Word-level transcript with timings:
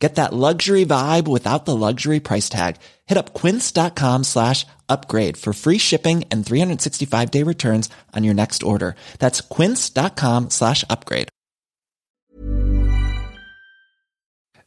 Get 0.00 0.14
that 0.14 0.32
luxury 0.32 0.84
vibe 0.86 1.26
without 1.26 1.64
the 1.64 1.74
luxury 1.74 2.20
price 2.20 2.48
tag. 2.48 2.76
Hit 3.06 3.18
up 3.18 3.34
quince.com 3.34 4.24
slash 4.24 4.64
upgrade 4.88 5.36
for 5.36 5.52
free 5.52 5.78
shipping 5.78 6.24
and 6.30 6.46
365 6.46 7.30
day 7.30 7.42
returns 7.42 7.90
on 8.14 8.24
your 8.24 8.34
next 8.34 8.62
order. 8.62 8.94
That's 9.18 9.40
quince.com 9.40 10.50
slash 10.50 10.84
upgrade. 10.88 11.28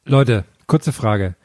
Leute, 0.06 0.46
kurze 0.68 0.92
Frage. 0.92 1.36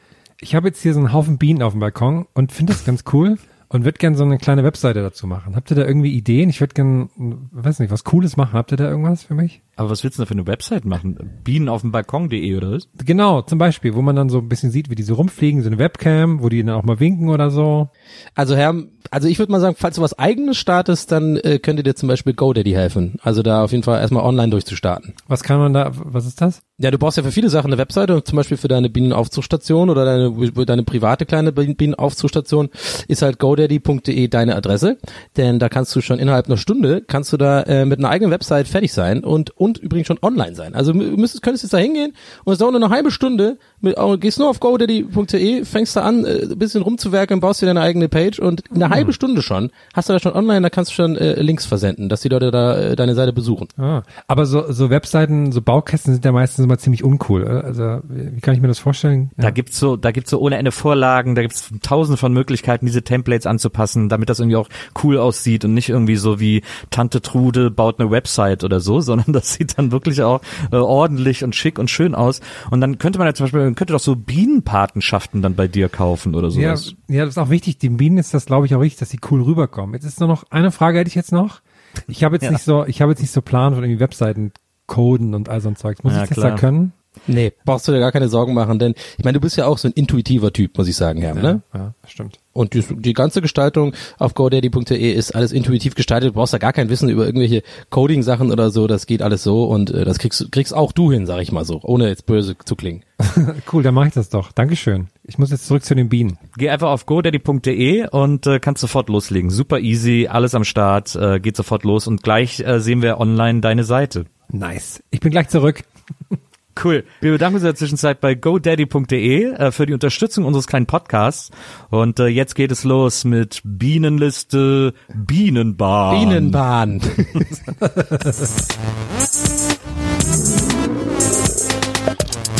Ich 0.41 0.55
habe 0.55 0.67
jetzt 0.67 0.81
hier 0.81 0.93
so 0.93 0.99
einen 0.99 1.13
Haufen 1.13 1.37
Bienen 1.37 1.63
auf 1.63 1.73
dem 1.73 1.79
Balkon 1.79 2.27
und 2.33 2.51
finde 2.51 2.73
das 2.73 2.85
ganz 2.85 3.03
cool 3.13 3.37
und 3.69 3.85
würde 3.85 3.97
gerne 3.97 4.17
so 4.17 4.23
eine 4.23 4.37
kleine 4.37 4.63
Webseite 4.63 5.01
dazu 5.01 5.27
machen. 5.27 5.55
Habt 5.55 5.71
ihr 5.71 5.75
da 5.75 5.85
irgendwie 5.85 6.13
Ideen? 6.13 6.49
Ich 6.49 6.59
würde 6.59 6.73
gerne, 6.73 7.09
weiß 7.15 7.79
nicht, 7.79 7.91
was 7.91 8.03
Cooles 8.03 8.37
machen. 8.37 8.53
Habt 8.53 8.71
ihr 8.71 8.77
da 8.77 8.85
irgendwas 8.89 9.23
für 9.23 9.33
mich? 9.33 9.61
Aber 9.77 9.91
was 9.91 10.03
willst 10.03 10.17
du 10.17 10.23
da 10.23 10.25
für 10.25 10.33
eine 10.33 10.47
Website 10.47 10.85
machen? 10.85 11.39
Bienen 11.43 11.69
auf 11.69 11.81
dem 11.81 11.91
Balkon.de 11.91 12.57
oder 12.57 12.71
was? 12.71 12.89
Genau, 13.05 13.43
zum 13.43 13.59
Beispiel, 13.59 13.93
wo 13.93 14.01
man 14.01 14.15
dann 14.15 14.29
so 14.29 14.39
ein 14.39 14.49
bisschen 14.49 14.71
sieht, 14.71 14.89
wie 14.89 14.95
die 14.95 15.03
so 15.03 15.13
rumfliegen, 15.13 15.61
so 15.61 15.67
eine 15.67 15.77
Webcam, 15.77 16.41
wo 16.41 16.49
die 16.49 16.63
dann 16.63 16.75
auch 16.75 16.83
mal 16.83 16.99
winken 16.99 17.29
oder 17.29 17.51
so. 17.51 17.89
Also 18.33 18.55
Herr, 18.55 18.73
also 19.11 19.27
ich 19.27 19.39
würde 19.39 19.51
mal 19.51 19.59
sagen, 19.59 19.75
falls 19.77 19.95
du 19.95 20.01
was 20.01 20.17
eigenes 20.17 20.57
startest, 20.57 21.11
dann 21.11 21.37
äh, 21.37 21.59
könnte 21.59 21.83
dir 21.83 21.95
zum 21.95 22.09
Beispiel 22.09 22.33
GoDaddy 22.33 22.71
helfen. 22.71 23.17
Also 23.21 23.43
da 23.43 23.63
auf 23.63 23.71
jeden 23.71 23.83
Fall 23.83 24.01
erstmal 24.01 24.23
online 24.23 24.49
durchzustarten. 24.49 25.13
Was 25.27 25.43
kann 25.43 25.59
man 25.59 25.73
da, 25.73 25.91
was 25.93 26.25
ist 26.25 26.41
das? 26.41 26.61
Ja, 26.79 26.91
du 26.91 26.97
brauchst 26.99 27.17
ja 27.17 27.23
für 27.23 27.31
viele 27.31 27.49
Sachen 27.49 27.67
eine 27.67 27.79
Webseite, 27.79 28.23
zum 28.23 28.35
Beispiel 28.35 28.57
für 28.57 28.67
deine 28.67 28.89
Bienenaufzuchtstation 28.89 29.89
oder 29.89 30.05
deine, 30.05 30.65
deine 30.65 30.83
private 30.83 31.25
kleine 31.25 31.51
Bienenaufzuchtstation 31.51 32.69
ist 33.07 33.23
halt 33.23 33.39
godaddy.de 33.39 34.27
deine 34.27 34.55
Adresse, 34.55 34.97
denn 35.37 35.57
da 35.57 35.69
kannst 35.69 35.95
du 35.95 36.01
schon 36.01 36.19
innerhalb 36.19 36.45
einer 36.47 36.57
Stunde, 36.57 37.01
kannst 37.01 37.33
du 37.33 37.37
da 37.37 37.63
äh, 37.63 37.85
mit 37.85 37.99
einer 37.99 38.09
eigenen 38.09 38.31
Website 38.31 38.67
fertig 38.67 38.93
sein 38.93 39.23
und, 39.23 39.49
und 39.67 39.77
übrigens 39.77 40.07
schon 40.07 40.19
online 40.21 40.55
sein. 40.55 40.73
Also 40.75 40.93
du 40.93 40.99
müsstest, 40.99 41.43
könntest 41.43 41.63
jetzt 41.63 41.73
da 41.73 41.77
hingehen 41.77 42.13
und 42.45 42.53
es 42.53 42.59
dauert 42.59 42.71
nur 42.73 42.81
eine 42.83 42.89
halbe 42.93 43.11
Stunde, 43.11 43.57
mit, 43.81 43.97
oh, 43.97 44.17
gehst 44.17 44.39
nur 44.39 44.49
auf 44.49 44.59
godaddy.de, 44.59 45.65
fängst 45.65 45.95
da 45.95 46.01
an, 46.01 46.25
äh, 46.25 46.43
ein 46.43 46.57
bisschen 46.57 46.81
rumzuwerken, 46.81 47.39
baust 47.39 47.61
dir 47.61 47.65
deine 47.67 47.81
eigene 47.81 48.09
Page 48.09 48.39
und 48.39 48.63
eine 48.73 48.87
Mhm. 48.87 48.89
halbe 48.93 49.13
Stunde 49.13 49.41
schon 49.41 49.71
hast 49.93 50.09
du 50.09 50.13
da 50.13 50.19
schon 50.19 50.33
online, 50.33 50.61
da 50.61 50.69
kannst 50.69 50.91
du 50.91 50.95
schon 50.95 51.15
äh, 51.17 51.41
Links 51.41 51.65
versenden, 51.65 52.09
dass 52.09 52.21
die 52.21 52.29
Leute 52.29 52.51
da 52.51 52.77
äh, 52.77 52.95
deine 52.95 53.15
Seite 53.15 53.33
besuchen. 53.33 53.67
Ah, 53.77 54.03
aber 54.27 54.45
so, 54.45 54.71
so 54.71 54.89
Webseiten, 54.89 55.51
so 55.51 55.61
Baukästen 55.61 56.13
sind 56.13 56.23
ja 56.25 56.31
meistens 56.31 56.63
immer 56.65 56.77
ziemlich 56.77 57.03
uncool. 57.03 57.43
äh? 57.43 57.65
Also, 57.65 57.99
wie 58.07 58.35
wie 58.37 58.41
kann 58.41 58.53
ich 58.53 58.61
mir 58.61 58.67
das 58.67 58.79
vorstellen? 58.79 59.31
Da 59.37 59.51
gibt's 59.51 59.79
so, 59.79 59.95
da 59.97 60.11
gibt's 60.11 60.29
so 60.31 60.39
ohne 60.39 60.57
Ende 60.57 60.71
Vorlagen, 60.71 61.35
da 61.35 61.41
gibt's 61.41 61.69
tausende 61.81 62.17
von 62.17 62.31
Möglichkeiten, 62.33 62.85
diese 62.85 63.01
Templates 63.03 63.45
anzupassen, 63.47 64.09
damit 64.09 64.29
das 64.29 64.39
irgendwie 64.39 64.55
auch 64.57 64.69
cool 65.03 65.17
aussieht 65.17 65.65
und 65.65 65.73
nicht 65.73 65.89
irgendwie 65.89 66.15
so 66.15 66.39
wie 66.39 66.61
Tante 66.89 67.21
Trude 67.21 67.71
baut 67.71 67.99
eine 67.99 68.11
Website 68.11 68.63
oder 68.63 68.79
so, 68.79 69.01
sondern 69.07 69.33
das 69.33 69.56
sieht 69.57 69.77
dann 69.77 69.91
wirklich 69.91 70.21
auch 70.21 70.41
äh, 70.71 70.75
ordentlich 70.77 71.43
und 71.43 71.55
schick 71.55 71.79
und 71.79 71.89
schön 71.89 72.15
aus. 72.15 72.41
Und 72.71 72.81
dann 72.81 72.97
könnte 72.97 73.19
man 73.19 73.27
ja 73.27 73.33
zum 73.33 73.45
Beispiel, 73.45 73.63
man 73.63 73.75
könnte 73.75 73.93
doch 73.93 73.99
so 73.99 74.15
Bienenpatenschaften 74.15 75.41
dann 75.41 75.55
bei 75.55 75.67
dir 75.67 75.89
kaufen 75.89 76.35
oder 76.35 76.49
Ja, 76.49 76.75
sowas. 76.75 76.95
ja, 77.07 77.25
das 77.25 77.35
ist 77.35 77.37
auch 77.37 77.49
wichtig. 77.49 77.77
Den 77.79 77.97
Bienen 77.97 78.17
ist 78.17 78.33
das, 78.33 78.45
glaube 78.45 78.65
ich, 78.65 78.75
auch 78.75 78.81
wichtig, 78.81 78.99
dass 78.99 79.09
sie 79.09 79.19
cool 79.31 79.41
rüberkommen. 79.41 79.93
Jetzt 79.93 80.05
ist 80.05 80.19
nur 80.19 80.29
noch 80.29 80.43
eine 80.49 80.71
Frage 80.71 80.99
hätte 80.99 81.07
ich 81.09 81.15
jetzt 81.15 81.31
noch. 81.31 81.61
Ich 82.07 82.23
habe 82.23 82.35
jetzt 82.35 82.43
Ja. 82.43 82.51
nicht 82.51 82.63
so, 82.63 82.85
ich 82.85 83.01
habe 83.01 83.11
jetzt 83.11 83.21
nicht 83.21 83.31
so 83.31 83.41
Plan 83.41 83.73
von 83.73 83.83
irgendwie 83.83 83.99
Webseiten 83.99 84.51
coden 84.85 85.33
und 85.33 85.49
all 85.49 85.61
so 85.61 85.69
ein 85.69 85.75
Zeugs. 85.75 86.03
Muss 86.03 86.13
Ja, 86.13 86.23
ich 86.23 86.29
das 86.29 86.37
klar. 86.37 86.51
da 86.51 86.57
können? 86.57 86.93
Nee, 87.27 87.53
brauchst 87.65 87.87
du 87.87 87.91
dir 87.91 87.99
gar 87.99 88.11
keine 88.11 88.29
Sorgen 88.29 88.53
machen, 88.53 88.79
denn 88.79 88.93
ich 89.17 89.25
meine, 89.25 89.35
du 89.35 89.41
bist 89.41 89.57
ja 89.57 89.65
auch 89.65 89.77
so 89.77 89.87
ein 89.87 89.93
intuitiver 89.93 90.53
Typ, 90.53 90.77
muss 90.77 90.87
ich 90.87 90.95
sagen, 90.95 91.21
Herr, 91.21 91.35
ne? 91.35 91.61
Ja, 91.73 91.93
stimmt. 92.05 92.39
Und 92.57 92.73
die, 92.73 92.81
die 92.81 93.13
ganze 93.13 93.43
Gestaltung 93.43 93.93
auf 94.17 94.33
godaddy.de 94.33 95.11
ist 95.11 95.35
alles 95.35 95.51
intuitiv 95.51 95.93
gestaltet. 95.93 96.29
Du 96.29 96.33
brauchst 96.33 96.53
da 96.53 96.57
gar 96.57 96.73
kein 96.73 96.89
Wissen 96.89 97.07
über 97.07 97.23
irgendwelche 97.27 97.61
Coding-Sachen 97.91 98.51
oder 98.51 98.71
so. 98.71 98.87
Das 98.87 99.05
geht 99.05 99.21
alles 99.21 99.43
so 99.43 99.65
und 99.65 99.91
äh, 99.91 100.05
das 100.05 100.17
kriegst, 100.17 100.51
kriegst 100.51 100.73
auch 100.73 100.91
du 100.91 101.11
hin, 101.11 101.27
sag 101.27 101.39
ich 101.41 101.51
mal 101.51 101.65
so, 101.65 101.79
ohne 101.83 102.07
jetzt 102.07 102.25
böse 102.25 102.55
zu 102.57 102.75
klingen. 102.75 103.03
Cool, 103.71 103.83
dann 103.83 103.93
mache 103.93 104.07
ich 104.07 104.13
das 104.13 104.29
doch. 104.29 104.51
Dankeschön. 104.51 105.07
Ich 105.23 105.37
muss 105.37 105.51
jetzt 105.51 105.67
zurück 105.67 105.83
zu 105.83 105.93
den 105.93 106.09
Bienen. 106.09 106.37
Geh 106.57 106.69
einfach 106.69 106.89
auf 106.89 107.05
godaddy.de 107.05 108.07
und 108.09 108.47
äh, 108.47 108.59
kannst 108.59 108.81
sofort 108.81 109.09
loslegen. 109.09 109.49
Super 109.49 109.79
easy, 109.79 110.27
alles 110.29 110.55
am 110.55 110.63
Start, 110.63 111.15
äh, 111.15 111.39
geht 111.39 111.55
sofort 111.55 111.83
los 111.83 112.07
und 112.07 112.23
gleich 112.23 112.59
äh, 112.61 112.79
sehen 112.79 113.01
wir 113.01 113.19
online 113.19 113.61
deine 113.61 113.83
Seite. 113.83 114.25
Nice. 114.49 115.03
Ich 115.11 115.19
bin 115.19 115.31
gleich 115.31 115.49
zurück. 115.49 115.83
Cool. 116.83 117.03
Wir 117.21 117.31
bedanken 117.31 117.55
uns 117.55 117.63
in 117.63 117.67
der 117.67 117.75
Zwischenzeit 117.75 118.21
bei 118.21 118.35
godaddy.de 118.35 119.51
äh, 119.53 119.71
für 119.71 119.85
die 119.85 119.93
Unterstützung 119.93 120.45
unseres 120.45 120.67
kleinen 120.67 120.85
Podcasts. 120.85 121.51
Und 121.89 122.19
äh, 122.19 122.27
jetzt 122.27 122.55
geht 122.55 122.71
es 122.71 122.83
los 122.83 123.25
mit 123.25 123.61
Bienenliste 123.63 124.93
Bienenbahn. 125.13 126.19
Bienenbahn. 126.19 127.01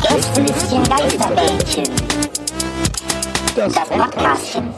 Gästelistchen 0.02 0.84
Geisterbällchen. 0.84 1.86
Das 3.56 3.74
Podcastchen. 3.74 4.70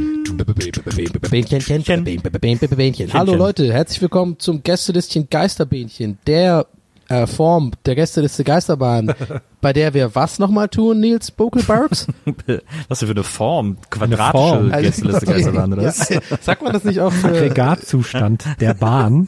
Bähnchen. 2.78 3.14
Hallo 3.14 3.36
Leute, 3.36 3.74
herzlich 3.74 4.02
willkommen 4.02 4.40
zum 4.40 4.64
Gästelistchen 4.64 5.30
Geisterbähnchen, 5.30 6.20
der 6.26 6.68
äh, 7.10 7.28
Form 7.28 7.72
der 7.86 7.96
Gästeliste 7.96 8.46
Geisterbahn, 8.46 9.14
bei 9.62 9.74
der 9.74 9.94
wir 9.94 10.16
was 10.16 10.40
nochmal 10.40 10.70
tun, 10.70 11.02
Nils 11.02 11.32
Bokelbergs? 11.32 12.08
Was 12.88 13.00
für 13.00 13.10
eine 13.12 13.24
Form? 13.24 13.76
Form. 13.76 13.90
Quadratische 13.90 14.82
Gästeliste 14.82 15.26
Geisterbahn, 15.26 15.74
oder 15.74 15.84
was? 15.84 16.08
Ja, 16.10 16.22
sagt 16.42 16.62
man 16.62 16.72
das 16.72 16.86
nicht 16.86 17.02
auch 17.02 17.12
für 17.12 17.28
Aggregatzustand 17.28 18.46
der 18.62 18.74
Bahn. 18.74 19.28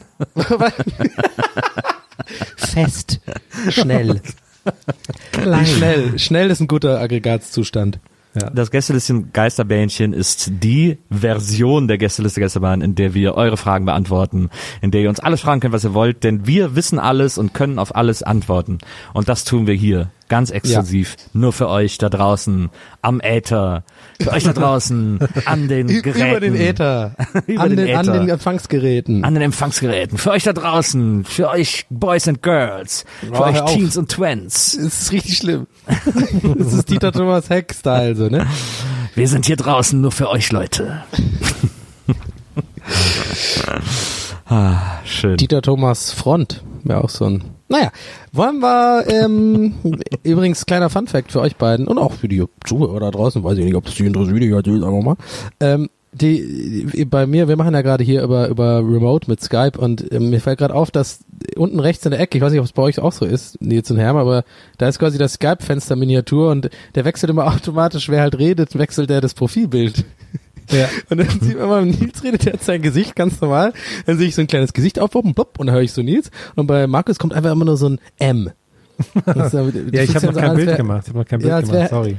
fest, 2.56 3.20
schnell? 3.68 4.22
Klein. 5.32 5.66
Schnell, 5.66 6.18
schnell 6.18 6.50
ist 6.50 6.60
ein 6.60 6.68
guter 6.68 6.98
Aggregatzustand. 6.98 7.98
Das 8.32 8.70
Gästelistchen 8.70 9.32
Geisterbähnchen 9.32 10.12
ist 10.12 10.52
die 10.62 10.98
Version 11.10 11.88
der 11.88 11.98
Gästeliste 11.98 12.40
Geisterbahn, 12.40 12.80
in 12.80 12.94
der 12.94 13.12
wir 13.12 13.34
eure 13.34 13.56
Fragen 13.56 13.86
beantworten, 13.86 14.50
in 14.80 14.92
der 14.92 15.00
ihr 15.00 15.08
uns 15.08 15.18
alles 15.18 15.40
fragen 15.40 15.60
könnt, 15.60 15.74
was 15.74 15.82
ihr 15.84 15.94
wollt, 15.94 16.22
denn 16.22 16.46
wir 16.46 16.76
wissen 16.76 17.00
alles 17.00 17.38
und 17.38 17.54
können 17.54 17.78
auf 17.80 17.96
alles 17.96 18.22
antworten. 18.22 18.78
Und 19.14 19.28
das 19.28 19.42
tun 19.44 19.66
wir 19.66 19.74
hier, 19.74 20.10
ganz 20.28 20.50
exklusiv, 20.50 21.16
nur 21.32 21.52
für 21.52 21.68
euch 21.68 21.98
da 21.98 22.08
draußen 22.08 22.70
am 23.02 23.20
Äther, 23.20 23.82
für 24.22 24.30
euch 24.30 24.44
da 24.44 24.52
draußen 24.52 25.18
an 25.46 25.66
den 25.66 25.88
Geräten. 25.88 26.28
Über 26.30 26.40
den 26.40 26.54
Äther. 26.54 27.16
Über 27.48 27.62
an, 27.62 27.70
den 27.70 27.86
den, 27.86 27.96
an 27.96 28.04
Äther. 28.08 28.18
den 28.20 28.28
Empfangsgeräten. 28.28 29.24
an 29.24 29.34
den 29.34 29.42
Empfangsgeräten, 29.42 30.18
für 30.18 30.30
euch 30.30 30.44
da 30.44 30.52
draußen, 30.52 31.24
für 31.24 31.48
euch 31.48 31.86
Boys 31.90 32.28
and 32.28 32.42
Girls, 32.42 33.04
für 33.20 33.32
Oh, 33.40 33.44
euch. 33.44 33.60
Teens 33.74 33.96
und 33.96 34.08
Twins. 34.08 34.76
Das 34.76 34.84
ist 35.02 35.12
richtig 35.12 35.36
schlimm. 35.38 35.66
das 36.58 36.72
ist 36.72 36.90
Dieter 36.90 37.12
Thomas 37.12 37.50
Heck-Style, 37.50 38.16
so, 38.16 38.28
ne? 38.28 38.46
Wir 39.14 39.28
sind 39.28 39.46
hier 39.46 39.56
draußen 39.56 40.00
nur 40.00 40.12
für 40.12 40.28
euch 40.28 40.52
Leute. 40.52 41.02
ah, 44.46 45.00
schön. 45.04 45.36
Dieter 45.36 45.62
Thomas 45.62 46.12
Front 46.12 46.62
wäre 46.84 47.04
auch 47.04 47.10
so 47.10 47.26
ein. 47.26 47.44
Naja, 47.68 47.92
wollen 48.32 48.58
wir, 48.58 49.04
ähm, 49.08 49.74
übrigens 50.24 50.66
kleiner 50.66 50.90
Funfact 50.90 51.30
für 51.32 51.40
euch 51.40 51.56
beiden 51.56 51.86
und 51.86 51.98
auch 51.98 52.12
für 52.12 52.28
die 52.28 52.44
Zuhörer 52.64 52.98
da 53.00 53.10
draußen, 53.10 53.44
weiß 53.44 53.58
ich 53.58 53.64
nicht, 53.64 53.76
ob 53.76 53.84
das 53.84 53.94
die 53.94 54.06
interessiert, 54.06 54.42
ich 54.42 54.50
erzähl's 54.50 54.82
einfach 54.82 55.02
mal. 55.02 55.16
Ähm, 55.60 55.88
die, 56.12 57.06
bei 57.08 57.26
mir, 57.26 57.46
wir 57.48 57.56
machen 57.56 57.72
ja 57.74 57.82
gerade 57.82 58.02
hier 58.02 58.22
über 58.22 58.48
über 58.48 58.78
Remote 58.78 59.30
mit 59.30 59.40
Skype 59.40 59.78
und 59.78 60.12
ähm, 60.12 60.30
mir 60.30 60.40
fällt 60.40 60.58
gerade 60.58 60.74
auf, 60.74 60.90
dass 60.90 61.20
unten 61.56 61.78
rechts 61.78 62.04
in 62.04 62.10
der 62.10 62.20
Ecke, 62.20 62.36
ich 62.38 62.42
weiß 62.42 62.50
nicht, 62.50 62.60
ob 62.60 62.66
es 62.66 62.72
bei 62.72 62.82
euch 62.82 62.98
auch 62.98 63.12
so 63.12 63.24
ist, 63.24 63.60
Nils 63.62 63.90
und 63.90 63.98
Herm, 63.98 64.16
aber 64.16 64.44
da 64.78 64.88
ist 64.88 64.98
quasi 64.98 65.18
das 65.18 65.34
Skype-Fenster 65.34 65.94
Miniatur 65.96 66.50
und 66.50 66.68
der 66.94 67.04
wechselt 67.04 67.30
immer 67.30 67.46
automatisch, 67.54 68.08
wer 68.08 68.22
halt 68.22 68.38
redet, 68.38 68.76
wechselt 68.78 69.08
der 69.10 69.20
das 69.20 69.34
Profilbild. 69.34 70.04
Ja. 70.70 70.88
Und 71.08 71.18
dann 71.18 71.28
sieht 71.40 71.58
man 71.58 71.68
mal, 71.68 71.84
Nils 71.84 72.22
redet, 72.22 72.44
der 72.46 72.52
hat 72.52 72.62
sein 72.62 72.80
Gesicht 72.82 73.16
ganz 73.16 73.40
normal. 73.40 73.72
Dann 74.06 74.18
sehe 74.18 74.28
ich 74.28 74.34
so 74.36 74.40
ein 74.40 74.46
kleines 74.46 74.72
Gesicht 74.72 75.00
aufpoppen, 75.00 75.34
und 75.36 75.66
dann 75.66 75.74
höre 75.74 75.82
ich 75.82 75.92
so 75.92 76.00
Nils. 76.02 76.30
Und 76.54 76.66
bei 76.68 76.86
Markus 76.86 77.18
kommt 77.18 77.32
einfach 77.34 77.50
immer 77.50 77.64
nur 77.64 77.76
so 77.76 77.88
ein 77.88 77.98
M. 78.18 78.50
Das 79.24 79.46
ist 79.48 79.52
ja- 79.54 79.62
Ja, 79.62 79.70
das 79.72 80.02
ich 80.10 80.14
habe 80.16 80.26
noch 80.26 80.34
so, 80.34 80.40
kein 80.40 80.50
als 80.50 80.56
Bild 80.56 80.68
wär- 80.68 80.76
gemacht. 80.76 81.02
Ich 81.04 81.08
habe 81.08 81.18
noch 81.18 81.26
kein 81.26 81.38
Bild 81.40 81.50
Ja, 81.50 81.60
gemacht, 81.60 81.90
sorry. 81.90 82.16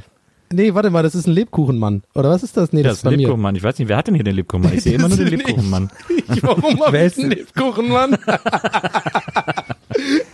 Nee, 0.52 0.74
warte 0.74 0.90
mal, 0.90 1.02
das 1.02 1.14
ist 1.14 1.26
ein 1.26 1.32
Lebkuchenmann. 1.32 2.02
Oder 2.14 2.30
was 2.30 2.42
ist 2.42 2.56
das? 2.56 2.72
Nee, 2.72 2.82
das, 2.82 3.00
Das 3.00 3.04
ist 3.04 3.10
mir. 3.10 3.16
Lebkuchenmann. 3.16 3.56
Ich 3.56 3.62
weiß 3.62 3.78
nicht, 3.78 3.88
wer 3.88 3.96
hat 3.96 4.06
denn 4.08 4.14
hier 4.14 4.24
den 4.24 4.36
Lebkuchenmann? 4.36 4.74
Ich 4.74 4.82
sehe 4.82 4.94
immer 4.94 5.08
nur 5.08 5.16
den 5.16 5.26
Das 5.30 5.38
Lebkuchenmann. 5.46 5.90
Ich, 6.34 6.42
warum 6.42 6.80
hab 6.80 6.92
Wer 6.92 7.06
ist 7.06 7.16
denn- 7.18 7.30
Lebkuchenmann? 7.30 8.16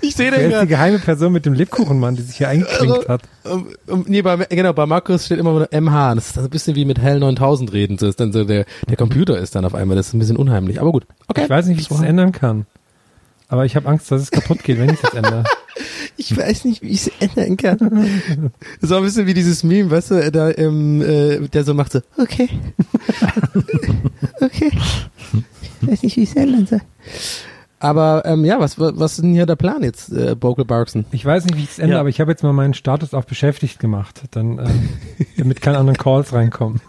ich 0.00 0.14
sehe 0.14 0.30
Wer 0.32 0.38
den 0.38 0.50
ist 0.52 0.62
die 0.62 0.66
geheime 0.68 0.98
Person 0.98 1.32
mit 1.32 1.46
dem 1.46 1.52
Lebkuchenmann, 1.54 2.16
die 2.16 2.22
sich 2.22 2.36
hier 2.36 2.48
eingeklinkt 2.48 3.08
hat? 3.08 3.22
Um, 3.44 3.66
um, 3.86 4.04
nee, 4.08 4.22
bei, 4.22 4.36
genau, 4.36 4.72
bei 4.72 4.86
Markus 4.86 5.26
steht 5.26 5.38
immer 5.38 5.52
nur 5.52 5.68
MH. 5.72 6.14
Das 6.16 6.28
ist 6.30 6.38
ein 6.38 6.50
bisschen 6.50 6.76
wie 6.76 6.84
mit 6.84 6.98
Hell 6.98 7.18
9000 7.20 7.72
reden. 7.72 7.98
So 7.98 8.06
ist 8.06 8.20
dann 8.20 8.32
so 8.32 8.44
der, 8.44 8.64
der 8.88 8.96
Computer 8.96 9.38
ist 9.38 9.54
dann 9.54 9.64
auf 9.64 9.74
einmal. 9.74 9.96
Das 9.96 10.08
ist 10.08 10.14
ein 10.14 10.18
bisschen 10.18 10.36
unheimlich. 10.36 10.80
Aber 10.80 10.92
gut. 10.92 11.06
Okay. 11.28 11.44
Ich 11.44 11.50
weiß 11.50 11.66
nicht, 11.66 11.78
wie 11.78 11.82
ich 11.82 11.88
das 11.88 12.02
ändern 12.02 12.32
kann. 12.32 12.66
Aber 13.48 13.64
ich 13.64 13.76
habe 13.76 13.88
Angst, 13.88 14.10
dass 14.10 14.20
es 14.22 14.30
kaputt 14.30 14.62
geht, 14.62 14.78
wenn 14.78 14.90
ich 14.90 15.00
das 15.00 15.14
ändere. 15.14 15.44
Ich 16.20 16.36
weiß 16.36 16.64
nicht, 16.64 16.82
wie 16.82 16.88
ich 16.88 17.06
es 17.06 17.12
ändern 17.20 17.56
kann. 17.56 17.78
Das 18.80 18.90
war 18.90 18.98
ein 18.98 19.04
bisschen 19.04 19.26
wie 19.28 19.34
dieses 19.34 19.62
Meme, 19.62 19.88
weißt 19.92 20.10
du, 20.10 20.30
da 20.32 20.50
im, 20.50 21.00
äh, 21.00 21.46
der 21.48 21.62
so 21.62 21.74
macht 21.74 21.92
so, 21.92 22.00
okay. 22.16 22.48
okay. 24.40 24.72
Ich 25.80 25.88
weiß 25.88 26.02
nicht, 26.02 26.16
wie 26.16 26.22
ich 26.24 26.30
es 26.30 26.34
ändern 26.36 26.66
soll. 26.66 26.80
Aber 27.78 28.24
ähm, 28.24 28.44
ja, 28.44 28.58
was, 28.58 28.80
was 28.80 28.98
was 28.98 29.12
ist 29.12 29.22
denn 29.22 29.32
hier 29.32 29.46
der 29.46 29.54
Plan 29.54 29.84
jetzt, 29.84 30.10
äh, 30.12 30.34
Bokel 30.34 30.64
Barkson? 30.64 31.04
Ich 31.12 31.24
weiß 31.24 31.44
nicht, 31.44 31.56
wie 31.56 31.62
ich 31.62 31.70
es 31.70 31.78
ändere, 31.78 31.98
Ja. 31.98 32.00
aber 32.00 32.08
ich 32.08 32.20
habe 32.20 32.32
jetzt 32.32 32.42
mal 32.42 32.52
meinen 32.52 32.74
Status 32.74 33.14
auf 33.14 33.26
beschäftigt 33.26 33.78
gemacht, 33.78 34.22
dann, 34.32 34.58
äh, 34.58 34.68
damit 35.36 35.60
keine 35.62 35.78
anderen 35.78 35.96
Calls 35.98 36.32
reinkommen. 36.32 36.80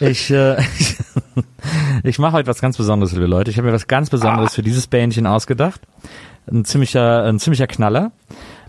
Ich, 0.00 0.30
äh, 0.30 0.56
ich 2.02 2.18
mache 2.18 2.32
heute 2.32 2.48
was 2.48 2.60
ganz 2.60 2.76
Besonderes, 2.76 3.12
liebe 3.12 3.26
Leute. 3.26 3.50
Ich 3.50 3.58
habe 3.58 3.68
mir 3.68 3.74
was 3.74 3.86
ganz 3.86 4.10
Besonderes 4.10 4.54
für 4.54 4.62
dieses 4.62 4.86
Bändchen 4.86 5.26
ausgedacht. 5.26 5.80
Ein 6.50 6.64
ziemlicher, 6.64 7.24
ein 7.24 7.38
ziemlicher 7.38 7.66
Knaller. 7.66 8.12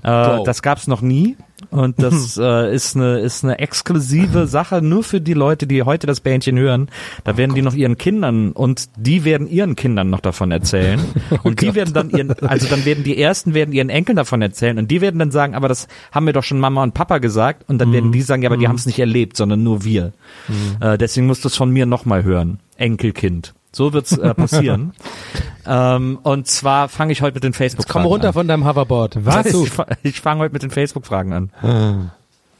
Äh, 0.03 0.09
Wow. 0.09 0.43
Das 0.45 0.61
gab's 0.61 0.87
noch 0.87 1.01
nie. 1.01 1.37
Und 1.71 2.01
das 2.01 2.37
äh, 2.41 2.73
ist 2.73 2.95
eine 2.95 3.19
ist 3.19 3.43
eine 3.43 3.57
exklusive 3.59 4.45
Sache 4.45 4.81
nur 4.81 5.03
für 5.03 5.21
die 5.21 5.33
Leute, 5.33 5.65
die 5.67 5.83
heute 5.83 6.05
das 6.05 6.19
Bändchen 6.19 6.59
hören. 6.59 6.89
Da 7.23 7.37
werden 7.37 7.55
die 7.55 7.61
noch 7.61 7.73
ihren 7.73 7.97
Kindern 7.97 8.51
und 8.51 8.89
die 8.97 9.23
werden 9.23 9.47
ihren 9.47 9.75
Kindern 9.75 10.09
noch 10.09 10.19
davon 10.19 10.51
erzählen. 10.51 10.99
Und 11.43 11.61
die 11.61 11.73
werden 11.73 11.93
dann 11.93 12.09
ihren, 12.09 12.31
also 12.39 12.67
dann 12.67 12.85
werden 12.85 13.03
die 13.03 13.17
ersten 13.17 13.53
werden 13.53 13.73
ihren 13.73 13.89
Enkeln 13.89 14.15
davon 14.15 14.41
erzählen 14.41 14.77
und 14.77 14.91
die 14.91 15.01
werden 15.01 15.17
dann 15.17 15.31
sagen, 15.31 15.55
aber 15.55 15.67
das 15.67 15.87
haben 16.11 16.25
mir 16.25 16.33
doch 16.33 16.43
schon 16.43 16.59
Mama 16.59 16.83
und 16.83 16.93
Papa 16.93 17.17
gesagt. 17.19 17.67
Und 17.69 17.79
dann 17.79 17.93
werden 17.93 18.11
die 18.11 18.21
sagen, 18.21 18.43
ja, 18.43 18.49
aber 18.49 18.57
die 18.57 18.67
haben 18.67 18.75
es 18.75 18.85
nicht 18.85 18.99
erlebt, 18.99 19.37
sondern 19.37 19.63
nur 19.63 19.83
wir. 19.83 20.11
Äh, 20.79 20.97
deswegen 20.97 21.27
musst 21.27 21.43
du 21.43 21.47
es 21.47 21.55
von 21.55 21.71
mir 21.71 21.85
nochmal 21.85 22.23
hören. 22.23 22.59
Enkelkind. 22.77 23.53
So 23.71 23.93
wird's 23.93 24.17
äh, 24.17 24.33
passieren. 24.33 24.93
ähm, 25.65 26.19
und 26.23 26.47
zwar 26.47 26.89
fange 26.89 27.13
ich 27.13 27.21
heute 27.21 27.35
mit 27.35 27.43
den 27.43 27.53
facebook 27.53 27.87
Komm 27.87 28.05
runter 28.05 28.33
von 28.33 28.47
deinem 28.47 28.65
Hoverboard. 28.65 29.25
Was? 29.25 29.47
Ich, 29.47 29.71
ich 30.03 30.21
fange 30.21 30.41
heute 30.41 30.53
mit 30.53 30.63
den 30.63 30.71
Facebook-Fragen 30.71 31.33
an. 31.33 32.11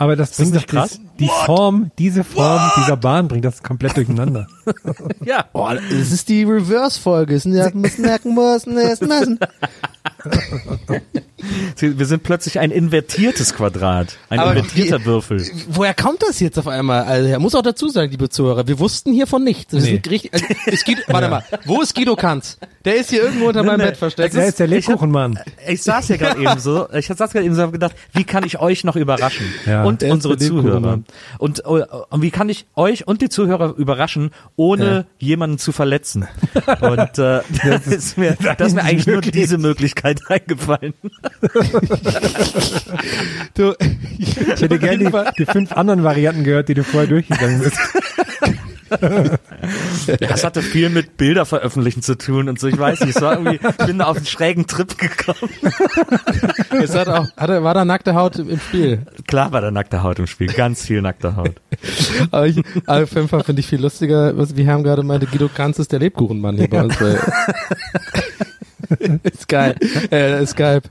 Aber 0.02 0.16
das 0.16 0.36
bringt 0.36 0.56
doch 0.56 0.66
krass? 0.66 0.92
das, 0.92 1.00
die 1.19 1.30
Form, 1.46 1.92
diese 2.00 2.24
Form 2.24 2.72
dieser 2.75 2.98
Bahn 2.98 3.28
bringt 3.28 3.46
das 3.46 3.62
komplett 3.62 3.98
durcheinander. 3.98 4.48
Ja. 5.24 5.46
Oh, 5.54 5.69
das 5.69 6.12
ist 6.12 6.28
die 6.30 6.44
Reverse-Folge. 6.44 7.36
Es 7.36 7.46
müssen 7.46 7.56
es 11.75 11.81
Wir 11.97 12.05
sind 12.05 12.23
plötzlich 12.23 12.59
ein 12.59 12.71
invertiertes 12.71 13.53
Quadrat. 13.53 14.17
Ein 14.29 14.39
Aber 14.39 14.55
invertierter 14.55 14.99
die- 14.99 15.05
Würfel. 15.05 15.45
Woher 15.69 15.93
kommt 15.93 16.21
das 16.23 16.39
jetzt 16.39 16.57
auf 16.59 16.67
einmal? 16.67 17.03
Also, 17.03 17.27
er 17.29 17.39
muss 17.39 17.55
auch 17.55 17.61
dazu 17.61 17.89
sagen, 17.89 18.11
liebe 18.11 18.29
Zuhörer, 18.29 18.67
wir 18.67 18.79
wussten 18.79 19.13
hiervon 19.13 19.43
nichts. 19.43 19.73
Wir 19.73 19.81
Nee. 19.81 19.85
sind 19.88 20.09
richtig, 20.09 20.33
also, 20.33 20.45
ist 20.67 20.85
Guido, 20.85 21.01
warte 21.07 21.29
mal, 21.29 21.43
wo 21.65 21.81
ist 21.81 21.95
Guido 21.95 22.15
Kanz? 22.15 22.57
Der 22.85 22.95
ist 22.95 23.09
hier 23.11 23.23
irgendwo 23.23 23.47
unter 23.47 23.63
meinem 23.63 23.79
nee, 23.79 23.85
Bett 23.88 23.97
versteckt. 23.97 24.33
Der 24.33 24.47
ist 24.47 24.59
der 24.59 24.67
Lebkuchenmann. 24.67 25.39
Ich 25.67 25.83
saß 25.83 26.07
ja 26.09 26.17
gerade 26.17 26.41
eben 26.41 26.59
so, 26.59 26.88
ich 26.93 27.05
saß 27.07 27.31
gerade 27.31 27.45
eben 27.45 27.53
so 27.55 27.63
und 27.63 27.71
gedacht, 27.73 27.95
wie 28.13 28.23
kann 28.23 28.43
ich 28.43 28.59
euch 28.59 28.83
noch 28.83 28.95
überraschen? 28.95 29.45
Ja. 29.65 29.83
und 29.83 30.01
unsere 30.03 30.38
Zuhörer. 30.38 31.01
Und, 31.38 31.59
äh, 31.59 31.63
und 31.63 32.21
wie 32.21 32.31
kann 32.31 32.49
ich 32.49 32.65
euch 32.75 33.07
und 33.07 33.21
die 33.21 33.29
Zuhörer 33.29 33.75
überraschen, 33.77 34.31
ohne 34.55 35.05
jemanden 35.19 35.57
zu 35.59 35.71
verletzen? 35.71 36.27
Und 36.81 37.17
äh, 37.19 37.41
das 37.63 37.88
ist 37.88 38.17
mir, 38.17 38.35
das 38.57 38.69
ist 38.69 38.73
mir 38.75 38.83
eigentlich 38.83 39.07
nur 39.07 39.21
diese 39.21 39.57
Möglichkeit 39.57 40.21
eingefallen. 40.29 40.93
du, 43.56 43.74
Ich 44.18 44.62
hätte 44.62 44.80
gerne 44.80 44.98
die, 44.98 45.12
die 45.39 45.45
fünf 45.45 45.72
anderen 45.72 46.04
Varianten 46.04 46.44
gehört, 46.44 46.69
die 46.69 46.74
du 46.74 46.83
vorher 46.83 47.10
durchgegangen 47.10 47.62
bist. 47.62 47.78
Das 50.19 50.44
hatte 50.44 50.62
viel 50.62 50.89
mit 50.89 51.18
Bilder 51.18 51.45
veröffentlichen 51.45 52.01
zu 52.01 52.18
tun 52.18 52.50
und 52.50 52.60
so. 52.60 52.68
Ich 52.68 52.78
weiß 52.78 53.01
nicht, 53.01 53.16
es 53.16 53.22
war 53.22 53.33
irgendwie, 53.33 53.60
ich 53.66 53.86
bin 53.86 54.00
da 54.00 54.06
auf 54.06 54.18
einen 54.18 54.25
schrägen 54.25 54.68
Trip 54.68 54.98
gekommen. 54.98 55.51
es 56.83 56.95
hat 56.95 57.07
auch, 57.07 57.28
hatte, 57.38 57.63
war 57.63 57.74
da 57.74 57.86
nackte 57.86 58.16
Haut 58.16 58.38
im 58.38 58.60
Spiel. 58.60 59.06
Klar 59.27 59.51
war 59.51 59.62
da 59.62 59.72
nackte 59.72 60.04
Haut 60.04 60.19
im 60.19 60.27
Spiel, 60.27 60.48
ganz 60.48 60.86
viel 60.86 61.01
nackte 61.01 61.36
Haut. 61.36 61.56
Aber, 62.31 62.48
ich, 62.48 62.62
aber 62.86 63.04
auf 63.04 63.16
jeden 63.16 63.30
Fall 63.30 63.44
finde 63.44 63.62
ich 63.62 63.68
viel 63.68 63.81
lustiger, 63.81 64.38
was 64.38 64.56
wir 64.56 64.68
haben 64.68 64.84
gerade 64.84 65.04
meinte, 65.04 65.25
Guido 65.25 65.48
Kanz 65.48 65.80
ist 65.80 65.92
der 65.92 66.00
Lebkuchenmann 66.00 66.57
hier 66.57 66.69
bei 66.69 66.84
uns. 66.84 66.98
Bei 68.99 69.31
Skype. 69.39 69.75
Äh, 70.11 70.45
Skype. 70.45 70.83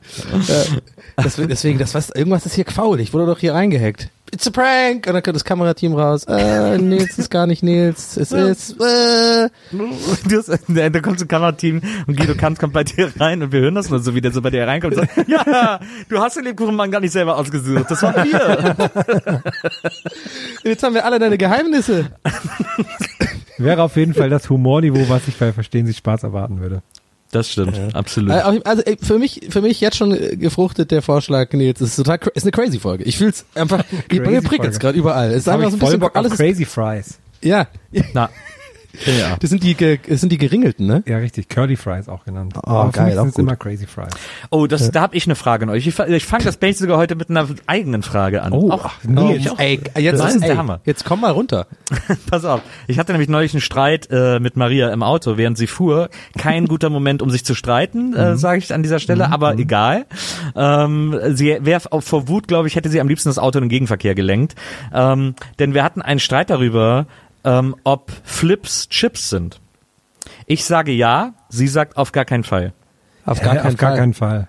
Äh, 0.49 1.23
das, 1.23 1.37
deswegen, 1.37 1.79
das 1.79 1.95
was, 1.95 2.11
irgendwas 2.11 2.47
ist 2.47 2.55
hier 2.55 2.65
faul. 2.67 3.01
Ich 3.01 3.13
wurde 3.13 3.27
doch 3.27 3.39
hier 3.39 3.55
reingehackt. 3.55 4.09
It's 4.33 4.47
a 4.47 4.51
prank! 4.53 5.09
Und 5.09 5.15
dann 5.15 5.23
kommt 5.25 5.35
das 5.35 5.45
Kamerateam 5.45 5.93
raus. 5.93 6.25
Äh, 6.25 6.79
Nils 6.79 7.19
ist 7.19 7.31
gar 7.31 7.49
nicht 7.49 7.65
Nils. 7.65 8.17
Es 8.17 8.31
ist, 8.31 8.81
äh. 8.81 9.49
Das, 10.29 10.47
da 10.69 10.89
da 10.89 11.01
kommt 11.01 11.19
so 11.19 11.25
ein 11.25 11.29
Kamerateam 11.29 11.81
und 12.07 12.17
Guido 12.17 12.37
Kanz 12.37 12.61
kommt 12.61 12.73
bei 12.73 12.85
dir 12.85 13.13
rein 13.19 13.43
und 13.43 13.51
wir 13.51 13.61
hören 13.61 13.75
das 13.75 13.91
nur 13.91 13.99
so, 13.99 14.15
wie 14.15 14.21
der 14.21 14.31
so 14.31 14.41
bei 14.41 14.51
dir 14.51 14.69
reinkommt 14.69 14.97
und 14.97 15.11
sagt, 15.17 15.29
ja, 15.29 15.81
du 16.09 16.21
hast 16.21 16.37
den 16.37 16.45
Lebkuchenmann 16.45 16.93
gar 16.93 17.01
nicht 17.01 17.11
selber 17.11 17.37
ausgesucht, 17.37 17.87
das 17.89 18.03
waren 18.05 18.31
wir. 18.31 19.43
Jetzt 20.63 20.83
haben 20.85 20.95
wir 20.95 21.05
alle 21.05 21.19
deine 21.19 21.37
Geheimnisse. 21.37 22.13
Wäre 23.59 23.83
auf 23.83 23.97
jeden 23.97 24.15
Fall 24.15 24.31
das 24.31 24.49
Humorniveau, 24.49 25.09
was 25.09 25.27
ich 25.27 25.37
bei 25.37 25.53
Verstehen 25.53 25.87
Sie 25.87 25.95
Spaß 25.95 26.23
erwarten 26.23 26.61
würde. 26.61 26.83
Das 27.33 27.49
stimmt, 27.51 27.95
absolut. 27.95 28.31
Äh, 28.33 28.61
Also 28.65 28.83
ey, 28.83 28.97
für 29.01 29.19
mich, 29.19 29.41
für 29.51 29.61
mich 29.61 29.81
jetzt 29.81 29.97
schon 29.97 30.13
äh, 30.13 30.37
gefruchtet 30.37 30.91
der 30.91 31.01
Vorschlag, 31.01 31.53
Nils, 31.53 31.81
ist 31.81 31.95
total, 31.97 32.17
cra- 32.17 32.33
ist 32.35 32.43
eine 32.43 32.51
crazy 32.51 32.81
Folge. 32.81 33.05
Ich 33.05 33.19
fühl's 33.19 33.45
einfach, 33.55 33.85
bei 34.09 34.19
mir 34.21 34.43
prickelt's 34.43 34.79
gerade 34.81 34.99
überall. 34.99 35.31
Es 35.31 35.39
ist 35.39 35.49
einfach 35.49 35.71
so 35.71 35.77
ein 35.77 35.81
voll 35.81 35.89
bisschen, 35.91 36.01
Bock 36.01 36.17
alles 36.17 36.33
Crazy 36.37 36.65
Fries. 36.65 37.19
ja. 37.41 37.69
Na, 38.15 38.31
ja. 39.07 39.37
Das 39.41 39.51
sind 39.51 39.63
die, 39.63 39.75
das 39.77 40.21
sind 40.21 40.31
die 40.31 40.39
geringelten, 40.39 40.87
ne? 40.87 41.03
Ja, 41.07 41.19
richtig. 41.19 41.49
Curly 41.49 41.77
Fries 41.77 42.09
auch 42.09 42.25
genannt. 42.25 42.55
Oh, 42.57 42.61
Aber 42.71 42.93
für 42.93 42.99
geil, 43.01 43.19
auch 43.19 43.27
es 43.27 43.35
gut. 43.35 43.43
immer 43.45 43.57
Crazy 43.57 43.87
Fries. 43.87 44.09
Oh, 44.51 44.67
das, 44.67 44.91
da 44.91 45.01
habe 45.03 45.17
ich 45.17 45.27
eine 45.27 45.35
Frage 45.35 45.65
an 45.65 45.71
euch. 45.71 45.87
Ich, 45.87 45.99
ich 45.99 46.25
fange 46.27 46.45
das 46.45 46.57
Base 46.57 46.79
sogar 46.79 46.99
heute 46.99 47.15
mit 47.15 47.31
einer 47.31 47.47
eigenen 47.67 48.03
Frage 48.03 48.43
an. 48.43 48.53
Oh, 48.53 48.71
Auch- 48.71 48.91
nee, 49.03 49.37
ich 49.37 49.51
auch. 49.51 49.59
Ey, 49.59 49.81
jetzt 49.99 50.21
Das 50.21 50.35
ist 50.35 50.43
der 50.43 50.51
ey, 50.51 50.57
Hammer. 50.57 50.81
Jetzt 50.85 51.05
komm 51.05 51.21
mal 51.21 51.31
runter. 51.31 51.67
Pass 52.31 52.45
auf. 52.45 52.61
Ich 52.87 52.99
hatte 52.99 53.13
nämlich 53.13 53.29
neulich 53.29 53.53
einen 53.55 53.61
Streit 53.61 54.09
äh, 54.11 54.41
mit 54.41 54.57
Maria 54.57 54.93
im 54.93 55.03
Auto, 55.03 55.37
während 55.37 55.57
sie 55.59 55.67
fuhr. 55.67 56.09
Kein 56.39 56.67
guter 56.67 56.91
Moment, 56.91 57.23
um 57.23 57.31
sich 57.31 57.45
zu 57.45 57.55
streiten, 57.55 58.15
äh, 58.15 58.37
sage 58.37 58.59
ich 58.59 58.73
an 58.75 58.83
dieser 58.83 58.99
Stelle, 58.99 59.31
aber 59.31 59.55
egal. 59.59 60.07
Ähm, 60.57 61.19
sie 61.35 61.59
wäre 61.61 61.81
vor 62.01 62.29
Wut, 62.29 62.49
glaube 62.49 62.69
ich, 62.69 62.77
hätte 62.77 62.89
sie 62.89 63.01
am 63.01 63.09
liebsten 63.09 63.29
das 63.29 63.39
Auto 63.39 63.59
in 63.59 63.65
den 63.65 63.69
Gegenverkehr 63.71 64.15
gelenkt. 64.15 64.55
Ähm, 64.93 65.35
denn 65.59 65.75
wir 65.75 65.83
hatten 65.85 66.03
einen 66.03 66.21
Streit 66.21 66.51
darüber, 66.51 67.07
ähm, 67.45 67.77
ob 67.85 68.13
Flips 68.25 68.89
Chips 68.89 69.31
sind. 69.31 69.61
Ich 70.47 70.65
sage 70.65 70.93
ja, 70.93 71.35
sie 71.49 71.69
sagt 71.69 71.97
auf 71.97 72.13
gar 72.13 72.25
keinen 72.25 72.45
Fall. 72.45 72.73
Auf 73.25 73.41
gar, 73.41 73.55
Hä, 73.55 73.59
keinen, 73.59 73.67
auf 73.69 73.77
gar 73.77 73.91
Fall. 73.91 73.99
keinen 73.99 74.15
Fall. 74.15 74.49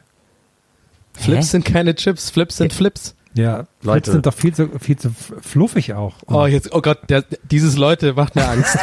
Flips 1.13 1.51
sind 1.51 1.65
keine 1.65 1.95
Chips, 1.95 2.29
Flips 2.29 2.57
sind 2.57 2.73
Flips. 2.73 3.15
Ja, 3.33 3.57
Leute. 3.57 3.67
Leute 3.83 4.11
sind 4.11 4.25
doch 4.25 4.33
viel 4.33 4.53
zu, 4.53 4.67
viel 4.79 4.97
zu 4.97 5.09
fluffig 5.09 5.93
auch. 5.93 6.15
Oh, 6.27 6.45
jetzt, 6.45 6.73
oh 6.73 6.81
Gott, 6.81 7.09
der, 7.09 7.23
dieses 7.49 7.77
Leute 7.77 8.13
macht 8.13 8.35
mir 8.35 8.47
Angst. 8.47 8.77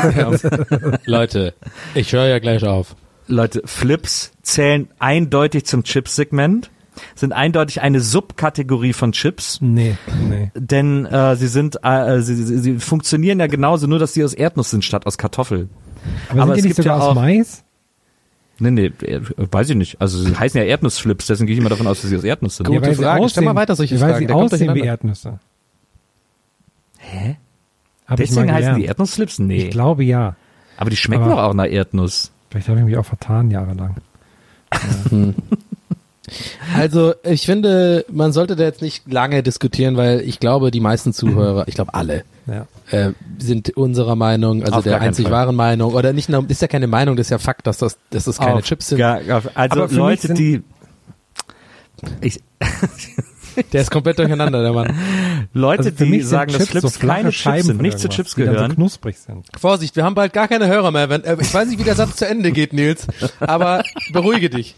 Leute, 1.04 1.54
ich 1.94 2.12
höre 2.12 2.26
ja 2.26 2.38
gleich 2.38 2.64
auf. 2.64 2.96
Leute, 3.26 3.62
Flips 3.66 4.32
zählen 4.42 4.88
eindeutig 4.98 5.66
zum 5.66 5.84
Chips-Segment, 5.84 6.70
sind 7.14 7.33
eindeutig 7.33 7.81
eine 7.81 8.00
Subkategorie 8.00 8.93
von 8.93 9.12
Chips. 9.12 9.61
Nee, 9.61 9.97
nee. 10.28 10.50
Denn 10.55 11.07
äh, 11.07 11.37
sie 11.37 11.49
sind, 11.49 11.78
äh, 11.83 12.21
sie, 12.23 12.35
sie, 12.37 12.59
sie 12.59 12.78
funktionieren 12.78 13.40
ja 13.40 13.47
genauso, 13.47 13.87
nur 13.87 13.99
dass 13.99 14.14
sie 14.14 14.25
aus 14.25 14.35
Erdnuss 14.35 14.71
sind 14.71 14.85
statt 14.85 15.07
aus 15.07 15.19
Kartoffel. 15.19 15.69
Aber, 16.28 16.43
Aber 16.43 16.55
sind 16.55 16.59
es 16.59 16.62
die 16.62 16.69
nicht 16.69 16.76
gibt 16.76 16.87
ja 16.87 16.95
sogar 16.95 17.09
aus 17.11 17.17
auch- 17.17 17.21
Mais? 17.21 17.64
Nee, 18.61 18.71
nee, 18.73 18.87
äh, 19.07 19.21
weiß 19.37 19.71
ich 19.71 19.76
nicht. 19.76 20.00
Also 20.00 20.19
sie 20.19 20.35
heißen 20.37 20.59
ja 20.61 20.67
Erdnussflips, 20.67 21.26
deswegen 21.26 21.47
gehe 21.47 21.55
ich 21.55 21.61
immer 21.61 21.69
davon 21.69 21.87
aus, 21.87 22.00
dass 22.00 22.11
sie 22.11 22.17
aus 22.17 22.25
Erdnuss 22.25 22.57
sind. 22.57 22.67
Gute 22.67 22.93
sie 22.95 23.02
Frage. 23.02 23.28
Stell 23.28 23.45
mal 23.45 23.55
weiter 23.55 23.76
solche 23.76 24.00
weil 24.00 24.11
Fragen, 24.14 24.26
sie 24.26 24.33
aussehen 24.35 24.75
wie. 24.75 24.81
Erdnüsse. 24.81 25.38
Hä? 26.99 27.37
Hab 28.07 28.17
Deswegen 28.17 28.52
heißen 28.52 28.76
die 28.76 28.87
Erdnussflips? 28.87 29.38
Nee. 29.38 29.57
Ich 29.67 29.71
glaube 29.71 30.02
ja. 30.02 30.35
aber 30.76 30.90
die 30.90 30.97
schmecken 30.97 31.25
Aber- 31.25 31.35
doch 31.35 31.43
auch 31.43 31.55
nach 31.55 31.67
Erdnuss. 31.67 32.33
Vielleicht 32.50 32.69
habe 32.69 32.78
ich 32.81 32.85
mich 32.87 32.97
auch 32.97 33.05
vertan 33.05 33.50
jahrelang. 33.50 33.97
Also 36.76 37.14
ich 37.23 37.47
finde, 37.47 38.04
man 38.11 38.32
sollte 38.32 38.56
da 38.56 38.64
jetzt 38.64 38.82
nicht 38.82 39.11
lange 39.11 39.42
diskutieren, 39.42 39.97
weil 39.97 40.20
ich 40.20 40.40
glaube, 40.40 40.70
die 40.70 40.80
meisten 40.80 41.12
Zuhörer, 41.12 41.66
ich 41.68 41.75
glaube 41.75 41.94
alle, 41.94 42.25
Ja. 42.47 42.66
äh, 42.90 43.12
sind 43.38 43.76
unserer 43.76 44.16
Meinung, 44.16 44.62
also 44.62 44.76
Auf 44.78 44.85
der 44.85 45.00
einzig 45.00 45.25
Fall. 45.25 45.32
wahren 45.32 45.56
Meinung, 45.56 45.94
oder 45.94 46.12
nicht 46.12 46.28
nur, 46.28 46.44
ist 46.49 46.62
ja 46.62 46.68
keine 46.68 46.87
Meinung, 46.87 47.16
das 47.16 47.26
ist 47.26 47.30
ja 47.30 47.38
Fakt, 47.38 47.66
dass 47.66 47.78
das, 47.78 47.99
dass 48.11 48.25
das 48.25 48.38
keine 48.38 48.54
Auf 48.54 48.64
Chips 48.64 48.88
sind. 48.88 48.99
gar- 48.99 49.20
auf- 49.30 49.50
also 49.54 49.87
Leute, 49.97 50.35
die 50.35 50.62
ich, 52.20 52.40
Der 53.72 53.82
ist 53.82 53.90
komplett 53.90 54.18
durcheinander, 54.18 54.62
der 54.62 54.72
Mann. 54.72 54.94
Leute, 55.52 55.84
Also 55.84 55.96
für 55.96 56.06
die 56.06 56.20
sagen, 56.20 56.52
dass 56.52 56.68
Chips 56.68 56.80
so 56.80 56.88
Chips 57.00 57.34
Scheiben 57.34 57.62
sind, 57.62 57.76
von 57.76 57.82
nicht 57.86 57.98
zu 57.98 58.08
Chips 58.08 58.34
die 58.34 58.44
dann 58.44 58.54
gehören. 58.54 58.70
so 58.70 58.74
knusprig 58.76 59.18
sind. 59.18 59.46
Vorsicht, 59.58 59.96
wir 59.96 60.04
haben 60.04 60.14
bald 60.14 60.32
gar 60.32 60.48
keine 60.48 60.66
Hörer 60.68 60.90
mehr. 60.90 61.08
Wenn, 61.08 61.24
äh, 61.24 61.36
ich 61.40 61.52
weiß 61.52 61.68
nicht, 61.68 61.78
wie 61.78 61.84
der 61.84 61.94
Satz 61.94 62.16
zu 62.16 62.26
Ende 62.26 62.52
geht, 62.52 62.72
Nils, 62.72 63.06
aber 63.40 63.82
beruhige 64.12 64.50
dich. 64.50 64.76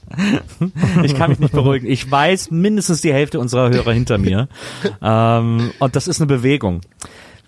Ich 1.03 1.17
kann 1.17 1.31
mich 1.31 1.39
nicht 1.39 1.53
beruhigen. 1.53 1.87
Ich 1.87 2.11
weiß 2.11 2.51
mindestens 2.51 3.01
die 3.01 3.13
Hälfte 3.13 3.41
unserer 3.41 3.71
Hörer 3.71 3.93
hinter 3.93 4.19
mir. 4.19 4.49
ähm, 5.03 5.71
und 5.79 5.97
das 5.97 6.09
ist 6.09 6.21
eine 6.21 6.27
Bewegung. 6.27 6.81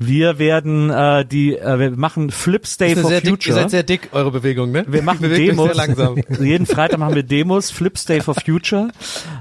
Wir 0.06 0.38
werden 0.38 0.90
äh, 0.90 1.25
die, 1.25 1.56
äh, 1.56 1.78
wir 1.78 1.90
machen 1.92 2.30
Flips 2.30 2.76
Day 2.76 2.94
for 2.97 3.09
sehr 3.11 3.21
dick, 3.21 3.26
ihr 3.30 3.30
Future. 3.37 3.54
seid 3.54 3.71
sehr 3.71 3.82
dick, 3.82 4.09
eure 4.12 4.30
Bewegung, 4.30 4.73
ne? 4.73 4.85
wir 4.88 5.02
machen 5.02 5.23
Demos. 5.35 5.66
sehr 5.66 5.75
langsam. 5.75 6.16
Jeden 6.40 6.66
Freitag 6.66 6.99
machen 6.99 7.14
wir 7.14 7.23
Demos. 7.23 7.71
Flips 7.71 8.04
Day 8.04 8.21
for 8.21 8.35
Future. 8.35 8.88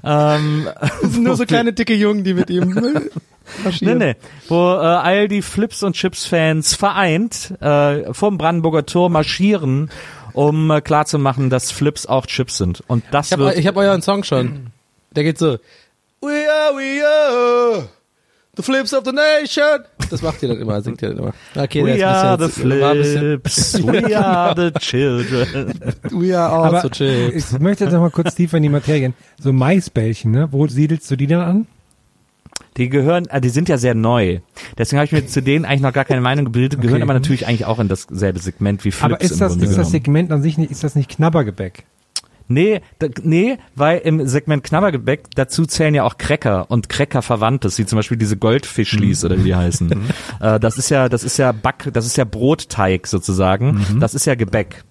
Ähm, 0.03 0.67
nur 1.19 1.35
so 1.35 1.45
kleine 1.45 1.73
dicke 1.73 1.93
Jungen, 1.95 2.23
die 2.23 2.33
mit 2.33 2.49
ihm 2.49 2.77
äh, 2.77 2.81
Nee, 2.81 3.63
marschieren. 3.63 3.97
nee. 3.97 4.15
Wo 4.47 4.55
äh, 4.73 4.77
all 4.77 5.27
die 5.27 5.41
Flips 5.41 5.83
und 5.83 5.95
Chips-Fans 5.95 6.75
vereint 6.75 7.53
äh, 7.59 8.13
vom 8.13 8.37
Brandenburger 8.37 8.85
Tor 8.85 9.09
marschieren, 9.09 9.89
um 10.33 10.71
äh, 10.71 10.79
klarzumachen, 10.79 11.49
dass 11.49 11.71
Flips 11.71 12.05
auch 12.05 12.25
Chips 12.27 12.57
sind. 12.57 12.81
Und 12.87 13.03
das 13.11 13.27
Ich 13.27 13.31
habe 13.33 13.43
wird 13.45 13.57
ich 13.57 13.67
hab 13.67 13.75
euren 13.75 14.01
Song 14.01 14.23
schon. 14.23 14.67
Der 15.15 15.23
geht 15.23 15.37
so. 15.37 15.57
We 16.21 16.27
are, 16.49 16.75
we 16.77 17.01
are, 17.05 17.89
the 18.55 18.61
flips 18.63 18.93
of 18.93 19.03
the 19.05 19.11
nation. 19.11 19.83
Das 20.11 20.21
macht 20.21 20.43
ihr 20.43 20.49
dann 20.49 20.59
immer, 20.59 20.81
singt 20.81 21.01
ihr 21.01 21.09
dann 21.09 21.17
immer. 21.17 21.33
Okay, 21.55 21.83
We 21.83 22.05
are 22.07 22.33
ein 22.33 22.39
the 22.39 22.45
bisschen- 22.45 22.79
war 22.81 22.91
ein 22.91 22.97
bisschen- 22.97 23.19
Flips, 23.41 23.83
we 23.87 24.17
are 24.19 24.53
the 24.55 24.79
children. 24.79 25.73
We 26.11 26.37
are 26.37 26.51
Aber 26.51 26.75
also 26.77 26.89
chips. 26.89 27.53
ich 27.53 27.59
möchte 27.59 27.85
jetzt 27.85 27.93
noch 27.93 28.01
mal 28.01 28.11
kurz 28.11 28.35
tiefer 28.35 28.57
in 28.57 28.63
die 28.63 28.69
Materie 28.69 28.99
gehen. 28.99 29.13
So 29.39 29.51
Maisbällchen, 29.51 30.31
ne? 30.31 30.49
Wo 30.51 30.67
siedelst 30.67 31.09
du 31.09 31.15
die 31.15 31.27
dann 31.27 31.41
an? 31.41 31.67
Die 32.77 32.87
gehören, 32.89 33.25
äh, 33.27 33.41
die 33.41 33.49
sind 33.49 33.67
ja 33.69 33.77
sehr 33.77 33.95
neu. 33.95 34.39
Deswegen 34.77 34.99
habe 34.99 35.05
ich 35.05 35.11
mir 35.11 35.25
zu 35.27 35.41
denen 35.41 35.65
eigentlich 35.65 35.81
noch 35.81 35.91
gar 35.93 36.05
keine 36.05 36.21
Meinung 36.21 36.45
gebildet, 36.45 36.79
gehören 36.79 36.97
Okay. 36.97 37.03
aber 37.03 37.13
natürlich 37.13 37.47
eigentlich 37.47 37.65
auch 37.65 37.79
in 37.79 37.87
dasselbe 37.89 38.39
Segment 38.39 38.85
wie 38.85 38.91
Flips 38.91 39.03
Aber 39.13 39.21
ist 39.21 39.41
das, 39.41 39.55
ist 39.57 39.77
das. 39.77 39.91
Segment 39.91 40.31
an 40.31 40.41
sich 40.41 40.57
nicht, 40.57 40.71
ist 40.71 40.83
das 40.83 40.95
nicht 40.95 41.09
Knabbergebäck? 41.09 41.83
Nee, 42.53 42.81
nee, 43.23 43.57
weil 43.75 43.99
im 43.99 44.27
Segment 44.27 44.63
Knabbergebäck 44.63 45.25
dazu 45.35 45.65
zählen 45.65 45.93
ja 45.93 46.03
auch 46.03 46.17
Cracker 46.17 46.69
und 46.69 46.89
Cracker-Verwandtes, 46.89 47.77
wie 47.77 47.85
zum 47.85 47.97
Beispiel 47.97 48.17
diese 48.17 48.37
Goldfischlis 48.37 49.23
oder 49.25 49.37
wie 49.37 49.43
die 49.43 49.55
heißen. 49.55 49.91
äh, 50.39 50.59
das 50.59 50.77
ist 50.77 50.89
ja, 50.89 51.09
das 51.09 51.23
ist 51.23 51.37
ja 51.37 51.51
Back, 51.51 51.89
das 51.93 52.05
ist 52.05 52.17
ja 52.17 52.23
Brotteig 52.23 53.07
sozusagen. 53.07 53.85
Das 53.99 54.13
ist 54.13 54.25
ja 54.25 54.35
Gebäck. 54.35 54.83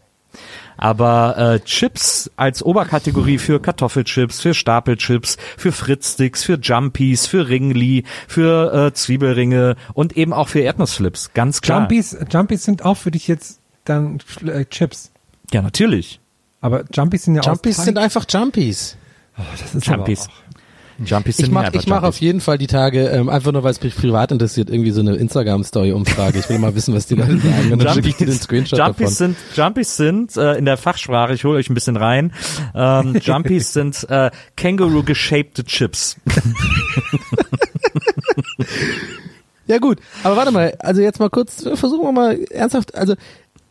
Aber 0.77 1.37
äh, 1.37 1.61
Chips 1.61 2.31
als 2.37 2.63
Oberkategorie 2.63 3.37
für 3.37 3.61
Kartoffelchips, 3.61 4.41
für 4.41 4.55
Stapelchips, 4.55 5.37
für 5.59 5.73
Fritzsticks, 5.73 6.43
für 6.43 6.55
Jumpies, 6.55 7.27
für 7.27 7.49
Ringli, 7.49 8.05
für 8.27 8.87
äh, 8.87 8.93
Zwiebelringe 8.95 9.77
und 9.93 10.17
eben 10.17 10.33
auch 10.33 10.49
für 10.49 10.61
Erdnussflips. 10.61 11.35
Ganz 11.35 11.61
klar. 11.61 11.81
Jumpies, 11.81 12.17
Jumpies 12.31 12.65
sind 12.65 12.83
auch 12.85 12.97
für 12.97 13.11
dich 13.11 13.29
jetzt 13.29 13.61
dann 13.85 14.21
äh, 14.47 14.65
Chips. 14.65 15.13
Ja, 15.53 15.61
natürlich. 15.61 16.21
Aber 16.61 16.85
Jumpies 16.93 17.25
sind 17.25 17.37
ja 17.37 17.43
Jumpies 17.43 17.77
sind 17.85 17.99
einfach 17.99 18.25
Jumpies. 18.29 18.97
das 19.61 19.75
ist 19.75 19.87
Jumpies. 19.87 20.29
Jumpies 21.03 21.39
sind 21.39 21.47
Ich 21.47 21.53
mache 21.53 21.71
ich 21.73 21.87
mach 21.87 21.97
Jumpies. 22.03 22.09
auf 22.09 22.21
jeden 22.21 22.41
Fall 22.43 22.59
die 22.59 22.67
Tage, 22.67 23.07
ähm, 23.09 23.31
einfach 23.31 23.53
nur 23.53 23.63
weil 23.63 23.71
es 23.71 23.83
mich 23.83 23.97
privat 23.97 24.33
interessiert, 24.33 24.69
irgendwie 24.69 24.91
so 24.91 25.01
eine 25.01 25.15
Instagram-Story-Umfrage. 25.17 26.39
Ich 26.39 26.51
will 26.51 26.59
mal 26.59 26.75
wissen, 26.75 26.95
was 26.95 27.07
die 27.07 27.15
Leute 27.15 27.39
sagen. 27.41 27.79
Dann 27.79 27.95
schicke 27.95 28.09
ich 28.09 28.17
dir 28.17 28.27
den 28.27 28.39
Screenshot 28.39 28.79
Jumpies 28.79 29.17
davon. 29.17 29.35
sind, 29.35 29.37
Jumpies 29.57 29.97
sind 29.97 30.37
äh, 30.37 30.57
in 30.57 30.67
der 30.67 30.77
Fachsprache, 30.77 31.33
ich 31.33 31.45
hole 31.45 31.57
euch 31.57 31.71
ein 31.71 31.75
bisschen 31.75 31.97
rein, 31.97 32.35
ähm, 32.75 33.17
Jumpies 33.23 33.73
sind 33.73 34.07
äh, 34.11 34.31
Känguru-geshapte 34.57 35.65
Chips. 35.65 36.17
Ja 39.67 39.79
gut, 39.79 40.01
aber 40.25 40.37
warte 40.37 40.51
mal, 40.51 40.75
also 40.81 41.01
jetzt 41.01 41.21
mal 41.21 41.31
kurz, 41.31 41.63
versuchen 41.63 42.03
wir 42.05 42.13
mal 42.13 42.39
ernsthaft, 42.51 42.95
also 42.97 43.15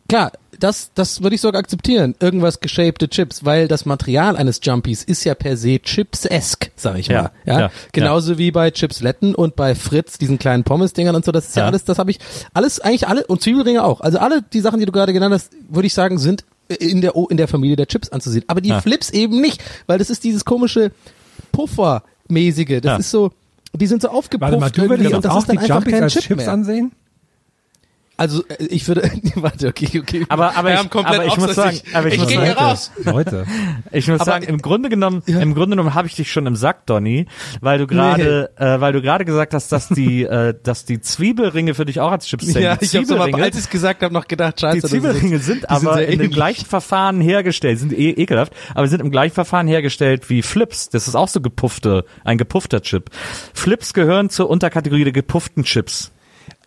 klar, 0.08 0.32
das, 0.60 0.90
das 0.94 1.22
würde 1.22 1.34
ich 1.34 1.40
sogar 1.40 1.58
akzeptieren, 1.58 2.14
irgendwas 2.20 2.60
geshapte 2.60 3.08
Chips, 3.08 3.44
weil 3.44 3.66
das 3.66 3.86
Material 3.86 4.36
eines 4.36 4.60
Jumpies 4.62 5.02
ist 5.02 5.24
ja 5.24 5.34
per 5.34 5.56
se 5.56 5.80
chips-esque, 5.82 6.70
sag 6.76 6.98
ich 6.98 7.08
Ja, 7.08 7.22
mal. 7.22 7.30
Ja, 7.46 7.60
ja, 7.60 7.70
Genauso 7.92 8.38
wie 8.38 8.50
bei 8.50 8.70
Chipsletten 8.70 9.34
und 9.34 9.56
bei 9.56 9.74
Fritz, 9.74 10.18
diesen 10.18 10.38
kleinen 10.38 10.62
Pommes-Dingern 10.64 11.16
und 11.16 11.24
so, 11.24 11.32
das 11.32 11.48
ist 11.48 11.56
ja, 11.56 11.62
Ja. 11.62 11.68
alles, 11.68 11.84
das 11.84 11.98
habe 11.98 12.10
ich, 12.12 12.18
alles, 12.54 12.78
eigentlich 12.80 13.08
alle, 13.08 13.26
und 13.26 13.42
Zwiebelringe 13.42 13.82
auch, 13.82 14.00
also 14.00 14.18
alle 14.18 14.42
die 14.42 14.60
Sachen, 14.60 14.78
die 14.80 14.86
du 14.86 14.92
gerade 14.92 15.12
genannt 15.12 15.34
hast, 15.34 15.50
würde 15.68 15.86
ich 15.86 15.94
sagen, 15.94 16.18
sind 16.18 16.44
in 16.68 17.00
der, 17.00 17.14
in 17.30 17.36
der 17.36 17.48
Familie 17.48 17.74
der 17.76 17.86
Chips 17.88 18.10
anzusehen. 18.10 18.44
Aber 18.46 18.60
die 18.60 18.68
Ja. 18.68 18.80
Flips 18.80 19.10
eben 19.10 19.40
nicht, 19.40 19.60
weil 19.86 19.98
das 19.98 20.10
ist 20.10 20.22
dieses 20.22 20.44
komische 20.44 20.92
Puffermäßige, 21.52 22.80
das 22.80 22.84
Ja. 22.84 22.96
ist 22.96 23.10
so, 23.10 23.32
die 23.74 23.86
sind 23.86 24.02
so 24.02 24.08
aufgepufft 24.08 24.52
Warte 24.52 24.60
mal, 24.60 24.70
du 24.70 24.88
würdest 24.88 25.12
und 25.14 25.24
das 25.24 25.32
auch 25.32 25.38
ist 25.40 25.48
dann 25.48 25.56
die 25.56 25.62
einfach 25.62 25.76
Jumpies 25.76 25.92
kein 25.94 26.02
als 26.04 26.12
Chip 26.12 26.22
Chips 26.22 26.36
mehr. 26.44 26.52
ansehen? 26.52 26.92
Also 28.20 28.44
äh, 28.48 28.64
ich 28.66 28.86
würde, 28.86 29.10
warte, 29.36 29.68
okay, 29.68 29.98
okay. 29.98 30.26
Aber- 30.28 30.54
aber 30.54 30.68
Wir 30.68 30.74
ich- 30.74 30.78
haben 30.80 30.90
komplett 30.90 31.20
aber 31.20 31.26
ich 31.26 31.36
muss 31.38 31.54
sagen- 31.54 31.80
aber 31.94 32.08
ich 32.08 32.18
muss 32.18 32.28
gehe 32.28 32.36
sagen- 32.36 32.46
hier 32.48 32.56
raus. 32.58 32.90
Leute. 33.04 33.46
Ich 33.92 34.06
muss 34.08 34.20
Aber- 34.20 34.30
sagen, 34.30 34.44
im 34.44 34.58
Grunde 34.58 34.90
genommen, 34.90 35.22
im 35.26 35.54
Grunde 35.54 35.70
genommen 35.76 35.94
habe 35.94 36.06
ich 36.06 36.16
dich 36.16 36.30
schon 36.30 36.44
im 36.46 36.54
Sack, 36.54 36.84
Donny, 36.84 37.26
weil 37.62 37.78
du 37.78 37.86
gerade, 37.86 38.50
äh, 38.56 38.78
weil 38.78 38.92
du 38.92 39.00
gerade 39.00 39.24
gesagt 39.24 39.54
hast, 39.54 39.72
dass 39.72 39.88
die, 39.88 40.22
äh, 40.24 40.54
dass 40.62 40.84
die 40.84 41.00
Zwiebelringe 41.00 41.72
für 41.72 41.86
dich 41.86 41.98
auch 42.00 42.10
als 42.12 42.26
Chips 42.26 42.46
zählen. 42.46 42.62
Ja, 42.62 42.76
die 42.76 42.84
ich 42.84 42.94
habe 42.94 43.06
Zwiebelringe, 43.06 43.42
als 43.42 43.56
ich 43.56 43.62
es 43.64 43.70
gesagt 43.70 44.02
habe, 44.02 44.12
noch 44.12 44.28
gedacht, 44.28 44.60
scheiße. 44.60 44.74
die 44.76 44.80
das 44.82 44.92
ist 44.92 45.00
Zwiebelringe 45.00 45.38
sind 45.38 45.62
die 45.62 45.68
aber 45.70 46.04
in 46.06 46.18
dem 46.18 46.30
gleichen 46.30 46.66
Verfahren 46.66 47.22
hergestellt, 47.22 47.78
sind 47.78 47.94
eh 47.94 48.10
ekelhaft, 48.10 48.52
aber 48.74 48.86
sind 48.86 49.00
im 49.00 49.10
gleichen 49.10 49.34
Verfahren 49.34 49.66
hergestellt 49.66 50.28
wie 50.28 50.42
Flips. 50.42 50.90
Das 50.90 51.08
ist 51.08 51.14
auch 51.14 51.28
so 51.28 51.40
gepuffte, 51.40 52.04
ein 52.22 52.36
gepuffter 52.36 52.82
Chip. 52.82 53.08
Flips 53.54 53.94
gehören 53.94 54.28
zur 54.28 54.50
Unterkategorie 54.50 55.04
der 55.04 55.14
gepufften 55.14 55.64
Chips. 55.64 56.12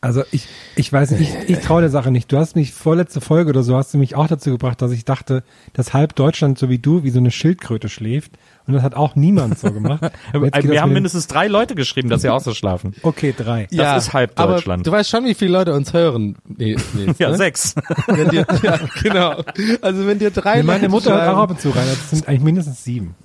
Also 0.04 0.24
ich, 0.32 0.50
ich 0.76 0.92
weiß 0.92 1.12
nicht, 1.12 1.22
ich, 1.22 1.50
ich 1.50 1.60
traue 1.64 1.80
der 1.80 1.90
Sache 1.90 2.12
nicht. 2.12 2.30
Du 2.30 2.38
hast 2.38 2.58
mich 2.58 2.74
vorletzte 2.74 3.22
Folge 3.22 3.52
oder 3.52 3.64
so 3.64 3.78
hast 3.78 3.94
du 3.94 3.98
mich 3.98 4.16
auch 4.16 4.28
dazu 4.28 4.52
gebracht, 4.52 4.82
dass 4.82 4.92
ich 4.92 5.06
dachte, 5.06 5.44
dass 5.72 5.94
halb 5.94 6.14
Deutschland 6.16 6.60
so 6.60 6.68
wie 6.70 6.78
du 6.78 7.06
wie 7.06 7.10
so 7.10 7.20
eine 7.20 7.32
Schildkröte 7.32 7.88
schläft. 7.88 8.34
Und 8.68 8.74
das 8.74 8.84
hat 8.84 8.96
auch 8.96 9.16
niemand 9.16 9.58
so 9.58 9.72
gemacht. 9.72 10.12
Wir 10.34 10.82
haben 10.82 10.92
mindestens 10.92 11.28
drei 11.28 11.48
Leute 11.48 11.74
geschrieben, 11.74 12.10
dass 12.10 12.22
sie 12.22 12.30
auch 12.30 12.42
so 12.42 12.54
schlafen. 12.54 12.94
Okay, 13.02 13.34
drei. 13.36 13.70
Das 13.72 14.08
ist 14.08 14.14
halb 14.14 14.34
aber 14.36 14.56
Deutschland. 14.56 14.86
Du 14.86 14.92
weißt 14.92 15.10
schon, 15.10 15.24
wie 15.24 15.36
viele 15.36 15.54
Leute 15.54 15.74
uns 15.74 15.94
hören. 15.94 16.36
Nee, 16.50 16.76
nee, 16.94 17.14
Ja, 17.18 17.30
ne? 17.30 17.38
sechs. 17.38 17.74
Wenn 18.08 18.28
dir, 18.28 18.46
ja, 18.62 18.80
genau. 19.02 19.42
Also 19.82 20.06
wenn 20.06 20.20
dir 20.20 20.32
drei 20.32 20.58
Nee, 20.58 20.64
meine 20.64 20.80
Leute 20.80 20.90
Mutter 20.92 21.14
hört 21.14 21.30
auch 21.30 21.44
ab 21.44 21.52
und 21.52 21.62
zu 21.62 21.70
rein. 21.70 21.88
Das 21.88 22.10
sind 22.10 22.28
eigentlich 22.28 22.42
mindestens 22.42 22.84
sieben. 22.84 23.16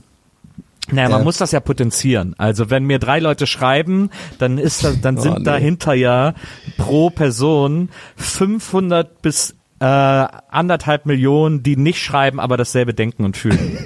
Naja, 0.90 1.08
man 1.08 1.20
Ja. 1.20 1.24
muss 1.24 1.36
das 1.38 1.52
ja 1.52 1.60
potenzieren. 1.60 2.34
Also 2.38 2.70
wenn 2.70 2.84
mir 2.84 2.98
drei 2.98 3.18
Leute 3.20 3.46
schreiben, 3.46 4.10
dann 4.38 4.58
ist 4.58 4.84
das, 4.84 5.00
dann 5.00 5.18
Oh, 5.18 5.20
sind 5.20 5.38
nee. 5.38 5.44
dahinter 5.44 5.94
ja 5.94 6.34
pro 6.76 7.10
Person 7.10 7.88
500 8.16 9.20
bis 9.22 9.54
äh, 9.80 9.84
anderthalb 9.84 11.06
Millionen, 11.06 11.62
die 11.62 11.76
nicht 11.76 12.02
schreiben, 12.02 12.40
aber 12.40 12.56
dasselbe 12.56 12.94
denken 12.94 13.24
und 13.24 13.36
fühlen. 13.36 13.78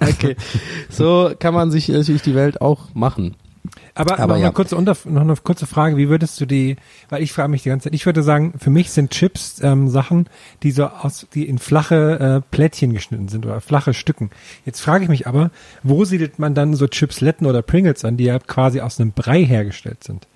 Okay. 0.00 0.36
So 0.88 1.32
kann 1.38 1.52
man 1.54 1.70
sich 1.70 1.88
natürlich 1.88 2.22
die 2.22 2.34
Welt 2.34 2.60
auch 2.62 2.94
machen. 2.94 3.36
Aber, 3.98 4.18
Aber 4.18 4.34
noch, 4.34 4.40
ja. 4.40 4.46
eine 4.46 4.54
kurze 4.54 4.76
Unter 4.76 4.96
noch 5.04 5.22
eine 5.22 5.36
kurze 5.36 5.66
Frage, 5.66 5.96
wie 5.96 6.08
würdest 6.08 6.40
du 6.40 6.46
die, 6.46 6.76
weil 7.08 7.22
ich 7.22 7.32
frage 7.32 7.48
mich 7.48 7.62
die 7.62 7.68
ganze 7.68 7.84
Zeit, 7.84 7.94
ich 7.94 8.06
würde 8.06 8.22
sagen, 8.22 8.54
für 8.58 8.70
mich 8.70 8.90
sind 8.90 9.10
Chips 9.10 9.60
ähm, 9.62 9.88
Sachen, 9.88 10.28
die 10.62 10.70
so 10.70 10.86
aus, 10.86 11.26
die 11.34 11.48
in 11.48 11.58
flache 11.58 12.42
äh, 12.44 12.50
Plättchen 12.50 12.92
geschnitten 12.94 13.28
sind 13.28 13.44
oder 13.44 13.60
flache 13.60 13.94
Stücken. 13.94 14.30
Jetzt 14.64 14.80
frage 14.80 15.04
ich 15.04 15.10
mich 15.10 15.26
aber, 15.26 15.50
wo 15.82 16.04
siedelt 16.04 16.38
man 16.38 16.54
dann 16.54 16.74
so 16.74 16.86
Chipsletten 16.86 17.46
oder 17.46 17.62
Pringles 17.62 18.04
an, 18.04 18.16
die 18.16 18.24
ja 18.24 18.38
quasi 18.38 18.80
aus 18.80 19.00
einem 19.00 19.12
Brei 19.12 19.44
hergestellt 19.44 20.04
sind? 20.04 20.26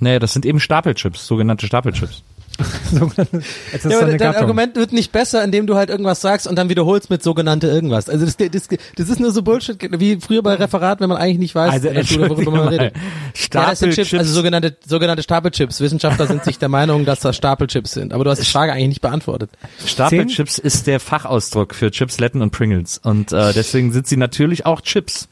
naja, 0.00 0.18
das 0.18 0.32
sind 0.32 0.46
eben 0.46 0.60
Stapelchips, 0.60 1.26
sogenannte 1.26 1.66
Stapelchips. 1.66 2.22
Ist 3.72 3.84
Ja, 3.84 3.90
so 3.90 3.96
aber 3.98 4.06
dein 4.06 4.18
Gattung. 4.18 4.42
Argument 4.42 4.76
wird 4.76 4.92
nicht 4.92 5.12
besser, 5.12 5.44
indem 5.44 5.66
du 5.66 5.76
halt 5.76 5.90
irgendwas 5.90 6.20
sagst 6.20 6.46
und 6.46 6.56
dann 6.56 6.68
wiederholst 6.68 7.10
mit 7.10 7.22
sogenannte 7.22 7.66
irgendwas. 7.66 8.08
Also 8.08 8.24
das, 8.24 8.36
das, 8.36 8.68
das 8.96 9.08
ist 9.08 9.20
nur 9.20 9.30
so 9.32 9.42
Bullshit, 9.42 9.76
wie 10.00 10.18
früher 10.20 10.42
bei 10.42 10.54
Referat, 10.54 11.00
wenn 11.00 11.08
man 11.08 11.18
eigentlich 11.18 11.38
nicht 11.38 11.54
weiß, 11.54 11.72
Also 11.72 11.88
in 11.88 11.94
der 11.94 12.04
Schule, 12.04 12.30
worüber 12.30 12.50
man 12.52 12.68
redet. 12.68 12.94
Ja, 12.94 13.00
Chips, 13.32 13.44
Stapelchips, 13.78 14.14
also 14.14 14.32
sogenannte, 14.32 14.76
sogenannte 14.86 15.22
Stapelchips. 15.22 15.80
Wissenschaftler 15.80 16.26
sind 16.26 16.44
sich 16.44 16.58
der 16.58 16.68
Meinung, 16.68 17.04
dass 17.04 17.20
das 17.20 17.36
Stapelchips 17.36 17.92
sind. 17.92 18.12
Aber 18.14 18.24
du 18.24 18.30
hast 18.30 18.40
die 18.40 18.50
Frage 18.50 18.72
eigentlich 18.72 18.88
nicht 18.88 19.00
beantwortet. 19.02 19.50
Stapelchips 19.84 20.58
ist 20.58 20.86
der 20.86 20.98
Fachausdruck 21.00 21.74
für 21.74 21.90
Chipsletten 21.90 22.40
und 22.42 22.52
Pringles. 22.52 22.98
Und 22.98 23.32
äh, 23.32 23.52
deswegen 23.52 23.92
sind 23.92 24.06
sie 24.06 24.16
natürlich 24.16 24.64
auch 24.64 24.80
Chips. 24.80 25.28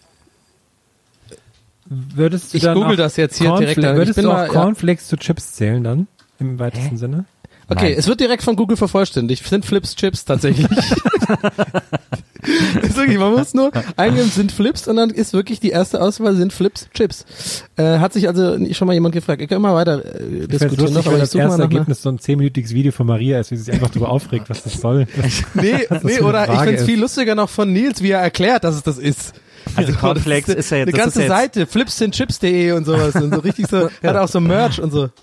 Würdest 1.86 2.52
du 2.52 2.56
Ich 2.58 2.62
dann 2.64 2.74
google 2.74 2.96
das 2.96 3.16
jetzt 3.16 3.36
hier 3.38 3.48
Cornfla- 3.50 3.58
direkt. 3.58 3.78
Ich 3.78 3.84
Würdest 3.84 4.16
bin 4.16 4.24
du 4.24 4.30
auch 4.30 4.34
mal- 4.36 4.46
ja. 4.46 4.52
Cornflakes 4.52 5.06
zu 5.06 5.16
Chips 5.16 5.52
zählen 5.52 5.84
dann? 5.84 6.06
Im 6.38 6.58
weitesten 6.58 6.96
Sinne? 6.96 7.24
Okay, 7.68 7.90
Nein. 7.90 7.98
es 7.98 8.06
wird 8.08 8.20
direkt 8.20 8.42
von 8.42 8.56
Google 8.56 8.76
vervollständigt. 8.76 9.46
Sind 9.46 9.64
Flips 9.64 9.96
Chips 9.96 10.26
tatsächlich? 10.26 10.66
ist 12.82 12.96
wirklich, 12.96 13.18
man 13.18 13.32
muss 13.32 13.54
nur 13.54 13.72
eingeben, 13.96 14.28
sind 14.28 14.52
Flips 14.52 14.86
und 14.86 14.96
dann 14.96 15.08
ist 15.08 15.32
wirklich 15.32 15.60
die 15.60 15.70
erste 15.70 16.02
Auswahl, 16.02 16.34
sind 16.34 16.52
Flips 16.52 16.90
Chips. 16.92 17.24
Äh, 17.76 18.00
hat 18.00 18.12
sich 18.12 18.28
also 18.28 18.58
schon 18.74 18.86
mal 18.86 18.92
jemand 18.92 19.14
gefragt. 19.14 19.40
Ich 19.40 19.48
kann 19.48 19.62
mal 19.62 19.74
weiter 19.74 20.04
äh, 20.04 20.42
Ich 20.42 20.48
diskutieren 20.48 20.92
lustig, 20.92 20.94
noch, 20.96 21.06
aber 21.06 21.16
ich 21.16 21.22
das 21.22 21.34
erste 21.34 21.62
Ergebnis 21.62 22.02
so 22.02 22.10
ein 22.10 22.18
zehnminütiges 22.18 22.74
Video 22.74 22.92
von 22.92 23.06
Maria 23.06 23.40
ist, 23.40 23.50
wie 23.50 23.56
sie 23.56 23.62
sich 23.64 23.72
einfach 23.74 23.88
darüber 23.88 24.10
aufregt, 24.10 24.50
was 24.50 24.62
das 24.62 24.74
soll. 24.74 25.06
Nee, 25.54 25.86
das 25.88 26.04
nee 26.04 26.20
oder 26.20 26.52
ich 26.52 26.60
find's 26.60 26.82
ist. 26.82 26.86
viel 26.86 27.00
lustiger 27.00 27.34
noch 27.34 27.48
von 27.48 27.72
Nils, 27.72 28.02
wie 28.02 28.10
er 28.10 28.20
erklärt, 28.20 28.64
dass 28.64 28.74
es 28.74 28.82
das 28.82 28.98
ist. 28.98 29.32
Also 29.76 29.92
Cornflakes 29.92 30.48
ist 30.54 30.70
ja 30.70 30.78
jetzt- 30.78 30.88
eine 30.88 30.96
ganze 30.96 31.22
ist 31.22 31.28
ja 31.28 31.36
Seite, 31.36 31.66
flipsindchips.de 31.66 32.72
und 32.72 32.84
sowas 32.84 33.14
und 33.16 33.32
so 33.34 33.40
richtig 33.40 33.66
so, 33.68 33.88
er 34.02 34.10
hat 34.10 34.16
auch 34.16 34.28
so 34.28 34.40
Merch 34.40 34.80
und 34.80 34.90
so. 34.90 35.08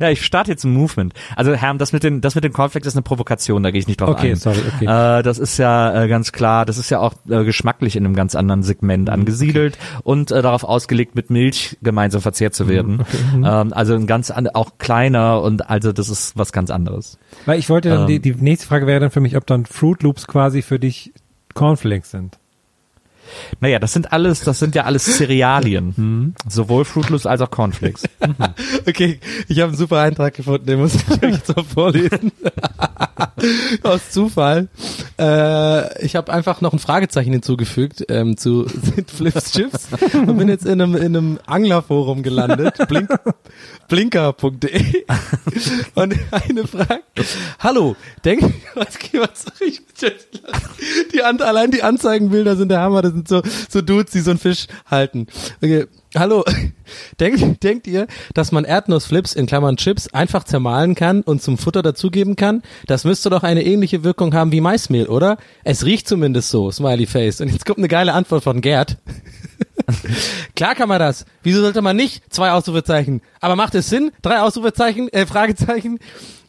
Ja, 0.00 0.08
ich 0.08 0.24
starte 0.24 0.50
jetzt 0.50 0.64
ein 0.64 0.72
Movement. 0.72 1.12
Also 1.36 1.52
Herm, 1.52 1.76
das 1.76 1.92
mit 1.92 2.02
den, 2.02 2.22
das 2.22 2.34
mit 2.34 2.42
den 2.44 2.54
Cornflakes 2.54 2.86
ist 2.86 2.94
eine 2.94 3.02
Provokation, 3.02 3.62
da 3.62 3.70
gehe 3.70 3.78
ich 3.78 3.86
nicht 3.86 4.00
drauf 4.00 4.08
Okay, 4.08 4.30
ein. 4.30 4.36
sorry, 4.36 4.60
okay. 4.74 4.86
Äh, 4.86 5.22
das 5.22 5.38
ist 5.38 5.58
ja 5.58 6.04
äh, 6.04 6.08
ganz 6.08 6.32
klar, 6.32 6.64
das 6.64 6.78
ist 6.78 6.88
ja 6.88 6.98
auch 6.98 7.12
äh, 7.28 7.44
geschmacklich 7.44 7.94
in 7.94 8.06
einem 8.06 8.14
ganz 8.14 8.34
anderen 8.34 8.60
Mhm, 8.60 8.64
Segment 8.64 9.10
angesiedelt 9.10 9.76
und 10.02 10.30
äh, 10.30 10.40
darauf 10.40 10.64
ausgelegt, 10.64 11.14
mit 11.14 11.28
Milch 11.28 11.76
gemeinsam 11.82 12.22
verzehrt 12.22 12.54
Mhm, 12.54 12.56
zu 12.56 12.68
werden. 12.70 13.04
Ähm, 13.34 13.74
also 13.74 13.92
ein 13.94 14.06
ganz 14.06 14.30
an, 14.30 14.48
auch 14.48 14.78
kleiner 14.78 15.42
und 15.42 15.68
also 15.68 15.92
das 15.92 16.08
ist 16.08 16.38
was 16.38 16.52
ganz 16.52 16.70
anderes. 16.70 17.18
Weil 17.44 17.58
ich 17.58 17.68
wollte 17.68 17.90
dann, 17.90 18.00
Ähm. 18.02 18.06
die, 18.06 18.20
die 18.20 18.32
nächste 18.32 18.66
Frage 18.66 18.86
wäre 18.86 19.00
dann 19.00 19.10
für 19.10 19.20
mich, 19.20 19.36
ob 19.36 19.46
dann 19.46 19.66
Fruit 19.66 20.02
Loops 20.02 20.26
quasi 20.26 20.62
für 20.62 20.78
dich 20.78 21.12
Cornflakes 21.52 22.12
sind. 22.12 22.38
Naja, 23.60 23.78
das 23.78 23.92
sind 23.92 24.12
alles, 24.12 24.40
das 24.40 24.58
sind 24.58 24.74
ja 24.74 24.84
alles 24.84 25.04
Cerealien. 25.04 25.94
Mhm. 25.96 26.34
Sowohl 26.48 26.84
Fruit 26.84 27.08
Loops 27.10 27.26
als 27.26 27.40
auch 27.40 27.50
Cornflakes. 27.50 28.02
Okay, 28.88 29.20
ich 29.48 29.60
habe 29.60 29.70
einen 29.70 29.76
super 29.76 30.00
Eintrag 30.00 30.34
gefunden, 30.34 30.66
den 30.66 30.80
muss 30.80 30.94
ich 30.94 31.10
euch 31.22 31.32
jetzt 31.34 31.54
mal 31.54 31.64
vorlesen. 31.64 32.32
Aus 33.82 34.10
Zufall. 34.10 34.68
Äh, 35.18 36.04
ich 36.04 36.16
habe 36.16 36.32
einfach 36.32 36.60
noch 36.60 36.72
ein 36.72 36.78
Fragezeichen 36.78 37.32
hinzugefügt 37.32 38.04
ähm, 38.08 38.36
zu 38.36 38.66
sind 38.68 39.10
Flips 39.10 39.52
Chips 39.52 39.88
und 40.14 40.36
bin 40.36 40.48
jetzt 40.48 40.66
in 40.66 40.80
einem, 40.80 40.94
in 40.94 41.16
einem 41.16 41.38
Anglerforum 41.46 42.22
gelandet, 42.22 42.76
blink, 42.88 43.10
blinker.de 43.88 45.04
und 45.94 46.14
eine 46.30 46.66
Frage. 46.66 47.02
Hallo, 47.58 47.96
denk, 48.24 48.42
was, 48.74 48.98
was 49.12 49.42
soll 49.42 49.68
ich 49.68 49.85
die 51.12 51.22
an, 51.22 51.40
allein 51.40 51.70
die 51.70 51.82
Anzeigenbilder 51.82 52.56
sind 52.56 52.68
der 52.68 52.80
Hammer, 52.80 53.02
das 53.02 53.12
sind 53.12 53.28
so, 53.28 53.42
so 53.68 53.82
Dudes, 53.82 54.12
die 54.12 54.20
so 54.20 54.30
einen 54.30 54.38
Fisch 54.38 54.66
halten. 54.86 55.26
Okay. 55.62 55.86
Hallo, 56.16 56.44
denkt, 57.20 57.62
denkt 57.62 57.86
ihr, 57.86 58.06
dass 58.32 58.50
man 58.50 58.64
Erdnussflips 58.64 59.34
in 59.34 59.46
Klammern 59.46 59.76
Chips 59.76 60.08
einfach 60.08 60.44
zermahlen 60.44 60.94
kann 60.94 61.20
und 61.20 61.42
zum 61.42 61.58
Futter 61.58 61.82
dazugeben 61.82 62.36
kann? 62.36 62.62
Das 62.86 63.04
müsste 63.04 63.28
doch 63.28 63.42
eine 63.42 63.64
ähnliche 63.64 64.02
Wirkung 64.02 64.32
haben 64.32 64.50
wie 64.50 64.62
Maismehl, 64.62 65.08
oder? 65.08 65.36
Es 65.62 65.84
riecht 65.84 66.08
zumindest 66.08 66.48
so, 66.48 66.70
Smiley 66.70 67.06
Face. 67.06 67.40
Und 67.42 67.48
jetzt 67.52 67.66
kommt 67.66 67.78
eine 67.78 67.88
geile 67.88 68.14
Antwort 68.14 68.44
von 68.44 68.62
Gerd. 68.62 68.96
Klar 70.56 70.74
kann 70.74 70.88
man 70.88 71.00
das. 71.00 71.26
Wieso 71.42 71.60
sollte 71.60 71.82
man 71.82 71.96
nicht? 71.96 72.22
Zwei 72.32 72.52
Ausrufezeichen. 72.52 73.20
Aber 73.40 73.56
macht 73.56 73.74
es 73.74 73.90
Sinn? 73.90 74.10
Drei 74.22 74.40
Ausrufezeichen, 74.40 75.08
äh, 75.12 75.26
Fragezeichen. 75.26 75.98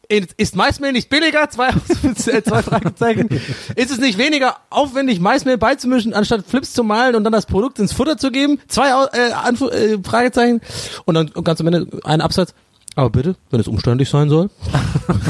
Ist 0.10 0.56
Maismehl 0.56 0.94
nicht 0.94 1.10
billiger? 1.10 1.50
Zwei, 1.50 1.70
äh, 2.28 2.42
zwei 2.42 2.62
Fragezeichen. 2.62 3.28
Ist 3.76 3.92
es 3.92 4.00
nicht 4.00 4.18
weniger 4.18 4.56
aufwendig, 4.70 5.20
Maismehl 5.20 5.58
beizumischen, 5.58 6.14
anstatt 6.14 6.46
Flips 6.46 6.74
zu 6.74 6.84
malen 6.84 7.16
und 7.16 7.26
dann 7.26 7.34
das 7.34 7.46
Produkt 7.46 7.78
ins 7.80 7.92
Futter 7.92 8.18
zu 8.18 8.32
geben? 8.32 8.60
Zwei 8.68 8.88
äh, 8.88 9.32
Anfu 9.34 9.68
äh, 9.68 9.98
Fragezeichen. 10.02 10.62
Und 11.06 11.16
dann 11.16 11.32
ganz 11.44 11.60
am 11.60 11.68
Ende 11.68 11.88
ein 12.06 12.22
Absatz. 12.22 12.54
Aber 12.96 13.10
bitte, 13.10 13.36
wenn 13.52 13.60
es 13.60 13.68
umständlich 13.68 14.10
sein 14.10 14.30
soll. 14.30 14.50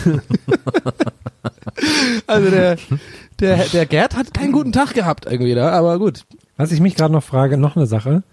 also 2.28 2.50
der, 2.50 2.78
der, 3.40 3.58
der 3.66 3.86
Gerd 3.86 4.16
hat 4.16 4.34
keinen 4.34 4.52
guten 4.52 4.72
Tag 4.72 4.94
gehabt 4.94 5.26
irgendwie 5.26 5.56
da, 5.56 5.72
aber 5.72 5.98
gut. 6.00 6.24
Was 6.56 6.72
ich 6.72 6.80
mich 6.80 6.96
gerade 6.96 7.14
noch 7.14 7.24
frage, 7.24 7.58
noch 7.58 7.76
eine 7.76 7.88
Sache. 7.88 8.24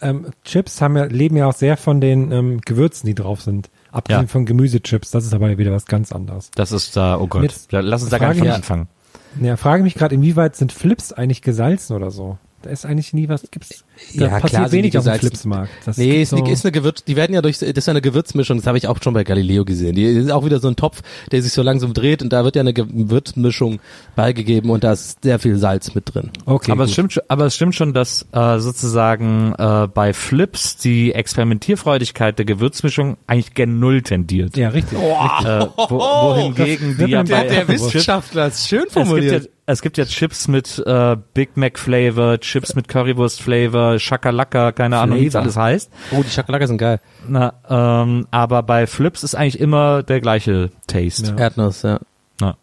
Ähm, 0.00 0.26
Chips 0.44 0.80
haben 0.80 0.96
ja, 0.96 1.04
leben 1.04 1.36
ja 1.36 1.46
auch 1.46 1.54
sehr 1.54 1.76
von 1.76 2.00
den 2.00 2.30
ähm, 2.30 2.60
Gewürzen, 2.60 3.06
die 3.06 3.14
drauf 3.14 3.40
sind. 3.40 3.70
Abgesehen 3.94 4.22
Ja. 4.22 4.28
von 4.28 4.44
Gemüsechips, 4.44 5.10
das 5.12 5.24
ist 5.24 5.32
aber 5.34 5.56
wieder 5.56 5.70
was 5.72 5.86
ganz 5.86 6.10
anderes. 6.12 6.50
Das 6.56 6.72
ist 6.72 6.96
da, 6.96 7.16
oh 7.18 7.28
Gott. 7.28 7.42
Jetzt 7.42 7.70
Lass 7.70 8.02
uns 8.02 8.10
da 8.10 8.18
gar 8.18 8.34
nicht 8.34 8.44
ich- 8.44 8.50
anfangen. 8.52 8.88
Ja, 9.40 9.56
frage 9.56 9.82
mich 9.82 9.94
gerade, 9.94 10.14
inwieweit 10.14 10.56
sind 10.56 10.72
Flips 10.72 11.12
eigentlich 11.12 11.42
gesalzen 11.42 11.94
oder 11.96 12.10
so? 12.10 12.38
Da 12.62 12.70
ist 12.70 12.84
eigentlich 12.86 13.12
nie 13.12 13.28
was, 13.28 13.42
gibt's, 13.50 13.84
da 14.14 14.20
Ja, 14.22 14.28
klar 14.28 14.40
passiert 14.40 14.62
sind 14.62 14.72
die 14.72 14.76
wenig 14.78 14.98
auf 14.98 15.04
dem. 15.04 15.14
Flipsmarkt. 15.14 15.70
Das 15.84 15.96
Nee, 15.96 16.22
ist, 16.22 16.30
so, 16.30 16.44
ist 16.44 16.64
eine 16.64 16.72
Gewürz, 16.72 17.04
die 17.04 17.16
werden 17.16 17.32
ja 17.34 17.42
durch, 17.42 17.58
das 17.58 17.68
ist 17.68 17.86
ja 17.86 17.90
eine 17.92 18.00
Gewürzmischung, 18.02 18.58
das 18.58 18.66
habe 18.66 18.76
ich 18.78 18.86
auch 18.88 18.98
schon 19.02 19.14
bei 19.14 19.24
Galileo 19.24 19.64
gesehen. 19.64 19.94
Die 19.94 20.04
ist 20.04 20.30
auch 20.30 20.44
wieder 20.44 20.58
so 20.60 20.68
ein 20.68 20.76
Topf, 20.76 21.02
der 21.32 21.42
sich 21.42 21.52
so 21.52 21.62
langsam 21.62 21.94
dreht 21.94 22.22
und 22.22 22.32
da 22.32 22.44
wird 22.44 22.56
ja 22.56 22.60
eine 22.60 22.72
Gewürzmischung 22.72 23.80
beigegeben 24.16 24.70
und 24.70 24.84
da 24.84 24.92
ist 24.92 25.22
sehr 25.22 25.38
viel 25.38 25.56
Salz 25.56 25.94
mit 25.94 26.14
drin. 26.14 26.30
okay, 26.46 26.72
aber, 26.72 26.84
es 26.84 26.92
stimmt, 26.92 27.12
schon- 27.12 27.22
aber 27.28 27.46
es 27.46 27.54
stimmt 27.54 27.74
schon, 27.74 27.92
dass 27.94 28.26
äh, 28.32 28.58
sozusagen 28.58 29.52
äh, 29.58 29.86
bei 29.92 30.12
Flips 30.12 30.76
die 30.76 31.12
Experimentierfreudigkeit 31.12 32.38
der 32.38 32.46
Gewürzmischung 32.46 33.16
eigentlich 33.26 33.54
gen 33.54 33.78
Null 33.80 34.02
tendiert. 34.02 34.56
Ja, 34.56 34.68
richtig. 34.70 34.98
Äh, 34.98 35.66
wo, 35.88 35.98
wohingegen 35.98 36.96
die 36.98 37.04
ja 37.10 37.22
der- 37.22 37.44
der 37.44 37.62
Chips- 37.66 37.68
Wissenschaftler 37.68 38.48
ist 38.48 38.68
schön 38.68 38.84
es 38.86 38.94
gibt, 38.94 39.22
ja, 39.24 39.40
es 39.66 39.82
gibt 39.82 39.96
ja 39.98 40.04
Chips 40.04 40.48
mit 40.48 40.82
äh, 40.86 41.16
Big 41.32 41.56
Mac 41.56 41.78
Flavor, 41.78 42.38
Chips 42.40 42.74
mit 42.74 42.86
Currywurst 42.88 43.40
Flavor, 43.42 43.83
Shakalaka, 43.98 44.72
keine 44.72 44.98
Ahnung, 44.98 45.18
wie 45.20 45.26
es 45.26 45.36
alles 45.36 45.56
heißt. 45.56 45.90
Oh, 46.12 46.22
die 46.22 46.30
Schakalaka 46.30 46.66
sind 46.66 46.78
geil. 46.78 47.00
Na, 47.28 47.52
ähm, 47.68 48.26
aber 48.30 48.62
bei 48.62 48.86
Flips 48.86 49.22
ist 49.22 49.34
eigentlich 49.34 49.60
immer 49.60 50.02
der 50.02 50.20
gleiche 50.20 50.70
Taste. 50.86 51.28
Ja. 51.30 51.36
Erdnuss, 51.36 51.82
ja. 51.82 51.98
Ja. 52.40 52.56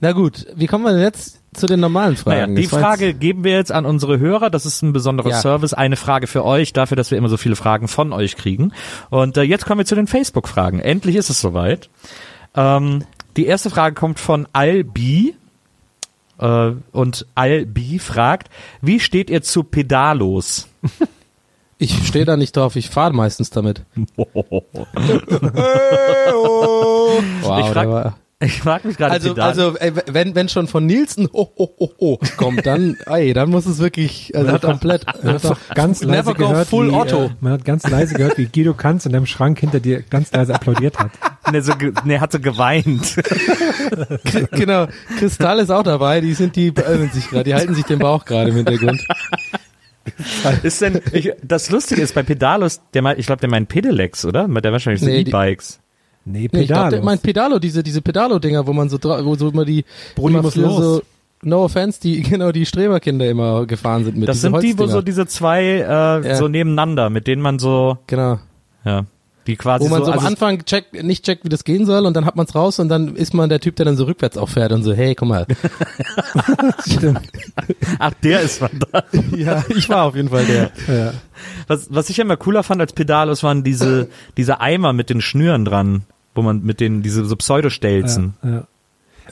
Na 0.00 0.12
gut, 0.12 0.46
wie 0.56 0.66
kommen 0.66 0.84
wir 0.84 0.92
denn 0.92 1.02
jetzt 1.02 1.40
zu 1.54 1.66
den 1.66 1.80
normalen 1.80 2.16
Naja, 2.24 2.40
Fragen? 2.40 2.56
die 2.56 2.72
war 2.72 2.78
jetzt- 2.80 2.86
Frage 2.86 3.14
geben 3.14 3.44
wir 3.44 3.52
jetzt 3.52 3.70
an 3.72 3.84
unsere 3.84 4.18
Hörer. 4.18 4.48
Das 4.48 4.64
ist 4.64 4.82
ein 4.82 4.92
besonderer 4.94 5.28
Ja. 5.30 5.36
Service. 5.36 5.74
Eine 5.74 5.96
Frage 5.96 6.26
für 6.26 6.44
euch, 6.44 6.72
dafür, 6.72 6.96
dass 6.96 7.10
wir 7.10 7.18
immer 7.18 7.28
so 7.28 7.36
viele 7.36 7.56
Fragen 7.56 7.88
von 7.88 8.12
euch 8.12 8.36
kriegen. 8.36 8.72
Und 9.10 9.36
äh, 9.36 9.42
jetzt 9.42 9.66
kommen 9.66 9.78
wir 9.80 9.84
zu 9.84 9.94
den 9.94 10.06
Facebook-Fragen. 10.06 10.80
Endlich 10.80 11.16
ist 11.16 11.28
es 11.28 11.40
soweit. 11.40 11.90
Ähm, 12.56 13.04
die 13.36 13.46
erste 13.46 13.68
Frage 13.70 13.94
kommt 13.94 14.18
von 14.18 14.46
Albi. 14.52 15.34
Äh, 16.42 16.72
und 16.90 17.26
Albi 17.36 17.98
fragt, 18.00 18.50
wie 18.80 18.98
steht 19.00 19.30
ihr 19.30 19.42
zu 19.42 19.62
Pedalos? 19.64 20.68
Ich 21.78 22.06
stehe 22.06 22.24
da 22.24 22.36
nicht 22.36 22.56
drauf, 22.56 22.76
ich 22.76 22.88
fahre 22.90 23.12
meistens 23.12 23.50
damit. 23.50 23.82
wow, 26.32 27.60
Ich 27.60 27.66
frag- 27.66 27.74
der 27.74 27.90
war- 27.90 28.18
Ich 28.44 28.60
frage 28.60 28.88
mich 28.88 28.96
gerade, 28.96 29.12
Also, 29.12 29.34
also 29.34 29.76
äh, 29.78 29.92
wenn, 30.06 30.34
wenn 30.34 30.48
schon 30.48 30.66
von 30.66 30.84
Nielsen 30.84 31.28
ho, 31.32 31.52
ho, 31.56 31.70
ho, 31.78 31.92
ho 32.00 32.20
kommt, 32.36 32.66
dann, 32.66 32.96
ey, 33.06 33.32
dann 33.32 33.50
muss 33.50 33.66
es 33.66 33.78
wirklich 33.78 34.32
also 34.34 34.58
komplett. 34.58 35.06
Man 35.22 35.34
hat 35.34 35.44
doch 35.44 35.58
ganz 35.74 36.02
leise 36.02 36.18
Never 36.30 36.34
go 36.34 36.48
gehört, 36.48 36.68
full 36.68 36.90
wie, 36.90 36.94
Otto. 36.94 37.24
Äh, 37.26 37.30
man 37.40 37.52
hat 37.52 37.64
ganz 37.64 37.88
leise 37.88 38.14
gehört, 38.14 38.38
wie 38.38 38.46
Guido 38.46 38.74
Kanz 38.74 39.06
in 39.06 39.12
deinem 39.12 39.26
Schrank 39.26 39.60
hinter 39.60 39.78
dir 39.80 40.02
ganz 40.02 40.32
leise 40.32 40.54
applaudiert 40.54 40.98
hat. 40.98 41.10
ne, 41.52 41.62
so, 41.62 41.76
ge- 41.76 41.92
ne, 42.04 42.20
hat 42.20 42.32
so 42.32 42.40
geweint. 42.40 43.16
genau, 44.50 44.86
Kristall 45.18 45.58
ist 45.60 45.70
auch 45.70 45.82
dabei, 45.84 46.20
die 46.20 46.34
sind 46.34 46.56
die 46.56 46.70
beömmeln 46.70 47.10
sich 47.12 47.28
gerade, 47.30 47.44
die 47.44 47.54
halten 47.54 47.74
sich 47.74 47.84
den 47.84 47.98
Bauch 47.98 48.24
gerade 48.24 48.50
im 48.50 48.56
Hintergrund. 48.56 49.06
ist 50.62 50.80
denn, 50.80 51.00
ich, 51.12 51.32
das 51.42 51.70
Lustige 51.70 52.02
ist 52.02 52.14
bei 52.14 52.22
Pedalos, 52.22 52.80
der 52.94 53.02
meint, 53.02 53.18
ich 53.18 53.26
glaube, 53.26 53.40
der 53.40 53.50
meint 53.50 53.68
Pedelecs, 53.68 54.24
oder? 54.24 54.48
Der 54.48 54.72
wahrscheinlich 54.72 55.00
so 55.00 55.06
Nee, 55.06 55.24
die- 55.24 55.30
E-Bikes. 55.30 55.78
Nee, 56.24 56.48
Nee, 56.52 56.60
ich 56.62 56.68
Pedalo. 56.68 56.90
der 56.90 57.02
meint 57.02 57.22
Pedalo, 57.22 57.58
diese, 57.58 57.82
diese 57.82 58.00
Pedalo-Dinger, 58.00 58.66
wo 58.66 58.72
man 58.72 58.88
so, 58.88 58.98
wo 59.02 59.34
so 59.34 59.48
immer 59.48 59.64
die, 59.64 59.84
Brudi 60.14 60.34
muss 60.36 60.54
los. 60.56 60.76
so, 60.76 61.02
no 61.42 61.64
offense, 61.64 62.00
die, 62.00 62.22
genau, 62.22 62.52
die 62.52 62.64
Streberkinder 62.66 63.28
immer 63.28 63.66
gefahren 63.66 64.04
sind 64.04 64.16
mit. 64.16 64.28
Das 64.28 64.40
sind 64.40 64.62
die, 64.62 64.78
wo 64.78 64.86
so 64.86 65.02
diese 65.02 65.26
zwei 65.26 65.62
äh, 65.64 65.82
Ja. 65.84 66.34
so 66.36 66.48
nebeneinander, 66.48 67.10
mit 67.10 67.26
denen 67.26 67.42
man 67.42 67.58
so, 67.58 67.98
genau. 68.06 68.38
ja, 68.84 69.04
die 69.48 69.56
quasi 69.56 69.84
Wo 69.84 69.88
man 69.88 69.98
so, 70.00 70.04
so, 70.06 70.12
am 70.12 70.18
also, 70.18 70.28
Anfang 70.28 70.64
checkt, 70.64 71.02
nicht 71.02 71.24
checkt, 71.24 71.44
wie 71.44 71.48
das 71.48 71.64
gehen 71.64 71.84
soll 71.84 72.06
und 72.06 72.14
dann 72.14 72.24
hat 72.26 72.36
man's 72.36 72.54
raus 72.54 72.78
und 72.78 72.88
dann 72.88 73.16
ist 73.16 73.34
man 73.34 73.48
der 73.48 73.58
Typ, 73.58 73.74
der 73.74 73.86
dann 73.86 73.96
so 73.96 74.04
rückwärts 74.04 74.38
auch 74.38 74.48
fährt 74.48 74.70
und 74.70 74.84
so, 74.84 74.92
hey, 74.94 75.16
komm 75.16 75.28
mal. 75.30 75.46
ach, 77.98 78.12
der 78.22 78.40
ist 78.40 78.60
man 78.60 78.70
da. 78.92 79.02
ja, 79.36 79.64
ich 79.76 79.88
war 79.88 80.04
auf 80.04 80.14
jeden 80.14 80.28
Fall 80.28 80.44
der. 80.46 80.70
ja. 80.86 81.12
Was, 81.66 81.88
was 81.90 82.08
ich 82.08 82.18
ja 82.18 82.24
immer 82.24 82.36
cooler 82.36 82.62
fand 82.62 82.80
als 82.80 82.92
Pedalos 82.92 83.42
waren 83.42 83.64
diese, 83.64 84.08
diese 84.36 84.60
Eimer 84.60 84.92
mit 84.92 85.10
den 85.10 85.20
Schnüren 85.20 85.64
dran, 85.64 86.02
wo 86.34 86.42
man 86.42 86.62
mit 86.62 86.80
den, 86.80 87.02
diese 87.02 87.24
so 87.24 87.36
Pseudostelzen. 87.36 88.34
Ja. 88.42 88.66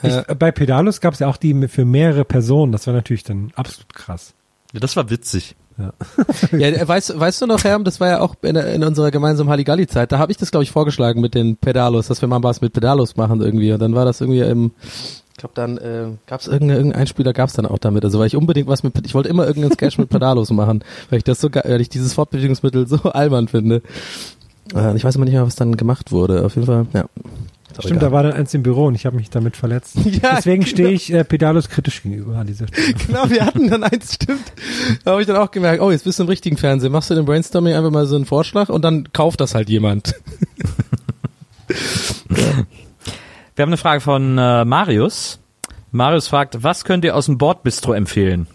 Ich, 0.03 0.13
äh, 0.13 0.35
bei 0.37 0.51
Pedalos 0.51 1.01
gab 1.01 1.13
es 1.13 1.19
ja 1.19 1.27
auch 1.27 1.37
die 1.37 1.67
für 1.67 1.85
mehrere 1.85 2.25
Personen. 2.25 2.71
Das 2.71 2.87
war 2.87 2.93
natürlich 2.93 3.23
dann 3.23 3.51
absolut 3.55 3.93
krass. 3.93 4.33
Ja, 4.73 4.79
Das 4.79 4.95
war 4.95 5.09
witzig. 5.09 5.55
Ja, 5.77 5.93
äh, 6.57 6.87
weißt, 6.87 7.19
weißt 7.19 7.41
du 7.41 7.47
noch, 7.47 7.63
Herm, 7.63 7.83
das 7.83 7.99
war 7.99 8.09
ja 8.09 8.19
auch 8.19 8.35
in, 8.41 8.55
in 8.55 8.83
unserer 8.83 9.11
gemeinsamen 9.11 9.49
Halligalli-Zeit, 9.49 10.11
da 10.11 10.19
habe 10.19 10.31
ich 10.31 10.37
das, 10.37 10.51
glaube 10.51 10.63
ich, 10.63 10.71
vorgeschlagen 10.71 11.21
mit 11.21 11.33
den 11.33 11.57
Pedalos, 11.57 12.07
dass 12.07 12.21
wir 12.21 12.27
mal 12.27 12.43
was 12.43 12.61
mit 12.61 12.73
Pedalos 12.73 13.15
machen 13.15 13.41
irgendwie. 13.41 13.71
Und 13.71 13.79
dann 13.79 13.95
war 13.95 14.05
das 14.05 14.21
irgendwie 14.21 14.41
im, 14.41 14.71
ich 15.31 15.37
glaube 15.37 15.53
dann, 15.55 15.77
äh, 15.77 16.09
gab 16.27 16.41
es 16.41 16.47
irgendeinen 16.47 16.77
irgendeinen 16.77 17.07
Spieler 17.07 17.33
gab's 17.33 17.53
dann 17.53 17.65
auch 17.65 17.79
damit. 17.79 18.03
Also 18.03 18.19
weil 18.19 18.27
ich 18.27 18.35
unbedingt 18.35 18.67
was 18.67 18.83
mit, 18.83 18.93
ich 19.05 19.15
wollte 19.15 19.29
immer 19.29 19.47
irgendeinen 19.47 19.73
Sketch 19.73 19.97
mit 19.97 20.09
Pedalos 20.09 20.51
machen, 20.51 20.83
weil 21.09 21.17
ich 21.17 21.23
das 21.23 21.41
so 21.41 21.49
geil, 21.49 21.63
weil 21.65 21.81
ich 21.81 21.89
dieses 21.89 22.13
Fortbewegungsmittel 22.13 22.87
so 22.87 22.97
albern 23.03 23.47
finde. 23.47 23.81
Äh, 24.75 24.95
ich 24.95 25.03
weiß 25.03 25.15
aber 25.15 25.25
nicht 25.25 25.33
mehr, 25.33 25.45
was 25.45 25.55
dann 25.55 25.77
gemacht 25.77 26.11
wurde. 26.11 26.45
Auf 26.45 26.55
jeden 26.55 26.67
Fall, 26.67 26.87
ja. 26.93 27.05
Stimmt, 27.79 27.97
egal. 27.97 28.09
da 28.09 28.11
war 28.11 28.23
dann 28.23 28.33
eins 28.33 28.53
im 28.53 28.63
Büro 28.63 28.87
und 28.87 28.95
ich 28.95 29.05
habe 29.05 29.15
mich 29.15 29.29
damit 29.29 29.55
verletzt. 29.55 29.95
Ja, 30.05 30.35
Deswegen 30.35 30.63
genau. 30.63 30.71
stehe 30.75 30.89
ich 30.89 31.13
äh, 31.13 31.23
Pedalos 31.23 31.69
kritisch 31.69 32.03
gegenüber 32.03 32.37
an 32.37 32.47
dieser 32.47 32.67
Stelle. 32.67 32.93
Genau, 33.07 33.29
wir 33.29 33.45
hatten 33.45 33.69
dann 33.69 33.83
eins, 33.83 34.15
stimmt. 34.15 34.51
Da 35.03 35.11
habe 35.11 35.21
ich 35.21 35.27
dann 35.27 35.37
auch 35.37 35.51
gemerkt, 35.51 35.81
oh, 35.81 35.89
jetzt 35.91 36.03
bist 36.03 36.19
du 36.19 36.23
im 36.23 36.29
richtigen 36.29 36.57
Fernsehen. 36.57 36.91
Machst 36.91 37.09
du 37.09 37.15
den 37.15 37.25
Brainstorming 37.25 37.73
einfach 37.73 37.91
mal 37.91 38.05
so 38.05 38.15
einen 38.15 38.25
Vorschlag 38.25 38.69
und 38.69 38.83
dann 38.83 39.13
kauft 39.13 39.39
das 39.39 39.55
halt 39.55 39.69
jemand. 39.69 40.15
Wir 43.55 43.63
haben 43.63 43.69
eine 43.69 43.77
Frage 43.77 44.01
von 44.01 44.37
äh, 44.37 44.65
Marius. 44.65 45.39
Marius 45.91 46.27
fragt, 46.27 46.63
was 46.63 46.83
könnt 46.83 47.05
ihr 47.05 47.15
aus 47.15 47.25
dem 47.25 47.37
Bordbistro 47.37 47.93
empfehlen? 47.93 48.47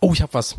Oh, 0.00 0.12
ich 0.12 0.22
hab 0.22 0.34
was. 0.34 0.56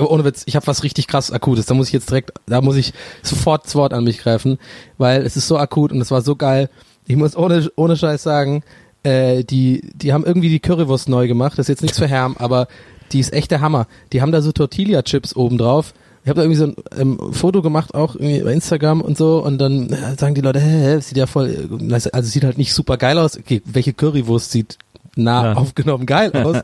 Ohne 0.00 0.24
Witz, 0.24 0.42
ich 0.46 0.56
hab 0.56 0.66
was 0.66 0.82
richtig 0.82 1.06
krass 1.06 1.30
Akutes. 1.30 1.66
Da 1.66 1.74
muss 1.74 1.88
ich 1.88 1.92
jetzt 1.92 2.10
direkt, 2.10 2.32
da 2.46 2.60
muss 2.60 2.76
ich 2.76 2.92
sofort 3.22 3.66
das 3.66 3.74
Wort 3.74 3.92
an 3.92 4.04
mich 4.04 4.18
greifen, 4.18 4.58
weil 4.98 5.22
es 5.22 5.36
ist 5.36 5.48
so 5.48 5.58
akut 5.58 5.92
und 5.92 6.00
es 6.00 6.10
war 6.10 6.22
so 6.22 6.36
geil. 6.36 6.68
Ich 7.06 7.16
muss 7.16 7.36
ohne, 7.36 7.70
ohne 7.76 7.96
Scheiß 7.96 8.22
sagen, 8.22 8.62
äh, 9.02 9.44
die, 9.44 9.90
die 9.94 10.12
haben 10.12 10.24
irgendwie 10.24 10.48
die 10.48 10.60
Currywurst 10.60 11.08
neu 11.08 11.26
gemacht. 11.26 11.54
Das 11.54 11.64
ist 11.64 11.68
jetzt 11.68 11.82
nichts 11.82 11.98
für 11.98 12.06
Herm, 12.06 12.36
aber 12.38 12.68
die 13.12 13.20
ist 13.20 13.32
echt 13.32 13.50
der 13.50 13.60
Hammer. 13.60 13.86
Die 14.12 14.22
haben 14.22 14.32
da 14.32 14.40
so 14.40 14.52
Tortilla-Chips 14.52 15.36
oben 15.36 15.58
drauf. 15.58 15.94
Ich 16.24 16.28
habe 16.28 16.36
da 16.36 16.42
irgendwie 16.42 16.58
so 16.58 16.66
ein 16.66 16.76
ähm, 16.96 17.32
Foto 17.32 17.62
gemacht, 17.62 17.94
auch 17.94 18.14
irgendwie 18.14 18.42
bei 18.42 18.52
Instagram 18.52 19.00
und 19.00 19.18
so, 19.18 19.42
und 19.42 19.58
dann 19.58 19.90
äh, 19.90 20.16
sagen 20.16 20.36
die 20.36 20.40
Leute, 20.40 20.60
hä, 20.60 20.94
hä, 20.94 21.00
sieht 21.00 21.16
ja 21.16 21.26
voll, 21.26 21.50
äh, 21.50 21.94
also 21.94 22.30
sieht 22.30 22.44
halt 22.44 22.58
nicht 22.58 22.72
super 22.72 22.96
geil 22.96 23.18
aus. 23.18 23.36
Okay, 23.36 23.60
welche 23.64 23.92
Currywurst 23.92 24.52
sieht 24.52 24.78
nah 25.16 25.52
Ja. 25.52 25.52
aufgenommen 25.54 26.06
geil 26.06 26.30
aus? 26.44 26.58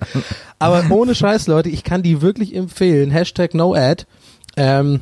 Aber 0.58 0.84
ohne 0.90 1.14
Scheiß, 1.14 1.46
Leute, 1.46 1.68
ich 1.68 1.84
kann 1.84 2.02
die 2.02 2.22
wirklich 2.22 2.54
empfehlen. 2.54 3.10
Hashtag 3.10 3.54
NoAd. 3.54 4.06
Ähm, 4.56 5.00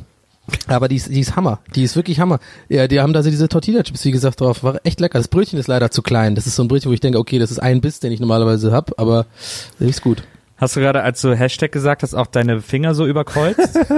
aber 0.67 0.87
die 0.87 0.95
ist, 0.95 1.09
die 1.09 1.19
ist 1.19 1.35
Hammer. 1.35 1.59
Die 1.75 1.83
ist 1.83 1.95
wirklich 1.97 2.19
Hammer. 2.21 2.39
Ja, 2.69 2.87
die 2.87 3.01
haben 3.01 3.11
da 3.11 3.21
so 3.21 3.29
diese 3.29 3.49
Tortilla-Chips, 3.49 4.05
wie 4.05 4.11
gesagt, 4.11 4.39
drauf. 4.39 4.63
War 4.63 4.79
echt 4.85 4.99
lecker. 5.01 5.17
Das 5.17 5.27
Brötchen 5.27 5.59
ist 5.59 5.67
leider 5.67 5.91
zu 5.91 6.01
klein. 6.01 6.35
Das 6.35 6.47
ist 6.47 6.55
so 6.55 6.63
ein 6.63 6.69
Brötchen, 6.69 6.89
wo 6.89 6.93
ich 6.93 7.01
denke, 7.01 7.19
okay, 7.19 7.37
das 7.37 7.51
ist 7.51 7.59
ein 7.59 7.81
Biss, 7.81 7.99
den 7.99 8.11
ich 8.13 8.19
normalerweise 8.21 8.71
hab, 8.71 8.97
aber 8.99 9.25
das 9.79 9.89
ist 9.89 10.01
gut. 10.01 10.23
Hast 10.59 10.75
du 10.75 10.79
gerade, 10.79 11.03
als 11.03 11.21
du 11.21 11.35
Hashtag 11.35 11.71
gesagt 11.71 12.01
hast, 12.01 12.15
auch 12.15 12.25
deine 12.27 12.61
Finger 12.61 12.95
so 12.95 13.05
überkreuzt? 13.05 13.75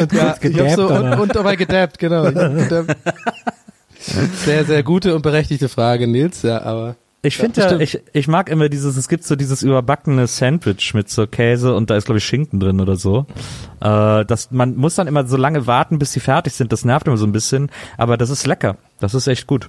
Und 0.00 0.12
Ja, 0.12 0.36
ich 0.40 0.60
hab 0.60 0.70
so 0.76 0.88
und, 0.88 1.14
und 1.20 1.34
dabei 1.34 1.56
gedabbt, 1.56 1.98
genau. 1.98 2.28
Ich 2.28 2.36
hab 2.36 2.54
gedabbt. 2.56 2.96
Sehr, 4.00 4.64
sehr 4.64 4.82
gute 4.82 5.14
und 5.14 5.22
berechtigte 5.22 5.68
Frage, 5.68 6.06
Nils, 6.06 6.42
ja, 6.42 6.62
aber. 6.62 6.96
Ich 7.20 7.36
Ja, 7.36 7.44
finde 7.44 7.60
ja, 7.60 7.66
stimmt. 7.66 7.82
ich, 7.82 8.00
ich 8.12 8.28
mag 8.28 8.48
immer 8.48 8.68
dieses, 8.68 8.96
es 8.96 9.08
gibt 9.08 9.24
so 9.24 9.34
dieses 9.34 9.62
überbackene 9.64 10.28
Sandwich 10.28 10.94
mit 10.94 11.10
so 11.10 11.26
Käse 11.26 11.74
und 11.74 11.90
da 11.90 11.96
ist 11.96 12.04
glaube 12.04 12.18
ich 12.18 12.24
Schinken 12.24 12.60
drin 12.60 12.80
oder 12.80 12.94
so. 12.94 13.26
Äh, 13.80 14.24
das, 14.24 14.52
man 14.52 14.76
muss 14.76 14.94
dann 14.94 15.08
immer 15.08 15.26
so 15.26 15.36
lange 15.36 15.66
warten, 15.66 15.98
bis 15.98 16.12
sie 16.12 16.20
fertig 16.20 16.52
sind. 16.52 16.72
Das 16.72 16.84
nervt 16.84 17.08
immer 17.08 17.16
so 17.16 17.26
ein 17.26 17.32
bisschen, 17.32 17.70
aber 17.96 18.16
das 18.16 18.30
ist 18.30 18.46
lecker. 18.46 18.76
Das 19.00 19.14
ist 19.14 19.26
echt 19.26 19.48
gut. 19.48 19.68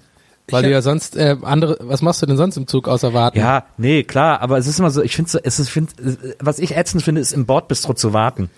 Weil 0.51 0.63
du 0.63 0.71
ja 0.71 0.81
sonst 0.81 1.15
äh, 1.17 1.35
andere, 1.41 1.77
was 1.81 2.01
machst 2.01 2.21
du 2.21 2.25
denn 2.25 2.37
sonst 2.37 2.57
im 2.57 2.67
Zug 2.67 2.87
außer 2.87 3.13
warten? 3.13 3.37
Ja, 3.39 3.65
nee, 3.77 4.03
klar, 4.03 4.41
aber 4.41 4.57
es 4.57 4.67
ist 4.67 4.79
immer 4.79 4.91
so, 4.91 5.01
ich 5.01 5.15
finde 5.15 5.29
so, 5.31 5.39
es 5.43 5.59
ist, 5.59 5.69
find, 5.69 5.91
äh, 5.99 6.15
was 6.39 6.59
ich 6.59 6.75
ätzend 6.75 7.03
finde, 7.03 7.21
ist 7.21 7.31
im 7.33 7.45
Bordbistro 7.45 7.93
zu 7.93 8.13
warten. 8.13 8.49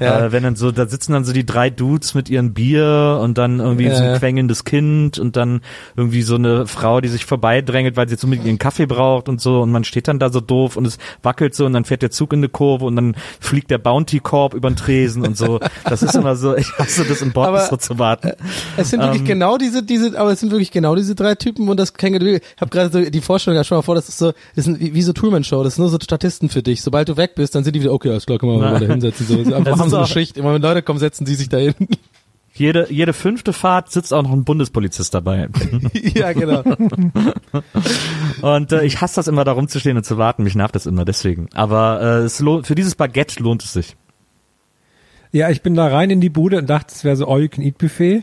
Ja. 0.00 0.26
Äh, 0.26 0.32
wenn 0.32 0.42
dann 0.42 0.56
so, 0.56 0.70
da 0.72 0.86
sitzen 0.86 1.12
dann 1.12 1.24
so 1.24 1.32
die 1.32 1.46
drei 1.46 1.70
Dudes 1.70 2.14
mit 2.14 2.28
ihren 2.28 2.54
Bier 2.54 3.18
und 3.22 3.38
dann 3.38 3.60
irgendwie 3.60 3.88
so 3.90 4.02
Ja. 4.02 4.12
ein 4.14 4.18
quengelndes 4.18 4.64
Kind 4.64 5.18
und 5.18 5.36
dann 5.36 5.60
irgendwie 5.96 6.22
so 6.22 6.34
eine 6.36 6.66
Frau, 6.66 7.00
die 7.00 7.08
sich 7.08 7.24
vorbeidrängelt, 7.24 7.96
weil 7.96 8.08
sie 8.08 8.14
jetzt 8.14 8.24
unbedingt 8.24 8.46
ihren 8.46 8.58
Kaffee 8.58 8.86
braucht 8.86 9.28
und 9.28 9.40
so 9.40 9.60
und 9.62 9.70
man 9.70 9.84
steht 9.84 10.08
dann 10.08 10.18
da 10.18 10.30
so 10.30 10.40
doof 10.40 10.76
und 10.76 10.86
es 10.86 10.98
wackelt 11.22 11.54
so 11.54 11.66
und 11.66 11.72
dann 11.72 11.84
fährt 11.84 12.02
der 12.02 12.10
Zug 12.10 12.32
in 12.32 12.40
eine 12.40 12.48
Kurve 12.48 12.84
und 12.84 12.96
dann 12.96 13.16
fliegt 13.40 13.70
der 13.70 13.78
Bounty-Korb 13.78 14.54
über 14.54 14.70
den 14.70 14.76
Tresen 14.76 15.26
und 15.26 15.36
so. 15.36 15.60
Das 15.84 16.02
ist 16.02 16.14
immer 16.14 16.36
so, 16.36 16.56
ich 16.56 16.70
hasse 16.78 17.04
das 17.04 17.22
im 17.22 17.32
Bordbistro 17.32 17.74
Aber- 17.74 17.78
zu 17.78 17.98
warten. 17.98 18.32
Es 18.76 18.90
sind 18.90 19.00
wirklich 19.00 19.20
Ähm, 19.20 19.26
genau 19.26 19.58
diese, 19.58 19.82
diese, 19.82 20.18
aber 20.18 20.32
es 20.32 20.40
sind 20.40 20.50
wirklich 20.50 20.70
genau 20.70 20.94
diese 20.94 21.14
drei 21.14 21.33
Typen 21.36 21.68
und 21.68 21.78
das 21.78 21.94
Känguru. 21.94 22.36
Ich 22.36 22.60
habe 22.60 22.70
gerade 22.70 22.90
so 22.90 23.10
die 23.10 23.20
Vorstellung, 23.20 23.56
ja 23.56 23.64
schon 23.64 23.78
mal 23.78 23.82
vor, 23.82 23.94
das 23.94 24.08
ist 24.08 24.18
so, 24.18 24.32
das 24.54 24.64
sind 24.64 24.80
wie, 24.80 24.94
wie 24.94 25.02
so 25.02 25.12
Truman 25.12 25.44
Show, 25.44 25.62
das 25.62 25.74
ist 25.74 25.78
nur 25.78 25.88
so 25.88 25.98
Statisten 26.00 26.48
für 26.48 26.62
dich. 26.62 26.82
Sobald 26.82 27.08
du 27.08 27.16
weg 27.16 27.34
bist, 27.34 27.54
dann 27.54 27.64
sind 27.64 27.74
die 27.76 27.80
wieder, 27.80 27.92
okay, 27.92 28.10
alles 28.10 28.26
klar, 28.26 28.38
können 28.38 28.52
wir 28.52 28.58
mal 28.58 28.80
da 28.80 28.86
hinsetzen. 28.86 29.24
So, 29.34 29.38
einfach 29.38 29.64
Das 29.64 29.78
haben 29.78 29.86
ist 29.86 29.90
so 29.90 29.96
eine 29.96 30.06
Schicht. 30.06 30.36
Immer 30.36 30.54
wenn 30.54 30.62
Leute 30.62 30.82
kommen, 30.82 30.98
setzen 30.98 31.24
die 31.24 31.34
sich 31.34 31.48
da 31.48 31.58
hin. 31.58 31.74
Jede, 32.56 32.86
jede 32.88 33.12
fünfte 33.12 33.52
Fahrt 33.52 33.90
sitzt 33.90 34.14
auch 34.14 34.22
noch 34.22 34.30
ein 34.30 34.44
Bundespolizist 34.44 35.12
dabei. 35.12 35.48
ja, 35.92 36.32
genau. 36.32 36.62
Und 38.42 38.70
äh, 38.70 38.84
ich 38.84 39.00
hasse 39.00 39.16
das 39.16 39.26
immer, 39.26 39.42
da 39.42 39.50
rumzustehen 39.50 39.96
und 39.96 40.04
zu 40.04 40.18
warten. 40.18 40.44
Mich 40.44 40.54
nervt 40.54 40.76
das 40.76 40.86
immer 40.86 41.04
deswegen. 41.04 41.48
Aber 41.52 42.00
äh, 42.00 42.18
es 42.20 42.38
lohnt, 42.38 42.68
für 42.68 42.76
dieses 42.76 42.94
Baguette 42.94 43.42
lohnt 43.42 43.64
es 43.64 43.72
sich. 43.72 43.96
Ja, 45.32 45.50
ich 45.50 45.62
bin 45.62 45.74
da 45.74 45.88
rein 45.88 46.10
in 46.10 46.20
die 46.20 46.28
Bude 46.30 46.58
und 46.58 46.70
dachte, 46.70 46.94
es 46.94 47.02
wäre 47.02 47.16
so 47.16 47.26
All-You-Can-Eat-Buffet. 47.26 48.22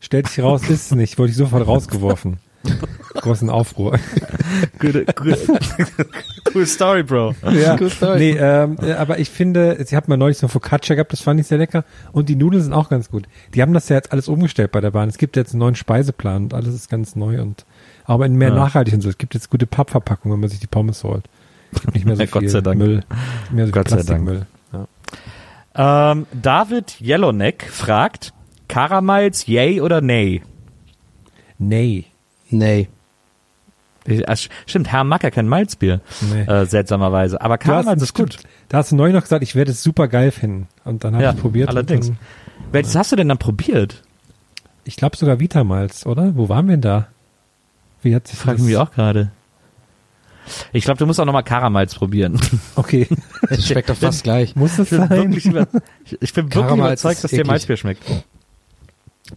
Stellt 0.00 0.28
sich 0.28 0.42
raus, 0.42 0.62
ist 0.62 0.90
es 0.90 0.90
nicht. 0.92 1.18
Wurde 1.18 1.30
ich 1.30 1.36
sofort 1.36 1.66
rausgeworfen. 1.66 2.38
Großen 3.14 3.48
Aufruhr. 3.48 3.98
Good, 4.78 5.16
good, 5.16 5.38
cool 6.54 6.66
Story, 6.66 7.02
Bro. 7.02 7.34
Ja, 7.52 7.76
Cool 7.80 7.90
Story. 7.90 8.18
nee, 8.18 8.38
ähm, 8.38 8.76
äh, 8.82 8.92
aber 8.92 9.18
ich 9.18 9.30
finde, 9.30 9.82
sie 9.86 9.96
hat 9.96 10.08
mal 10.08 10.16
neulich 10.18 10.36
so 10.38 10.46
ein 10.46 10.50
Focaccia 10.50 10.94
gehabt, 10.94 11.12
das 11.12 11.20
fand 11.20 11.40
ich 11.40 11.46
sehr 11.46 11.56
lecker. 11.58 11.84
Und 12.12 12.28
die 12.28 12.36
Nudeln 12.36 12.62
sind 12.62 12.72
auch 12.74 12.88
ganz 12.90 13.10
gut. 13.10 13.24
Die 13.54 13.62
haben 13.62 13.72
das 13.72 13.88
ja 13.88 13.96
jetzt 13.96 14.12
alles 14.12 14.28
umgestellt 14.28 14.72
bei 14.72 14.80
der 14.82 14.90
Bahn. 14.90 15.08
Es 15.08 15.16
gibt 15.18 15.36
jetzt 15.36 15.52
einen 15.52 15.60
neuen 15.60 15.74
Speiseplan 15.74 16.44
und 16.44 16.54
alles 16.54 16.74
ist 16.74 16.90
ganz 16.90 17.16
neu 17.16 17.40
und 17.40 17.64
aber 18.04 18.26
in 18.26 18.34
mehr 18.36 18.48
Ja. 18.50 18.54
nachhaltig 18.56 18.92
und 18.94 19.00
so. 19.00 19.08
Es 19.08 19.16
gibt 19.18 19.34
jetzt 19.34 19.48
gute 19.50 19.66
Pappverpackungen, 19.66 20.34
wenn 20.34 20.40
man 20.40 20.50
sich 20.50 20.60
die 20.60 20.66
Pommes 20.66 21.02
holt. 21.04 21.24
Es 21.72 21.80
gibt 21.80 21.94
nicht 21.94 22.04
mehr 22.06 22.16
so 22.16 22.22
viel 22.26 22.30
Gott 22.30 22.50
sei 22.50 22.60
Dank. 22.60 22.78
Müll. 22.78 23.02
Mehr 23.52 23.66
so 23.66 23.72
Gott 23.72 23.88
sei 23.88 24.02
Dank. 24.02 24.26
Plastikmüll. 24.26 24.46
Ja. 25.76 26.10
Ähm, 26.12 26.26
David 26.32 27.00
Yellowneck 27.00 27.66
fragt, 27.70 28.32
Karamals, 28.70 29.46
yay 29.46 29.80
oder 29.80 30.00
nay? 30.00 30.42
Nee. 31.58 32.04
Nee. 32.50 32.88
Ich- 34.06 34.28
ach, 34.28 34.36
Stimmt, 34.66 34.90
Herr 34.90 35.04
mag 35.04 35.22
ja 35.22 35.30
kein 35.30 35.46
Malzbier, 35.48 36.00
Nee. 36.32 36.42
äh, 36.42 36.64
seltsamerweise. 36.66 37.40
Aber 37.40 37.58
Karamals 37.58 38.02
ist 38.02 38.14
gut. 38.14 38.38
Da 38.68 38.78
hast 38.78 38.92
du 38.92 38.96
neulich 38.96 39.14
noch 39.14 39.22
gesagt, 39.22 39.42
ich 39.42 39.54
werde 39.54 39.70
es 39.72 39.82
super 39.82 40.08
geil 40.08 40.30
finden. 40.30 40.68
Und 40.84 41.04
dann 41.04 41.14
habe 41.14 41.24
Ja, 41.24 41.32
ich 41.32 41.38
probiert. 41.40 41.68
allerdings. 41.68 42.06
Dann, 42.08 42.18
Welches 42.72 42.94
hast 42.96 43.12
du 43.12 43.16
denn 43.16 43.28
dann 43.28 43.38
probiert? 43.38 44.02
ich 44.84 44.96
glaube 44.96 45.16
sogar 45.16 45.38
Vitamalz, 45.38 46.06
oder? 46.06 46.34
Wo 46.36 46.48
waren 46.48 46.66
wir 46.66 46.72
denn 46.76 46.80
da? 46.80 47.08
Wie 48.02 48.14
hat 48.14 48.26
sich 48.26 48.38
Frag 48.38 48.56
das- 48.56 48.64
mich 48.66 48.76
auch 48.76 48.90
gerade. 48.92 49.30
Ich 50.72 50.84
glaube, 50.84 50.98
du 50.98 51.06
musst 51.06 51.20
auch 51.20 51.26
nochmal 51.26 51.44
Karamals 51.44 51.94
probieren. 51.94 52.40
Okay. 52.76 53.06
Es 53.50 53.68
schmeckt 53.68 53.90
doch 53.90 53.96
fast 53.96 54.24
gleich. 54.24 54.56
Muss 54.56 54.76
das 54.76 54.90
Ich 54.90 54.98
bin 54.98 55.08
sein? 55.08 55.18
wirklich, 55.18 55.44
über, 55.46 55.66
ich 56.04 56.16
ich 56.22 56.32
bin 56.32 56.46
wirklich 56.46 56.64
Karamals 56.64 57.02
überzeugt, 57.02 57.24
dass 57.24 57.30
dir. 57.30 57.46
Malzbier 57.46 57.76
schmeckt. 57.76 58.02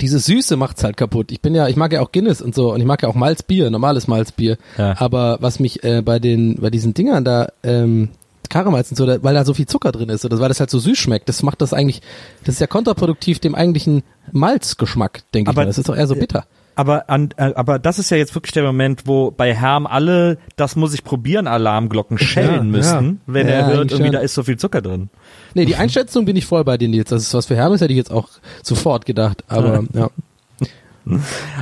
Diese 0.02 0.20
Süße 0.20 0.58
macht's 0.58 0.84
halt 0.84 0.98
kaputt. 0.98 1.32
Ich 1.32 1.42
bin 1.42 1.54
ja, 1.56 1.68
ich 1.68 1.76
mag 1.76 1.92
ja 1.94 2.02
auch 2.02 2.12
Guinness 2.12 2.42
und 2.42 2.56
so 2.56 2.74
und 2.74 2.80
ich 2.80 2.86
mag 2.86 3.02
ja 3.04 3.10
auch 3.10 3.16
Malzbier, 3.16 3.70
normales 3.70 4.08
Malzbier. 4.08 4.58
Ja. 4.78 4.96
Aber 5.00 5.38
was 5.42 5.60
mich 5.60 5.84
äh, 5.84 6.02
bei 6.02 6.20
den, 6.20 6.56
bei 6.56 6.70
diesen 6.70 6.94
Dingern 6.94 7.24
da, 7.24 7.50
ähm, 7.64 8.10
Karamals 8.50 8.90
und 8.92 8.98
so, 8.98 9.06
da, 9.06 9.24
weil 9.24 9.34
da 9.34 9.46
so 9.46 9.54
viel 9.54 9.66
Zucker 9.66 9.92
drin 9.92 10.10
ist 10.10 10.26
oder 10.26 10.40
weil 10.40 10.50
das 10.50 10.60
halt 10.60 10.70
so 10.70 10.78
süß 10.78 10.98
schmeckt, 10.98 11.28
das 11.30 11.42
macht 11.44 11.62
das 11.62 11.74
eigentlich, 11.74 12.02
das 12.44 12.56
ist 12.56 12.60
ja 12.62 12.68
kontraproduktiv 12.68 13.40
dem 13.40 13.56
eigentlichen 13.56 14.04
Malzgeschmack, 14.32 15.24
denke 15.34 15.50
ich 15.50 15.56
Aber- 15.56 15.62
mal. 15.64 15.68
Das 15.68 15.78
ist 15.78 15.90
doch 15.90 15.96
eher 15.96 16.08
so 16.08 16.16
bitter. 16.16 16.46
Aber, 16.76 17.10
an, 17.10 17.30
äh, 17.38 17.54
aber 17.56 17.80
das 17.80 18.00
ist 18.00 18.10
ja 18.10 18.18
jetzt 18.18 18.34
wirklich 18.36 18.52
der 18.54 18.64
Moment, 18.64 19.04
wo 19.06 19.32
bei 19.32 19.54
Herm 19.54 19.86
alle, 19.86 20.38
das 20.56 20.76
muss 20.76 20.94
ich 20.94 21.04
probieren, 21.04 21.48
Alarmglocken 21.48 22.18
schellen 22.18 22.56
Ja, 22.56 22.64
müssen, 22.64 23.22
wenn 23.28 23.48
Ja, 23.48 23.54
er 23.54 23.66
hört, 23.68 23.92
irgendwie 23.92 24.04
schon. 24.06 24.12
da 24.14 24.20
ist 24.20 24.34
so 24.34 24.44
viel 24.44 24.58
Zucker 24.58 24.82
drin. 24.82 25.10
Nee, 25.54 25.66
die 25.66 25.76
Einschätzung 25.76 26.26
bin 26.26 26.36
ich 26.36 26.46
voll 26.46 26.64
bei 26.64 26.78
denen 26.78 26.94
jetzt. 26.94 27.12
Das 27.12 27.22
ist 27.22 27.34
was 27.34 27.46
für 27.46 27.56
Hermes, 27.56 27.82
hätte 27.82 27.94
ich 27.94 27.98
jetzt 27.98 28.12
auch 28.12 28.30
sofort 28.64 29.06
gedacht. 29.06 29.44
Aber 29.48 29.84
ja. 29.94 30.10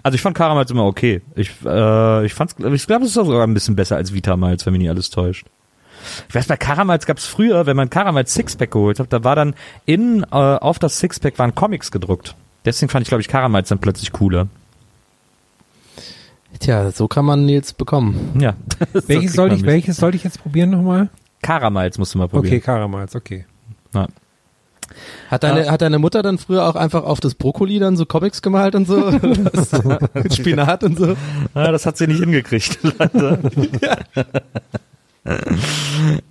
Also 0.04 0.16
ich 0.16 0.22
fand 0.22 0.38
Karamals 0.38 0.70
immer 0.70 0.86
okay. 0.86 1.22
Ich, 1.36 1.50
äh, 1.66 2.26
ich 2.26 2.34
fand's, 2.34 2.56
ich 2.60 2.86
glaube, 2.88 3.04
es 3.06 3.10
ist 3.10 3.14
sogar 3.16 3.42
ein 3.46 3.54
bisschen 3.56 3.76
besser 3.76 3.96
als 3.96 4.14
Vitamals, 4.14 4.66
wenn 4.66 4.74
mich 4.74 4.82
nicht 4.82 4.90
alles 4.92 5.10
täuscht. 5.10 5.48
Ich 6.30 6.36
weiß, 6.36 6.46
bei 6.48 6.58
Karamals 6.58 7.06
gab's 7.08 7.26
früher, 7.26 7.66
wenn 7.66 7.76
man 7.76 7.90
Karamals 7.90 8.34
Sixpack 8.34 8.72
geholt 8.72 9.00
hat, 9.00 9.12
da 9.12 9.24
war 9.24 9.36
dann 9.36 9.56
innen 9.86 10.24
äh, 10.24 10.36
auf 10.36 10.78
das 10.80 11.00
Sixpack 11.00 11.40
waren 11.40 11.56
Comics 11.56 11.92
gedruckt. 11.92 12.36
Deswegen 12.66 12.90
fand 12.90 13.04
ich, 13.04 13.10
glaube 13.10 13.22
ich, 13.22 13.28
Karamals 13.28 13.70
dann 13.70 13.80
plötzlich 13.80 14.12
cooler. 14.12 14.48
Tja, 16.62 16.92
so 16.92 17.08
kann 17.08 17.26
man 17.26 17.46
Nils 17.46 17.74
bekommen. 17.74 18.40
Ja. 18.40 18.54
Welches 18.94 19.08
kriegt 19.08 19.34
soll 19.34 19.50
man 19.50 19.58
ich, 19.58 19.66
welches 19.66 19.98
sollte 19.98 20.16
ich 20.16 20.24
jetzt 20.24 20.42
probieren 20.42 20.70
nochmal? 20.70 21.10
Karamals 21.42 21.98
musst 21.98 22.14
du 22.14 22.20
mal 22.20 22.26
Okay, 22.26 22.34
probieren. 22.36 22.62
Karamals, 22.62 23.16
okay. 23.16 23.46
Ja. 23.96 24.08
Hat 25.30 25.44
deine, 25.44 25.72
hat 25.72 25.82
deine 25.82 25.98
Mutter 25.98 26.22
dann 26.22 26.38
früher 26.38 26.68
auch 26.68 26.76
einfach 26.76 27.04
auf 27.04 27.20
das 27.20 27.34
Brokkoli 27.34 27.80
dann 27.80 27.98
so 27.98 28.06
Comics 28.06 28.42
gemalt 28.44 28.76
und 28.76 28.88
so? 28.88 29.12
Mit 30.14 30.36
Spinat 30.36 30.84
und 30.84 31.00
so? 31.00 31.16
Ja, 31.56 31.72
das 31.72 31.86
hat 31.86 31.98
sie 31.98 32.06
nicht 32.08 32.20
hingekriegt, 32.20 32.78
leider. 33.00 33.40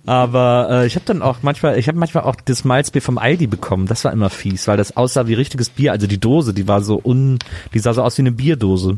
Aber 0.05 0.67
äh, 0.69 0.87
ich 0.87 0.95
habe 0.95 1.05
dann 1.05 1.21
auch 1.21 1.39
manchmal, 1.41 1.77
ich 1.77 1.87
habe 1.87 1.97
manchmal 1.97 2.23
auch 2.23 2.35
das 2.35 2.63
Malzbier 2.63 3.01
vom 3.01 3.17
Aldi 3.17 3.47
bekommen. 3.47 3.87
Das 3.87 4.05
war 4.05 4.13
immer 4.13 4.29
fies, 4.29 4.67
weil 4.67 4.77
das 4.77 4.95
aussah 4.95 5.27
wie 5.27 5.33
richtiges 5.33 5.69
Bier. 5.69 5.91
Also 5.91 6.07
die 6.07 6.19
Dose, 6.19 6.53
die 6.53 6.67
war 6.67 6.81
so 6.81 7.01
un, 7.03 7.39
die 7.73 7.79
sah 7.79 7.93
so 7.93 8.03
aus 8.03 8.17
wie 8.17 8.23
eine 8.23 8.31
Bierdose. 8.31 8.97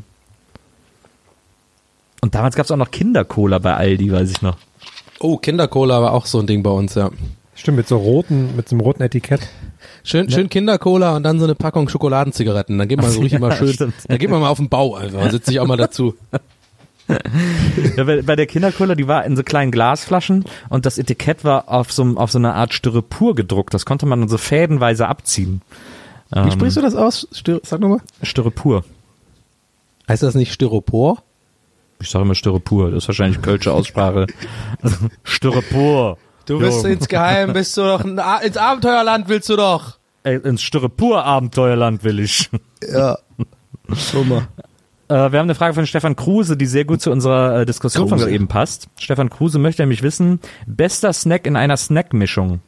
Und 2.23 2.35
damals 2.35 2.55
gab's 2.55 2.71
auch 2.71 2.77
noch 2.77 2.89
Kindercola 2.89 3.59
bei 3.59 3.75
Aldi, 3.75 4.09
weiß 4.09 4.31
ich 4.31 4.41
noch. 4.41 4.55
Oh, 5.19 5.35
Kindercola 5.35 6.01
war 6.01 6.13
auch 6.13 6.25
so 6.25 6.39
ein 6.39 6.47
Ding 6.47 6.63
bei 6.63 6.69
uns, 6.69 6.95
ja. 6.95 7.09
Stimmt, 7.53 7.75
mit 7.75 7.89
so 7.89 7.97
roten, 7.97 8.55
mit 8.55 8.69
so 8.69 8.77
einem 8.77 8.79
roten 8.79 9.03
Etikett. 9.03 9.41
Schön, 10.05 10.31
schön 10.31 10.47
Kindercola 10.47 11.17
und 11.17 11.23
dann 11.23 11.37
so 11.39 11.43
eine 11.43 11.53
Packung 11.53 11.89
Schokoladenzigaretten. 11.89 12.77
Dann 12.77 12.87
geht 12.87 13.01
man 13.01 13.11
so 13.11 13.19
richtig 13.23 13.41
mal 13.41 13.51
schön, 13.51 13.73
stimmt. 13.73 13.95
dann 14.07 14.17
geht 14.19 14.29
man 14.29 14.39
mal 14.39 14.47
auf 14.47 14.57
den 14.57 14.69
Bau 14.69 14.95
einfach 14.95 15.21
und 15.21 15.31
setzt 15.31 15.47
sich 15.47 15.59
auch 15.59 15.67
mal 15.67 15.75
dazu. 15.75 16.15
Ja, 17.97 18.05
bei, 18.05 18.21
bei 18.21 18.37
der 18.37 18.45
Kindercola, 18.45 18.95
die 18.95 19.09
war 19.09 19.25
in 19.25 19.35
so 19.35 19.43
kleinen 19.43 19.73
Glasflaschen 19.73 20.45
und 20.69 20.85
das 20.85 20.97
Etikett 20.97 21.43
war 21.43 21.67
auf 21.67 21.91
so, 21.91 22.15
auf 22.15 22.31
so 22.31 22.37
einer 22.37 22.55
Art 22.55 22.73
Styropor 22.73 23.35
gedruckt. 23.35 23.73
Das 23.73 23.85
konnte 23.85 24.05
man 24.05 24.21
dann 24.21 24.29
so 24.29 24.37
fädenweise 24.37 25.09
abziehen. 25.09 25.61
Wie 26.31 26.51
sprichst 26.51 26.77
du 26.77 26.81
das 26.81 26.95
aus? 26.95 27.27
Styr 27.33 27.59
Sag 27.65 27.81
nochmal. 27.81 27.99
Styropor. 28.21 28.85
Heißt 30.07 30.23
das 30.23 30.33
nicht 30.35 30.53
Styropor? 30.53 31.21
Ich 32.03 32.09
sage 32.09 32.25
immer 32.25 32.35
Styropor. 32.35 32.91
Das 32.91 33.03
ist 33.03 33.07
wahrscheinlich 33.07 33.41
kölsche 33.41 33.71
Aussprache. 33.71 34.27
Styropor. 35.23 36.17
Du 36.45 36.59
bist 36.59 36.83
insgeheim, 36.83 37.53
bist 37.53 37.77
du 37.77 37.81
doch, 37.81 38.03
ins 38.03 38.57
Abenteuerland 38.57 39.29
willst 39.29 39.47
du 39.47 39.55
doch. 39.55 39.97
Ey, 40.23 40.35
ins 40.35 40.61
Styropor-Abenteuerland 40.61 42.03
will 42.03 42.19
ich. 42.19 42.49
Ja. 42.91 43.17
Schau 43.95 44.25
mal. 44.25 44.47
Äh, 45.07 45.31
wir 45.31 45.39
haben 45.39 45.45
eine 45.45 45.55
Frage 45.55 45.73
von 45.73 45.87
Stefan 45.87 46.17
Kruse, 46.17 46.57
die 46.57 46.65
sehr 46.65 46.83
gut 46.83 47.01
zu 47.01 47.11
unserer 47.11 47.61
äh, 47.61 47.65
Diskussion 47.65 48.09
von 48.09 48.17
Kruse. 48.17 48.25
gerade 48.25 48.35
eben 48.35 48.47
passt. 48.49 48.87
Stefan 48.99 49.29
Kruse 49.29 49.59
möchte 49.59 49.81
nämlich 49.81 50.03
wissen, 50.03 50.41
bester 50.67 51.13
Snack 51.13 51.47
in 51.47 51.55
einer 51.55 51.77
Snackmischung. 51.77 52.59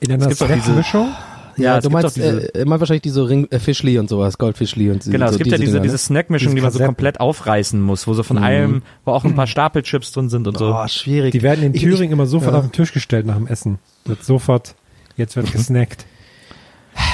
In 0.00 0.12
einer 0.12 0.34
Snackmischung? 0.34 1.14
Ja, 1.58 1.80
du 1.80 1.90
meinst, 1.90 2.16
diese- 2.16 2.54
äh, 2.54 2.64
meinst 2.64 2.80
wahrscheinlich 2.80 3.02
diese 3.02 3.28
Ring, 3.28 3.46
äh, 3.50 3.58
Fischli 3.58 3.98
und 3.98 4.08
sowas, 4.08 4.38
Goldfischli 4.38 4.90
und 4.90 5.04
Genau, 5.04 5.26
so 5.26 5.32
es 5.32 5.38
gibt 5.38 5.50
ja 5.50 5.58
diese, 5.58 5.72
Dinger, 5.72 5.80
ne? 5.80 5.82
diese 5.82 5.98
Snackmischung, 5.98 6.48
Diese 6.54 6.56
die 6.56 6.62
man 6.62 6.72
so 6.72 6.84
komplett 6.84 7.20
aufreißen 7.20 7.80
muss, 7.80 8.06
wo 8.06 8.14
so 8.14 8.22
von 8.22 8.38
allem, 8.38 8.82
wo 9.04 9.12
auch 9.12 9.24
ein 9.24 9.34
paar 9.34 9.46
Stapelchips 9.48 10.12
drin 10.12 10.28
sind 10.28 10.46
und 10.46 10.56
so. 10.58 10.74
Oh, 10.74 10.86
schwierig. 10.88 11.32
Die 11.32 11.42
werden 11.42 11.64
in 11.64 11.74
Ich- 11.74 11.82
Thüringen 11.82 12.12
immer 12.12 12.26
sofort 12.26 12.52
ja. 12.52 12.58
auf 12.58 12.66
den 12.66 12.72
Tisch 12.72 12.92
gestellt 12.92 13.26
nach 13.26 13.36
dem 13.36 13.46
Essen. 13.46 13.78
Wird 14.04 14.24
sofort, 14.24 14.74
jetzt 15.16 15.36
wird 15.36 15.52
gesnackt. 15.52 16.06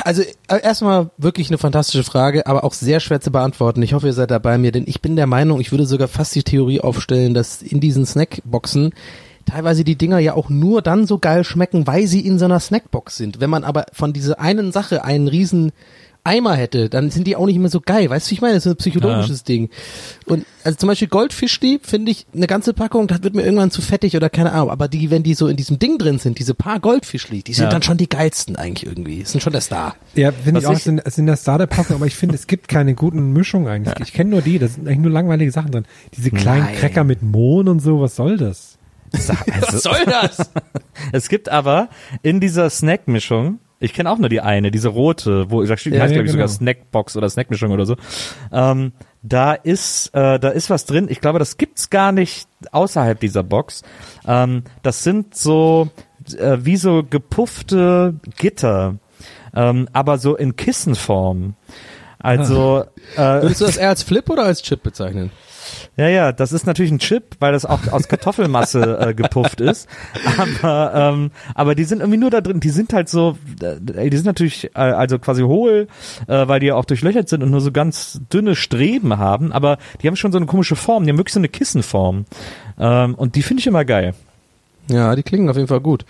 Also 0.03 0.23
äh, 0.23 0.63
erstmal 0.63 1.11
wirklich 1.19 1.49
eine 1.49 1.59
fantastische 1.59 2.05
Frage, 2.05 2.47
aber 2.47 2.65
auch 2.65 2.73
sehr 2.73 3.01
schwer 3.01 3.21
zu 3.21 3.31
beantworten. 3.31 3.83
Ich 3.83 3.93
hoffe, 3.93 4.07
ihr 4.07 4.13
seid 4.15 4.31
da 4.31 4.39
bei 4.39 4.57
mir, 4.57 4.73
denn 4.73 4.85
ich 4.87 5.03
bin 5.03 5.15
der 5.15 5.27
Meinung, 5.27 5.61
ich 5.61 5.73
würde 5.73 5.85
sogar 5.85 6.09
fast 6.09 6.35
die 6.35 6.43
Theorie 6.43 6.81
aufstellen, 6.81 7.35
dass 7.35 7.61
in 7.61 7.81
diesen 7.81 8.07
Snackboxen 8.07 8.95
teilweise 9.47 9.85
die 9.85 9.97
Dinger 9.97 10.19
ja 10.19 10.35
auch 10.35 10.49
nur 10.51 10.83
dann 10.83 11.07
so 11.07 11.19
geil 11.19 11.45
schmecken, 11.45 11.87
weil 11.87 12.07
sie 12.07 12.21
in 12.21 12.39
so 12.39 12.45
einer 12.47 12.61
Snackbox 12.61 13.17
sind. 13.17 13.41
Wenn 13.41 13.51
man 13.51 13.65
aber 13.65 13.87
von 13.93 14.13
dieser 14.13 14.41
einen 14.41 14.73
Sache 14.73 15.05
einen 15.05 15.29
riesen 15.29 15.73
Eimer 16.27 16.55
hätte, 16.57 16.89
dann 16.89 17.11
sind 17.11 17.27
die 17.27 17.37
auch 17.37 17.45
nicht 17.45 17.59
mehr 17.59 17.69
so 17.69 17.83
geil. 17.83 18.09
Weißt 18.09 18.31
du, 18.31 18.35
ich 18.35 18.41
meine? 18.41 18.55
Das 18.55 18.65
ist 18.65 18.73
ein 18.73 18.77
psychologisches 18.77 19.45
Ding. 19.45 19.69
Und 20.25 20.47
also 20.65 20.79
zum 20.79 20.87
Beispiel 20.89 21.09
Goldfischli 21.09 21.81
finde 21.83 22.13
ich 22.13 22.25
eine 22.35 22.47
ganze 22.47 22.73
Packung, 22.73 23.07
das 23.09 23.23
wird 23.23 23.35
mir 23.35 23.43
irgendwann 23.43 23.71
zu 23.71 23.83
fettig 23.83 24.17
oder 24.17 24.31
keine 24.31 24.53
Ahnung. 24.53 24.71
Aber 24.71 24.89
die, 24.89 25.11
wenn 25.11 25.23
die 25.23 25.35
so 25.35 25.49
in 25.49 25.57
diesem 25.59 25.79
Ding 25.79 25.99
drin 25.99 26.19
sind, 26.19 26.39
diese 26.39 26.55
paar 26.55 26.81
Goldfischli, 26.81 27.43
die 27.43 27.53
sind 27.53 27.65
Ja. 27.65 27.71
dann 27.71 27.83
schon 27.83 27.99
die 27.99 28.09
geilsten 28.09 28.57
eigentlich 28.57 28.89
irgendwie. 28.89 29.23
Sind 29.25 29.43
schon 29.43 29.53
der 29.53 29.61
Star. 29.61 29.97
Ja, 30.15 30.33
finde 30.33 30.61
ich 30.61 30.67
auch, 30.67 30.73
ich- 30.73 30.83
sind, 30.85 31.03
sind 31.13 31.27
das 31.27 31.43
Starterpackung, 31.43 31.97
aber 31.97 32.07
ich 32.07 32.15
finde, 32.17 32.37
es 32.37 32.47
gibt 32.47 32.69
keine 32.69 32.95
guten 32.95 33.35
Mischungen 33.35 33.69
eigentlich. 33.69 33.95
Ich 34.01 34.15
kenne 34.15 34.31
nur 34.31 34.41
die, 34.41 34.59
da 34.59 34.67
sind 34.67 34.87
eigentlich 34.89 35.01
nur 35.01 35.13
langweilige 35.13 35.53
Sachen 35.53 35.73
drin. 35.73 35.85
Diese 36.17 36.31
kleinen 36.31 36.65
Nein. 36.65 36.75
Cracker 36.77 37.05
mit 37.05 37.23
Mohn 37.23 37.69
und 37.69 37.81
so, 37.81 38.01
was 38.01 38.17
soll 38.17 38.39
das? 38.39 38.79
Was 39.61 39.83
soll 39.83 40.05
das? 40.07 40.51
Es 41.13 41.29
gibt 41.29 41.49
aber 41.49 41.89
in 42.23 42.41
dieser 42.41 42.71
Snackmischung, 42.71 43.59
ich 43.81 43.93
kenne 43.93 44.11
auch 44.11 44.19
nur 44.19 44.29
die 44.29 44.41
eine, 44.41 44.71
diese 44.71 44.89
rote, 44.89 45.51
wo 45.51 45.63
da 45.63 45.77
steht, 45.77 45.93
die 45.93 45.97
Ja, 45.97 46.05
heißt 46.05 46.13
ja, 46.13 46.17
glaube 46.17 46.27
ich 46.27 46.33
sogar 46.33 46.47
genau. 46.47 46.57
Snackbox 46.57 47.17
oder 47.17 47.29
Snackmischung 47.29 47.73
oder 47.73 47.85
so. 47.85 47.97
Ähm, 48.53 48.93
da 49.23 49.53
ist 49.55 50.15
äh, 50.15 50.39
da 50.39 50.49
ist 50.51 50.71
was 50.71 50.87
drin. 50.87 51.09
Ich 51.11 51.21
glaube, 51.21 51.39
das 51.39 51.57
gibt's 51.57 51.91
gar 51.91 52.13
nicht 52.13 52.49
außerhalb 52.73 53.19
dieser 53.19 53.43
Box. 53.43 53.83
Ähm, 54.27 54.63
das 54.83 55.03
sind 55.03 55.35
so 55.37 55.89
äh, 56.39 56.59
wie 56.61 56.77
so 56.77 57.03
gepuffte 57.03 58.15
Gitter, 58.39 58.97
ähm, 59.55 59.89
aber 59.93 60.19
so 60.19 60.37
in 60.37 60.57
Kissenform. 60.57 61.55
Also 62.19 62.85
äh, 63.17 63.43
Würdest 63.43 63.61
du 63.61 63.67
das 63.67 63.77
eher 63.79 63.91
als 63.91 64.03
Flip 64.05 64.29
oder 64.31 64.45
als 64.45 64.63
Chip 64.63 64.83
bezeichnen? 64.83 65.31
Ja, 65.97 66.09
ja, 66.09 66.33
das 66.33 66.53
ist 66.53 66.67
natürlich 66.67 66.93
ein 66.93 66.99
Chip, 66.99 67.37
weil 67.41 67.53
das 67.53 67.65
auch 67.65 67.89
aus 67.91 68.09
Kartoffelmasse 68.09 68.99
äh, 69.01 69.15
gepufft 69.15 69.61
ist. 69.61 69.89
Aber, 70.39 70.93
ähm, 70.95 71.31
aber 71.55 71.75
die 71.75 71.85
sind 71.85 72.01
irgendwie 72.01 72.19
nur 72.19 72.31
da 72.31 72.41
drin. 72.41 72.61
Die 72.61 72.71
sind 72.71 72.93
halt 72.93 73.09
so, 73.09 73.39
äh, 73.63 74.11
die 74.11 74.17
sind 74.17 74.27
natürlich 74.27 74.71
äh, 74.75 74.79
also 74.79 75.19
quasi 75.19 75.43
hohl, 75.43 75.89
äh, 76.27 76.49
weil 76.49 76.61
die 76.61 76.67
ja 76.67 76.75
auch 76.75 76.85
durchlöchert 76.85 77.29
sind 77.29 77.43
und 77.43 77.51
nur 77.51 77.61
so 77.61 77.73
ganz 77.73 78.21
dünne 78.33 78.57
Streben 78.57 79.19
haben. 79.19 79.53
Aber 79.53 79.79
die 80.03 80.09
haben 80.09 80.17
schon 80.17 80.33
so 80.33 80.39
eine 80.39 80.47
komische 80.47 80.77
Form. 80.77 81.05
Die 81.05 81.11
haben 81.11 81.19
wirklich 81.19 81.35
so 81.35 81.41
eine 81.41 81.49
Kissenform. 81.49 82.27
Ähm, 82.79 83.15
und 83.15 83.37
die 83.37 83.43
finde 83.43 83.61
ich 83.61 83.67
immer 83.67 83.85
geil. 83.85 84.15
Ja, 84.89 85.17
die 85.17 85.23
klingen 85.23 85.49
auf 85.49 85.57
jeden 85.57 85.69
Fall 85.69 85.81
gut. 85.81 86.05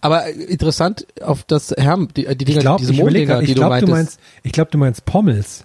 Aber 0.00 0.26
äh, 0.26 0.32
interessant 0.32 1.06
auf 1.22 1.44
das 1.44 1.70
Herm, 1.76 2.08
die, 2.16 2.26
äh, 2.26 2.34
die 2.34 2.44
Dinger, 2.44 2.58
Ich 2.58 2.62
glaube, 2.62 2.80
diese 2.80 2.94
Monddinger, 2.94 3.38
die 3.38 3.44
ich 3.44 3.50
du 3.54 3.60
glaube, 3.60 3.80
du 3.80 3.86
meinst, 3.86 4.18
ich 4.42 4.52
glaube, 4.52 4.70
du 4.70 4.78
meinst 4.78 5.04
Pommels. 5.04 5.64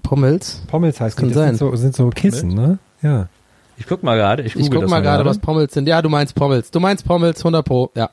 Pommels. 0.00 0.62
Pommels 0.68 1.00
heißt 1.00 1.16
Kann 1.16 1.28
die, 1.28 1.34
das 1.34 1.42
sein. 1.44 1.56
Sind 1.56 1.70
so, 1.70 1.76
sind 1.76 1.96
so 1.96 2.10
Kissen, 2.10 2.48
ne? 2.54 2.78
Ja. 3.02 3.28
Ich 3.76 3.86
guck 3.86 4.02
mal 4.02 4.16
gerade. 4.16 4.42
Ich, 4.42 4.48
Ich 4.48 4.54
google 4.64 4.70
guck 4.72 4.80
das 4.82 4.90
mal 4.90 5.00
gerade, 5.00 5.24
was 5.24 5.38
Pommels 5.38 5.72
sind. 5.72 5.88
Ja, 5.88 6.02
du 6.02 6.08
meinst 6.08 6.34
Pommels. 6.34 6.70
Du 6.70 6.80
meinst 6.80 7.04
Pommels, 7.06 7.40
100 7.40 7.64
pro, 7.64 7.90
ja. 7.94 8.10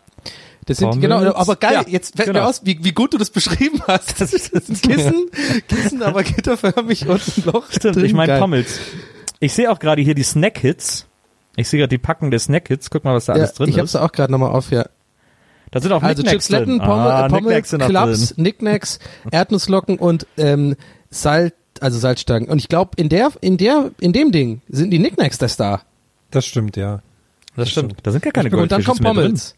Das 0.66 0.78
sind, 0.78 0.90
Pommels? 0.90 1.02
genau, 1.02 1.34
aber 1.36 1.56
geil, 1.56 1.74
Ja, 1.74 1.84
jetzt 1.88 2.16
fällt 2.18 2.28
mir 2.28 2.34
genau. 2.36 2.48
aus, 2.48 2.62
wie, 2.66 2.84
wie 2.84 2.92
gut 2.94 3.14
du 3.14 3.18
das 3.18 3.30
beschrieben 3.30 3.82
hast. 3.88 4.20
Das 4.22 4.32
sind 4.32 4.82
Kissen, 4.82 5.30
Kissen, 5.68 6.04
aber 6.04 6.24
gitterförmig 6.24 7.08
und 7.08 7.22
ein 7.22 7.44
Loch 7.46 7.66
Stimmt, 7.72 7.96
drin. 7.98 8.06
ich 8.06 8.14
meine. 8.14 8.38
Pommels. 8.40 8.80
Ich 9.40 9.54
sehe 9.54 9.72
auch 9.72 9.80
gerade 9.80 10.02
hier 10.02 10.16
die 10.16 10.24
Snack-Hits. 10.24 11.06
Ich 11.56 11.68
sehe 11.70 11.80
gerade 11.80 11.90
die 11.90 11.98
Packung 11.98 12.32
der 12.32 12.40
Snack-Hits. 12.40 12.90
Guck 12.90 13.04
mal, 13.04 13.14
was 13.16 13.26
da 13.26 13.34
Ja, 13.34 13.40
alles 13.42 13.54
drin 13.54 13.70
ich 13.70 13.78
hab's 13.80 13.94
ist. 13.94 14.00
auch 14.02 14.12
gerade 14.12 14.32
nochmal 14.32 14.52
auf, 14.52 14.72
ja. 14.72 14.86
Da 15.72 15.82
sind 15.82 15.92
auch 15.92 16.02
Also 16.02 16.22
Knickknacks 16.24 16.46
Chipsletten, 16.48 16.78
drin. 16.80 16.88
Pommel, 16.88 17.12
ah, 17.12 17.28
Pommel 17.28 17.62
Klaps, 17.62 18.28
drin. 18.30 18.36
Knickknacks, 18.36 19.00
Erdnusslocken 19.32 20.00
und 20.00 20.26
ähm, 20.38 20.76
Salz, 21.10 21.54
also 21.82 21.98
Salzstangen. 22.00 22.50
Und 22.50 22.60
ich 22.60 22.68
glaube, 22.70 22.92
in 22.98 23.10
der, 23.10 23.32
in 23.42 23.58
der, 23.58 23.92
in 24.00 24.14
dem 24.14 24.32
Ding 24.32 24.62
sind 24.70 24.92
die 24.92 25.00
Knickknacks 25.00 25.38
der 25.38 25.50
Star. 25.50 25.82
Das 26.32 26.46
stimmt, 26.46 26.76
ja. 26.78 27.02
Das 27.56 27.70
stimmt. 27.70 27.96
Da 28.04 28.12
sind 28.12 28.22
gar 28.24 28.32
keine 28.34 28.50
Und 28.50 28.54
dann 28.72 28.84
Goldfische 28.84 28.86
kommt. 28.88 29.02
Pommels. 29.04 29.56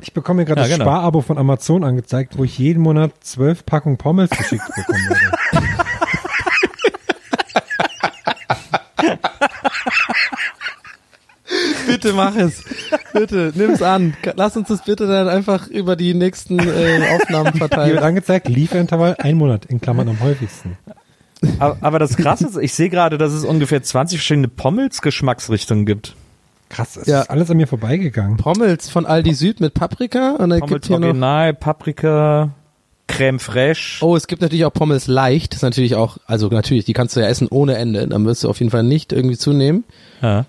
Ich 0.00 0.12
bekomme 0.12 0.38
mir 0.42 0.44
gerade 0.46 0.60
Ja, 0.62 0.66
das 0.68 0.76
genau. 0.76 0.84
Sparabo 0.90 1.20
von 1.20 1.38
Amazon 1.38 1.84
angezeigt, 1.84 2.36
wo 2.36 2.44
ich 2.44 2.58
jeden 2.58 2.82
Monat 2.82 3.12
zwölf 3.20 3.64
Packungen 3.64 3.98
Pommels 3.98 4.30
geschickt 4.30 4.64
bekommen 4.74 5.08
würde. 5.08 5.66
Bitte 11.86 12.12
mach 12.14 12.34
es. 12.36 12.64
Bitte, 13.12 13.52
nimm's 13.54 13.82
an. 13.82 14.14
Lass 14.36 14.56
uns 14.56 14.68
das 14.68 14.82
bitte 14.84 15.06
dann 15.06 15.28
einfach 15.28 15.66
über 15.68 15.96
die 15.96 16.14
nächsten 16.14 16.58
äh, 16.58 17.08
Aufnahmen 17.14 17.52
Hier 17.52 17.60
wird 17.60 17.70
verteilen. 17.70 17.98
angezeigt, 17.98 18.48
Lieferintervall 18.48 19.16
ein 19.18 19.36
Monat, 19.36 19.66
in 19.66 19.80
Klammern 19.80 20.08
am 20.08 20.20
häufigsten. 20.20 20.78
Aber, 21.58 21.76
aber 21.80 21.98
das 21.98 22.16
Krasse 22.16 22.46
ist, 22.46 22.56
ich 22.56 22.72
sehe 22.74 22.88
gerade, 22.88 23.18
dass 23.18 23.32
es 23.32 23.44
ungefähr 23.44 23.82
20 23.82 24.18
verschiedene 24.18 24.48
Pommels-Geschmacksrichtungen 24.48 25.86
gibt. 25.86 26.14
Krass, 26.68 26.94
das 26.94 27.06
Ja. 27.06 27.22
ist 27.22 27.30
alles 27.30 27.50
an 27.50 27.56
mir 27.56 27.66
vorbeigegangen. 27.66 28.36
Pommels 28.38 28.88
von 28.88 29.04
Aldi 29.06 29.34
Süd 29.34 29.60
mit 29.60 29.74
Paprika 29.74 30.36
und 30.38 30.50
dann 30.50 30.60
gibt 30.60 30.68
Pommels 30.68 30.86
hier 30.86 30.98
noch 30.98 31.06
Original, 31.08 31.54
Paprika, 31.54 32.50
Creme 33.08 33.40
Fraiche. 33.40 34.02
Oh, 34.04 34.16
es 34.16 34.26
gibt 34.26 34.40
natürlich 34.40 34.64
auch 34.64 34.72
Pommes 34.72 35.06
leicht. 35.06 35.52
Das 35.52 35.58
ist 35.58 35.62
natürlich 35.62 35.96
auch, 35.96 36.16
also 36.26 36.48
natürlich, 36.48 36.84
die 36.86 36.94
kannst 36.94 37.14
du 37.16 37.20
ja 37.20 37.26
essen 37.26 37.48
ohne 37.50 37.76
Ende. 37.76 38.06
Dann 38.08 38.24
wirst 38.24 38.44
du 38.44 38.48
auf 38.48 38.58
jeden 38.58 38.70
Fall 38.70 38.84
nicht 38.84 39.12
irgendwie 39.12 39.36
zunehmen. 39.36 39.84
Ja. 40.22 40.46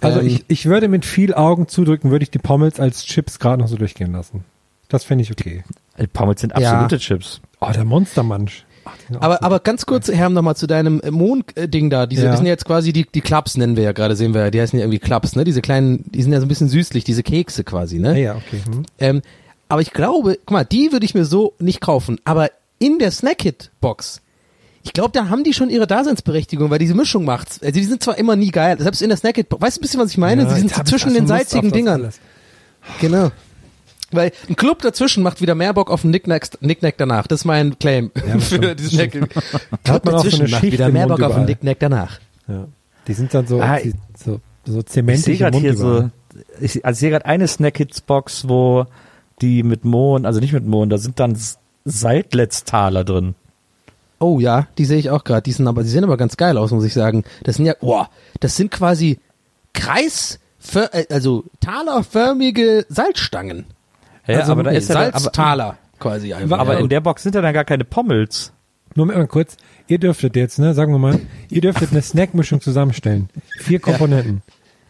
Also 0.00 0.20
Ähm, 0.20 0.26
ich, 0.28 0.44
ich 0.46 0.66
würde 0.66 0.86
mit 0.86 1.04
viel 1.04 1.34
Augen 1.34 1.66
zudrücken, 1.66 2.12
würde 2.12 2.22
ich 2.22 2.30
die 2.30 2.38
Pommels 2.38 2.78
als 2.78 3.04
Chips 3.04 3.40
gerade 3.40 3.60
noch 3.60 3.68
so 3.68 3.76
durchgehen 3.76 4.12
lassen. 4.12 4.44
Das 4.88 5.02
fände 5.02 5.22
ich 5.22 5.32
okay. 5.32 5.64
Äh, 5.96 6.06
Pommels 6.06 6.42
sind 6.42 6.52
Ja. 6.56 6.72
absolute 6.82 6.98
Chips. 7.00 7.40
Oh, 7.60 7.70
der 7.74 7.84
Monstermunch. 7.84 8.64
Die 9.08 9.16
Aber, 9.16 9.42
aber 9.42 9.60
ganz 9.60 9.86
kurz, 9.86 10.08
Herr, 10.08 10.28
nochmal 10.28 10.56
zu 10.56 10.66
deinem 10.66 11.00
äh, 11.00 11.10
Mond-Ding 11.10 11.90
da. 11.90 12.06
Diese, 12.06 12.24
Ja. 12.24 12.28
das 12.30 12.38
sind 12.38 12.46
ja 12.46 12.52
jetzt 12.52 12.64
quasi 12.64 12.92
die, 12.92 13.06
die 13.06 13.20
Clubs, 13.20 13.56
nennen 13.56 13.76
wir 13.76 13.84
ja 13.84 13.92
gerade, 13.92 14.16
sehen 14.16 14.34
wir 14.34 14.42
ja. 14.42 14.50
Die 14.50 14.60
heißen 14.60 14.78
ja 14.78 14.84
irgendwie 14.84 14.98
Clubs, 14.98 15.36
ne? 15.36 15.44
Diese 15.44 15.60
kleinen, 15.62 16.04
die 16.10 16.22
sind 16.22 16.32
ja 16.32 16.40
so 16.40 16.46
ein 16.46 16.48
bisschen 16.48 16.68
süßlich, 16.68 17.04
diese 17.04 17.22
Kekse 17.22 17.64
quasi, 17.64 17.98
ne? 17.98 18.12
ja, 18.18 18.32
ja, 18.32 18.36
okay. 18.36 18.60
Hm. 18.64 18.82
Ähm, 18.98 19.22
aber 19.68 19.82
ich 19.82 19.92
glaube, 19.92 20.38
guck 20.44 20.50
mal, 20.50 20.64
die 20.64 20.92
würde 20.92 21.04
ich 21.04 21.14
mir 21.14 21.24
so 21.24 21.54
nicht 21.58 21.80
kaufen. 21.80 22.18
Aber 22.24 22.50
in 22.78 22.98
der 22.98 23.10
Snack-Hit-Box, 23.10 24.20
ich 24.82 24.92
glaube, 24.92 25.10
da 25.12 25.28
haben 25.28 25.44
die 25.44 25.52
schon 25.52 25.68
ihre 25.70 25.86
Daseinsberechtigung, 25.86 26.70
weil 26.70 26.78
diese 26.78 26.94
Mischung 26.94 27.24
macht's. 27.24 27.60
Also 27.62 27.72
die 27.74 27.84
sind 27.84 28.02
zwar 28.02 28.16
immer 28.18 28.34
nie 28.34 28.50
geil, 28.50 28.78
selbst 28.80 29.02
in 29.02 29.10
der 29.10 29.18
Snack-Hit-Box. 29.18 29.62
Weißt 29.62 29.76
du 29.76 29.80
ein 29.80 29.82
bisschen, 29.82 30.00
was 30.00 30.10
ich 30.10 30.18
meine? 30.18 30.42
Ja, 30.44 30.54
die 30.54 30.60
sind 30.60 30.88
zwischen 30.88 31.12
den 31.14 31.26
salzigen 31.26 31.70
Dingern. 31.70 32.10
Genau. 33.00 33.30
Weil 34.12 34.32
ein 34.48 34.56
Club 34.56 34.82
dazwischen 34.82 35.22
macht 35.22 35.40
wieder 35.40 35.54
mehr 35.54 35.72
Bock 35.74 35.90
auf 35.90 36.02
einen 36.04 36.12
Knickknack, 36.12 36.50
Knickknack 36.60 36.94
danach. 36.98 37.26
Das 37.26 37.40
ist 37.40 37.44
mein 37.44 37.78
Claim 37.78 38.10
das 38.14 38.48
für 38.48 38.74
diesen 38.74 38.90
Snack. 38.98 39.30
Da 39.84 39.92
hat 39.94 40.04
man 40.04 40.14
auch 40.16 40.24
so 40.24 40.42
macht 40.42 40.62
wieder 40.62 40.88
mehr 40.90 41.06
Bock 41.06 41.18
auf 41.20 41.26
einen 41.26 41.30
überall. 41.32 41.46
Knickknack 41.46 41.76
danach. 41.78 42.18
Ja. 42.48 42.66
Die 43.06 43.12
sind 43.14 43.32
dann 43.32 43.46
so, 43.46 43.60
Ah, 43.60 43.78
die, 43.78 43.94
so, 44.16 44.40
so 44.66 44.80
Ich 44.80 44.86
zementig 44.86 45.24
sehe 45.24 45.34
im 45.34 45.38
gerade 45.40 45.52
Mund 45.54 45.62
hier 45.64 45.76
so, 45.76 45.86
überall. 45.88 46.10
ich, 46.60 46.84
also 46.84 46.96
ich 46.96 47.00
sehe 47.00 47.10
gerade 47.10 47.26
eine 47.26 47.46
Snack-Hits-Box, 47.48 48.48
wo 48.48 48.86
die 49.40 49.62
mit 49.62 49.84
Mohn, 49.84 50.26
also 50.26 50.40
nicht 50.40 50.52
mit 50.52 50.66
Mohn, 50.66 50.90
da 50.90 50.98
sind 50.98 51.18
dann 51.20 51.32
S- 51.32 51.58
Seidletztaler 51.84 53.04
drin. 53.04 53.34
Oh 54.18 54.38
ja, 54.38 54.66
die 54.76 54.84
sehe 54.84 54.98
ich 54.98 55.08
auch 55.10 55.24
gerade. 55.24 55.42
Die 55.42 55.52
sind 55.52 55.66
aber, 55.66 55.82
die 55.82 55.88
sehen 55.88 56.04
aber 56.04 56.16
ganz 56.18 56.36
geil 56.36 56.58
aus, 56.58 56.72
muss 56.72 56.84
ich 56.84 56.92
sagen. 56.92 57.24
Das 57.44 57.56
sind 57.56 57.64
ja, 57.64 57.74
boah, 57.80 58.10
das 58.40 58.54
sind 58.56 58.70
quasi 58.70 59.18
Kreis, 59.72 60.40
äh, 60.74 61.06
also 61.10 61.44
talerförmige 61.60 62.84
Salzstangen. 62.88 63.64
Ja, 64.26 64.40
Also, 64.40 64.52
aber 64.52 64.62
da 64.64 64.70
nee, 64.70 64.78
ist 64.78 64.88
ja 64.88 64.94
Salztaler 64.94 65.76
quasi 65.98 66.32
einfach. 66.34 66.58
aber 66.58 66.74
Ja, 66.74 66.80
in 66.80 66.88
der 66.88 67.00
Box 67.00 67.22
sind 67.22 67.34
ja 67.34 67.40
dann 67.40 67.54
gar 67.54 67.64
keine 67.64 67.84
Pommels. 67.84 68.52
Moment 68.96 69.18
mal 69.18 69.26
kurz. 69.28 69.56
Ihr 69.86 69.98
dürftet 69.98 70.34
jetzt, 70.36 70.58
ne, 70.58 70.74
sagen 70.74 70.92
wir 70.92 70.98
mal, 70.98 71.20
ihr 71.48 71.60
dürftet 71.60 71.92
eine 71.92 72.02
Snackmischung 72.02 72.60
zusammenstellen. 72.60 73.28
Vier 73.60 73.78
Komponenten. 73.80 74.42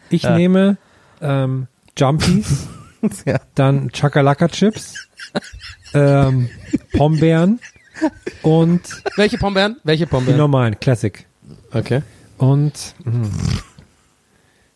Ich 0.09 0.23
Ja. 0.23 0.37
nehme 0.37 0.79
ähm, 1.21 1.67
Jumpies, 1.99 2.67
Ja. 3.27 3.39
dann 3.55 3.91
Chakalaka 3.93 4.49
Chips, 4.49 5.09
ähm, 5.95 6.49
Pombeeren 6.93 7.61
und 8.43 8.81
Welche 9.17 9.37
Pombeeren? 9.39 9.77
Welche 9.85 10.07
die 10.07 10.11
Pombeeren? 10.11 10.39
normalen, 10.39 10.79
Classic. 10.81 11.27
Okay. 11.73 12.03
Und 12.39 12.95
mh, 13.05 13.29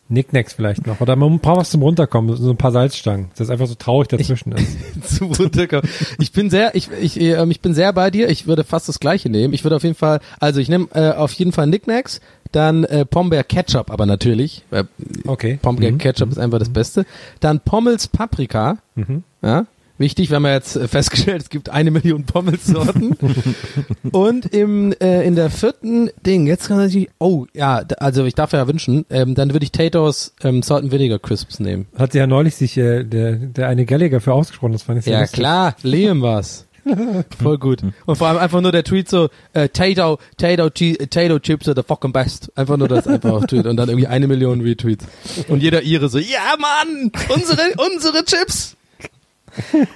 Nicknacks 0.07 0.53
vielleicht 0.53 0.85
noch. 0.85 1.01
Oder 1.01 1.15
man 1.15 1.39
braucht 1.39 1.57
was 1.61 1.69
zum 1.71 1.81
Runterkommen, 1.81 2.35
so 2.35 2.49
ein 2.51 2.57
paar 2.57 2.71
Salzstangen. 2.71 3.29
Das 3.31 3.47
ist 3.47 3.49
einfach 3.49 3.65
so 3.67 3.73
traurig 3.75 4.07
dazwischen 4.09 4.51
ist. 4.51 4.77
Zum 5.17 5.31
Runterkommen. 5.31 5.89
Ich 6.19 6.31
bin 6.31 6.49
sehr, 6.49 6.75
ich, 6.75 6.89
ich, 7.01 7.19
ähm, 7.19 7.49
ich 7.49 7.59
bin 7.61 7.73
sehr 7.73 7.91
bei 7.91 8.11
dir. 8.11 8.29
Ich 8.29 8.45
würde 8.45 8.63
fast 8.63 8.87
das 8.87 8.99
Gleiche 8.99 9.29
nehmen. 9.29 9.53
Ich 9.53 9.63
würde 9.63 9.75
auf 9.75 9.83
jeden 9.83 9.95
Fall, 9.95 10.19
also 10.39 10.59
ich 10.59 10.69
nehme 10.69 10.87
äh, 10.93 11.11
auf 11.11 11.31
jeden 11.33 11.51
Fall 11.51 11.65
Knickknacks, 11.65 12.21
dann 12.51 12.83
äh, 12.83 13.03
Pombeer 13.05 13.43
Ketchup, 13.43 13.89
aber 13.89 14.05
natürlich. 14.05 14.63
Weil 14.69 14.87
Okay. 15.25 15.57
Pombeer 15.61 15.91
Mhm. 15.91 15.97
Ketchup 15.97 16.29
ist 16.29 16.37
einfach 16.37 16.59
das 16.59 16.69
Beste. 16.69 17.05
Dann 17.39 17.59
Pommels 17.59 18.07
Paprika. 18.07 18.77
Mhm. 18.93 19.23
Ja. 19.41 19.65
Wichtig, 19.97 20.29
wir 20.29 20.35
haben 20.35 20.45
ja 20.45 20.53
jetzt 20.53 20.75
äh, 20.75 20.87
festgestellt, 20.89 21.41
es 21.43 21.49
gibt 21.49 21.69
eine 21.69 21.89
Million 21.91 22.25
Pommelssorten. 22.25 23.15
Und 24.11 24.45
im, 24.53 24.93
äh, 24.99 25.25
in 25.25 25.35
der 25.35 25.49
vierten 25.49 26.09
Ding, 26.25 26.47
jetzt 26.47 26.67
kann 26.67 26.77
natürlich, 26.77 27.09
oh, 27.19 27.45
ja, 27.53 27.81
also 27.99 28.25
ich 28.25 28.35
darf 28.35 28.51
ja 28.51 28.67
wünschen, 28.67 29.05
ähm, 29.09 29.35
dann 29.35 29.53
würde 29.53 29.63
ich 29.63 29.71
Tatos 29.71 30.33
ähm, 30.43 30.63
Salt 30.63 30.83
and 30.83 30.91
Vinegar 30.91 31.19
Crisps 31.19 31.59
nehmen. 31.59 31.85
Hat 31.97 32.11
sich 32.11 32.19
ja 32.19 32.27
neulich 32.27 32.55
sich 32.55 32.77
äh, 32.77 33.03
der, 33.03 33.33
der 33.37 33.67
eine 33.69 33.85
Gallagher 33.85 34.19
für 34.19 34.33
ausgesprochen, 34.33 34.73
das 34.73 34.83
fand 34.83 34.99
ich 34.99 35.05
sehr 35.05 35.13
Ja, 35.13 35.21
lustig. 35.21 35.39
klar, 35.39 35.75
Liam 35.83 36.21
war's. 36.21 36.65
Voll 37.41 37.57
gut. 37.57 37.79
Und 38.05 38.15
vor 38.15 38.27
allem 38.27 38.37
einfach 38.37 38.61
nur 38.61 38.71
der 38.71 38.83
Tweet 38.83 39.09
so, 39.09 39.29
äh, 39.53 39.69
Tato, 39.69 40.19
Tato, 40.37 40.69
Chi- 40.69 40.97
Tato 41.09 41.39
Chips 41.39 41.67
are 41.67 41.75
the 41.75 41.81
fucking 41.87 42.11
best. 42.11 42.51
Einfach 42.55 42.77
nur 42.77 42.87
das 42.87 43.07
einfach 43.07 43.31
auf 43.31 43.45
Tweet 43.47 43.65
und 43.65 43.75
dann 43.77 43.89
irgendwie 43.89 44.05
eine 44.07 44.27
Million 44.27 44.61
Retweets. 44.61 45.05
Und 45.47 45.63
jeder 45.63 45.81
ihre 45.81 46.09
so, 46.09 46.19
ja 46.19 46.37
Mann, 46.59 47.11
unsere, 47.33 47.61
unsere 47.91 48.23
Chips. 48.25 48.75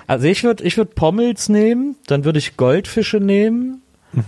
Also 0.08 0.28
ich 0.28 0.44
würde 0.44 0.64
ich 0.64 0.78
würd 0.78 0.96
Pommels 0.96 1.50
nehmen, 1.50 1.96
dann 2.08 2.24
würde 2.26 2.40
ich 2.40 2.58
Goldfische 2.58 3.20
nehmen. 3.20 3.82
Äh, 4.16 4.22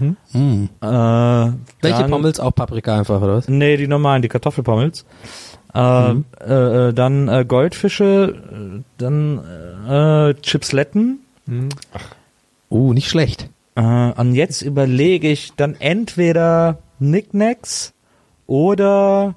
Welche 0.82 1.58
dann- 1.82 2.10
Pommels? 2.12 2.40
Auch 2.40 2.52
Paprika 2.54 2.98
einfach, 3.00 3.22
oder 3.22 3.38
was? 3.38 3.48
Nee, 3.50 3.78
die 3.78 3.88
normalen, 3.88 4.22
die 4.22 4.28
Kartoffelpommels. 4.28 5.06
Äh, 5.74 6.12
äh, 6.12 6.18
äh, 6.90 6.94
dann 6.94 7.28
äh, 7.28 7.46
Goldfische, 7.48 8.84
dann 8.98 9.40
äh, 9.88 10.34
Chipsletten. 10.42 11.20
Uh, 12.70 12.94
nicht 12.94 13.10
schlecht. 13.10 13.50
Äh, 13.76 13.82
und 13.82 14.36
jetzt 14.36 14.62
überlege 14.62 15.30
ich 15.30 15.54
dann 15.56 15.76
entweder 15.80 16.78
Knickknacks 17.00 17.94
oder 18.48 19.36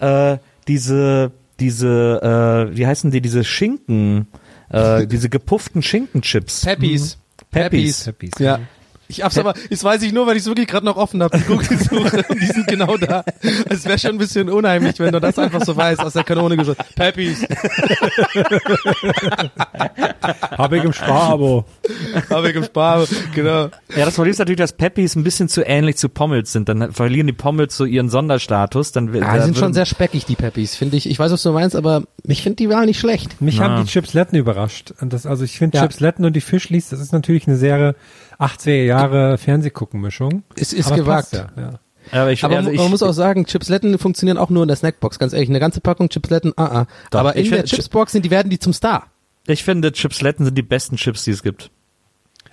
äh, 0.00 0.38
diese, 0.68 1.30
diese, 1.60 2.68
äh, 2.70 2.76
wie 2.76 2.86
heißen 2.86 3.10
die, 3.10 3.20
diese 3.20 3.44
Schinken, 3.44 4.26
äh, 4.70 5.06
diese 5.06 5.28
gepufften 5.28 5.82
Schinkenchips. 5.82 6.64
Peppies. 6.64 7.18
Peppies. 7.50 8.04
Peppies. 8.04 8.32
Ja. 8.38 8.60
Ich 9.10 9.22
hab's 9.24 9.38
aber, 9.38 9.54
das 9.70 9.82
weiß 9.82 10.02
ich 10.02 10.12
nur, 10.12 10.26
weil 10.26 10.36
ich 10.36 10.42
es 10.42 10.46
wirklich 10.46 10.66
gerade 10.66 10.84
noch 10.84 10.96
offen 10.96 11.22
habe, 11.22 11.36
die 11.38 11.44
Google-Suche, 11.44 12.24
und 12.28 12.40
die 12.42 12.46
sind 12.46 12.66
genau 12.68 12.96
da. 12.98 13.24
Es 13.70 13.84
wäre 13.86 13.98
schon 13.98 14.10
ein 14.12 14.18
bisschen 14.18 14.50
unheimlich, 14.50 14.98
wenn 14.98 15.12
du 15.12 15.20
das 15.20 15.38
einfach 15.38 15.64
so 15.64 15.74
weißt, 15.76 16.00
aus 16.00 16.12
der 16.12 16.24
Kanone 16.24 16.56
geschossen. 16.58 16.82
Peppies. 16.94 17.42
Habe 20.58 20.78
ich 20.78 20.84
im 20.84 20.92
Sparabo. 20.92 21.64
Habe 22.30 22.50
ich 22.50 22.56
im 22.56 22.64
Spar, 22.64 23.06
genau. 23.34 23.70
Ja, 23.96 24.04
das 24.04 24.14
Problem 24.14 24.30
ist 24.32 24.38
natürlich, 24.38 24.58
dass 24.58 24.72
Peppies 24.72 25.16
ein 25.16 25.24
bisschen 25.24 25.48
zu 25.48 25.62
ähnlich 25.64 25.96
zu 25.96 26.08
Pommels 26.08 26.52
sind. 26.52 26.68
Dann 26.68 26.92
verlieren 26.92 27.26
die 27.26 27.32
Pommels 27.32 27.76
so 27.76 27.84
ihren 27.84 28.10
Sonderstatus. 28.10 28.92
Dann, 28.92 29.08
Ah, 29.22 29.36
die 29.38 29.42
sind 29.44 29.56
schon 29.56 29.72
sehr 29.74 29.86
speckig, 29.86 30.26
die 30.26 30.36
Peppies, 30.36 30.74
finde 30.76 30.96
ich. 30.96 31.08
Ich 31.08 31.18
weiß, 31.18 31.32
was 31.32 31.42
du 31.42 31.52
meinst, 31.52 31.76
aber 31.76 32.02
ich 32.24 32.42
finde 32.42 32.56
die 32.56 32.68
Wahl 32.68 32.86
nicht 32.86 32.98
schlecht. 33.00 33.40
Mich 33.40 33.58
Na. 33.58 33.64
haben 33.70 33.84
die 33.84 33.90
Chipsletten 33.90 34.38
überrascht. 34.38 34.92
Und 35.00 35.12
das, 35.12 35.26
also 35.26 35.44
ich 35.44 35.56
finde 35.58 35.78
Ja. 35.78 35.84
Chipsletten 35.84 36.24
und 36.24 36.34
die 36.34 36.40
Fischlis, 36.40 36.88
das 36.90 37.00
ist 37.00 37.12
natürlich 37.12 37.46
eine 37.46 37.56
sehr 37.56 37.94
80er 38.38 38.84
Jahre 38.84 39.38
Fernsehguckenmischung. 39.38 40.42
Es 40.56 40.72
ist 40.72 40.86
Aber 40.86 40.96
gewagt. 40.96 41.30
passt 41.30 41.32
Ja, 41.56 41.62
ja. 41.62 41.80
Aber, 42.10 42.32
ich, 42.32 42.42
Aber 42.44 42.56
also 42.56 42.70
ich, 42.70 42.78
man 42.78 42.90
muss 42.90 43.02
auch 43.02 43.12
sagen, 43.12 43.44
Chipsletten 43.44 43.98
funktionieren 43.98 44.38
auch 44.38 44.48
nur 44.48 44.62
in 44.62 44.68
der 44.68 44.76
Snackbox, 44.76 45.18
ganz 45.18 45.32
ehrlich. 45.34 45.50
Eine 45.50 45.60
ganze 45.60 45.80
Packung 45.80 46.08
Chipsletten, 46.08 46.54
ah, 46.56 46.64
ah. 46.64 46.86
Doch, 47.10 47.20
Aber 47.20 47.36
in 47.36 47.42
ich 47.42 47.50
der 47.50 47.58
find- 47.58 47.68
Chipsbox 47.70 48.12
sind 48.12 48.24
die, 48.24 48.30
werden 48.30 48.48
die 48.48 48.58
zum 48.58 48.72
Star. 48.72 49.08
ich 49.46 49.62
finde, 49.64 49.92
Chipsletten 49.92 50.44
sind 50.46 50.56
die 50.56 50.62
besten 50.62 50.96
Chips, 50.96 51.24
die 51.24 51.32
es 51.32 51.42
gibt. 51.42 51.70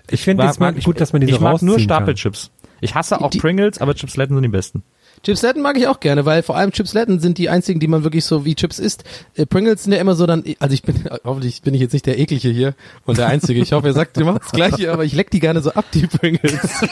Ich 0.10 0.24
finde 0.24 0.43
es 0.45 0.58
ich, 0.78 0.84
gut, 0.86 1.00
dass 1.00 1.13
man 1.13 1.21
die 1.21 1.28
ich 1.30 1.36
so 1.36 1.41
mag 1.41 1.62
nur. 1.62 1.80
Stapelchips. 1.80 2.52
Ich 2.82 2.93
hasse 2.95 3.21
auch 3.21 3.30
Die- 3.30 3.39
Pringles, 3.39 3.80
aber 3.80 3.95
Chipsletten 3.95 4.36
sind 4.36 4.43
die 4.43 4.50
besten. 4.50 4.84
Chipsletten 5.25 5.63
mag 5.63 5.75
ich 5.75 5.88
auch 5.88 5.99
gerne, 5.99 6.25
weil 6.25 6.43
vor 6.43 6.55
allem 6.55 6.71
Chipsletten 6.71 7.19
sind 7.19 7.39
die 7.39 7.49
einzigen, 7.49 7.79
die 7.79 7.88
man 7.88 8.03
wirklich 8.03 8.25
so 8.25 8.45
wie 8.45 8.53
Chips 8.53 8.77
isst. 8.77 9.03
Äh, 9.35 9.47
Pringles 9.47 9.83
sind 9.83 9.91
ja 9.91 9.99
immer 9.99 10.13
so 10.13 10.27
dann, 10.27 10.43
also 10.59 10.73
ich 10.73 10.83
bin, 10.83 11.03
hoffentlich 11.23 11.63
bin 11.63 11.73
ich 11.73 11.81
jetzt 11.81 11.93
nicht 11.93 12.05
der 12.05 12.19
Eklige 12.19 12.49
hier 12.49 12.75
und 13.05 13.17
der 13.17 13.25
Einzige. 13.27 13.59
Ich 13.59 13.73
hoffe, 13.73 13.88
ihr 13.88 13.93
sagt, 13.93 14.17
ihr 14.17 14.25
macht 14.25 14.43
das 14.43 14.51
Gleiche, 14.51 14.93
aber 14.93 15.03
ich 15.03 15.13
leck 15.13 15.31
die 15.31 15.39
gerne 15.39 15.61
so 15.61 15.71
ab, 15.71 15.85
die 15.93 16.07
Pringles. 16.07 16.61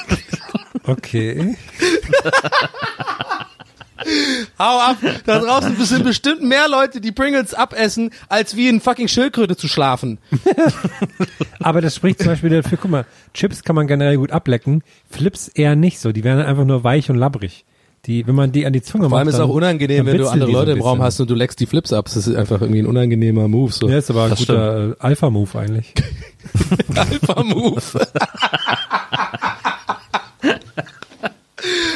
Okay. 0.86 1.56
Hau 4.60 4.80
ab! 4.80 4.98
Da 5.26 5.40
draußen 5.40 5.78
sind 5.86 6.04
bestimmt 6.04 6.42
mehr 6.44 6.68
Leute, 6.68 7.00
die 7.00 7.14
Pringles 7.14 7.54
abessen, 7.54 8.10
als 8.28 8.58
wie 8.58 8.68
in 8.68 8.82
fucking 8.82 9.08
Schildkröte 9.08 9.56
zu 9.56 9.70
schlafen. 9.70 10.18
Aber 11.60 11.80
das 11.80 11.96
spricht 11.96 12.20
zum 12.20 12.28
Beispiel 12.28 12.50
dafür, 12.50 12.78
guck 12.82 12.92
mal, 12.92 13.06
Chips 13.34 13.64
kann 13.64 13.78
man 13.78 13.88
generell 13.88 14.18
gut 14.18 14.32
ablecken, 14.32 14.84
Flips 15.10 15.48
eher 15.48 15.78
nicht 15.78 16.00
so. 16.00 16.12
Die 16.12 16.26
werden 16.26 16.44
einfach 16.44 16.66
nur 16.66 16.84
weich 16.84 17.10
und 17.10 17.16
labbrig. 17.16 17.64
Die, 18.06 18.28
wenn 18.28 18.36
man 18.36 18.52
die 18.52 18.66
an 18.66 18.74
die 18.74 18.82
Zunge 18.82 19.08
Vor 19.08 19.18
allem 19.18 19.28
macht, 19.28 19.36
ist 19.36 19.40
es 19.40 19.46
auch 19.46 19.54
unangenehm, 19.54 20.06
wenn 20.06 20.18
du 20.18 20.28
andere 20.28 20.52
so 20.52 20.58
Leute 20.58 20.72
ein 20.72 20.78
im 20.78 20.84
Raum 20.84 21.02
hast 21.02 21.22
und 21.22 21.30
du 21.30 21.36
leckst 21.36 21.58
die 21.62 21.66
Flips 21.66 21.94
ab. 21.94 22.06
Das 22.06 22.18
ist 22.18 22.36
einfach 22.36 22.60
irgendwie 22.60 22.82
ein 22.82 22.86
unangenehmer 22.86 23.48
Move. 23.48 23.72
So. 23.72 23.88
Ja, 23.88 23.98
ist 23.98 24.10
aber 24.10 24.26
ein 24.26 24.32
Das 24.32 24.40
guter 24.40 24.90
äh, 24.90 24.96
Alpha-Move 25.00 25.58
eigentlich. 25.58 25.94
Alpha-Move. 26.96 27.82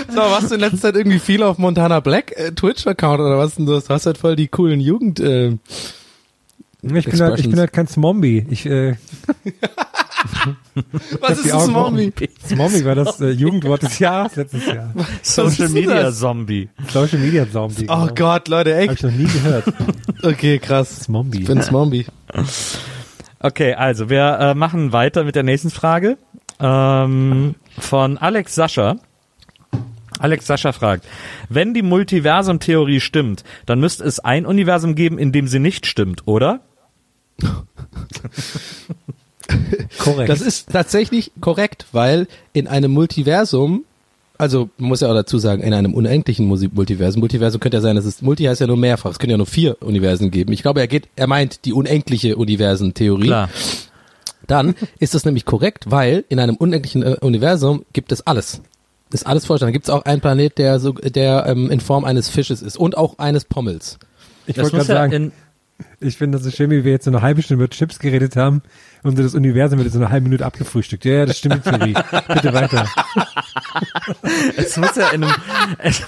so, 0.09 0.17
warst 0.17 0.49
du 0.51 0.55
in 0.55 0.61
letzter 0.61 0.77
Zeit 0.77 0.95
irgendwie 0.95 1.19
viel 1.19 1.43
auf 1.43 1.57
Montana 1.57 1.99
Black 1.99 2.31
äh, 2.37 2.53
Twitch-Account 2.53 3.19
oder 3.19 3.37
was 3.37 3.55
denn 3.55 3.65
du? 3.65 3.77
Du 3.77 3.89
hast 3.89 4.05
halt 4.05 4.17
voll 4.17 4.37
die 4.37 4.47
coolen 4.47 4.79
Jugend... 4.79 5.19
Äh, 5.19 5.57
Ich 6.83 7.05
bin, 7.05 7.19
halt, 7.19 7.39
ich 7.39 7.49
bin 7.49 7.59
halt 7.59 7.73
kein 7.73 7.87
Zombie. 7.87 8.45
Ich, 8.49 8.65
äh, 8.65 8.95
was 11.19 11.39
ist 11.39 11.51
ein 11.53 11.59
Zombie? 11.59 12.11
Zombie 12.43 12.85
war 12.85 12.95
das 12.95 13.19
äh, 13.21 13.29
Jugendwort 13.29 13.83
des 13.83 13.99
Jahres 13.99 14.35
letztes 14.35 14.65
Jahr. 14.65 14.93
Social 15.21 15.69
Media 15.69 16.03
das? 16.03 16.19
Zombie. 16.19 16.69
Social 16.89 17.19
Media 17.19 17.49
Zombie. 17.49 17.87
Oh 17.89 18.01
genau. 18.01 18.13
Gott, 18.13 18.47
Leute, 18.47 18.75
Hab 18.75 18.83
ich 18.83 18.89
echt? 18.91 19.03
noch 19.03 19.11
nie 19.11 19.25
gehört. 19.25 19.65
Okay, 20.23 20.57
krass. 20.57 21.01
Zombie. 21.01 21.41
Ich 21.41 21.45
bin 21.47 21.61
Zombie. 21.61 22.05
Okay, 23.39 23.75
also 23.75 24.09
wir 24.09 24.39
äh, 24.39 24.55
machen 24.55 24.93
weiter 24.93 25.23
mit 25.23 25.35
der 25.35 25.43
nächsten 25.43 25.69
Frage 25.69 26.17
ähm, 26.59 27.53
von 27.77 28.17
Alex 28.17 28.55
Sascha. 28.55 28.95
Alex 30.17 30.47
Sascha 30.47 30.71
fragt, 30.71 31.05
wenn 31.49 31.75
die 31.75 31.83
Multiversum-Theorie 31.83 32.99
stimmt, 32.99 33.43
dann 33.67 33.79
müsste 33.79 34.03
es 34.05 34.19
ein 34.19 34.47
Universum 34.47 34.95
geben, 34.95 35.19
in 35.19 35.31
dem 35.31 35.47
sie 35.47 35.59
nicht 35.59 35.85
stimmt, 35.85 36.23
oder? 36.25 36.61
Korrekt. 39.97 40.29
Das 40.29 40.41
ist 40.41 40.69
tatsächlich 40.71 41.31
korrekt, 41.41 41.85
weil 41.91 42.27
in 42.53 42.67
einem 42.67 42.91
Multiversum, 42.91 43.85
also 44.37 44.69
man 44.77 44.89
muss 44.89 45.01
ja 45.01 45.09
auch 45.09 45.13
dazu 45.13 45.37
sagen, 45.37 45.61
in 45.63 45.73
einem 45.73 45.93
unendlichen 45.93 46.45
Multiversum, 46.45 47.19
Multiversum 47.19 47.59
könnte 47.59 47.77
ja 47.77 47.81
sein, 47.81 47.95
dass 47.95 48.05
es 48.05 48.21
Multi 48.21 48.43
heißt 48.43 48.61
ja 48.61 48.67
nur 48.67 48.77
mehrfach, 48.77 49.11
es 49.11 49.19
können 49.19 49.31
ja 49.31 49.37
nur 49.37 49.45
vier 49.45 49.81
Universen 49.81 50.31
geben. 50.31 50.51
Ich 50.53 50.61
glaube, 50.61 50.79
er 50.79 50.87
geht, 50.87 51.07
er 51.15 51.27
meint 51.27 51.65
die 51.65 51.73
unendliche 51.73 52.35
Universentheorie. 52.35 53.27
Klar. 53.27 53.49
Dann 54.47 54.75
ist 54.99 55.13
das 55.13 55.25
nämlich 55.25 55.45
korrekt, 55.45 55.85
weil 55.89 56.23
in 56.29 56.39
einem 56.39 56.55
unendlichen 56.55 57.03
äh, 57.03 57.17
Universum 57.21 57.85
gibt 57.93 58.11
es 58.11 58.25
alles. 58.25 58.61
Ist 59.11 59.27
alles 59.27 59.45
vorstellen. 59.45 59.69
Da 59.69 59.73
gibt 59.73 59.85
es 59.85 59.89
auch 59.89 60.03
einen 60.03 60.21
Planet, 60.21 60.57
der 60.57 60.79
so, 60.79 60.93
der 60.93 61.45
ähm, 61.47 61.69
in 61.71 61.79
Form 61.79 62.05
eines 62.05 62.29
Fisches 62.29 62.61
ist 62.61 62.77
und 62.77 62.97
auch 62.97 63.19
eines 63.19 63.45
Pommels. 63.45 63.99
ich 64.47 64.57
wollte 64.57 64.71
gerade 64.71 64.87
ja 64.87 64.95
sagen, 64.95 65.13
in, 65.13 65.31
ich 65.99 66.17
finde 66.17 66.37
das 66.37 66.45
so 66.45 66.51
schön, 66.51 66.69
wie 66.71 66.83
wir 66.83 66.91
jetzt 66.91 67.05
so 67.05 67.11
eine 67.11 67.21
halbe 67.21 67.41
Stunde 67.41 67.63
über 67.63 67.69
Chips 67.71 67.99
geredet 67.99 68.35
haben 68.35 68.61
und 69.03 69.17
das 69.19 69.35
Universum 69.35 69.79
wird 69.79 69.85
jetzt 69.87 69.93
so 69.93 69.99
eine 69.99 70.09
halbe 70.09 70.25
Minute 70.25 70.45
abgefrühstückt. 70.45 71.05
Ja, 71.05 71.13
ja, 71.13 71.25
das 71.25 71.37
stimmt, 71.37 71.65
die 71.65 71.69
Theorie. 71.69 71.93
Bitte 72.33 72.53
weiter. 72.53 72.85
es 74.57 74.77
muss 74.77 74.95
ja 74.95 75.09
in 75.09 75.23
einem. 75.23 75.35
Es, 75.79 76.03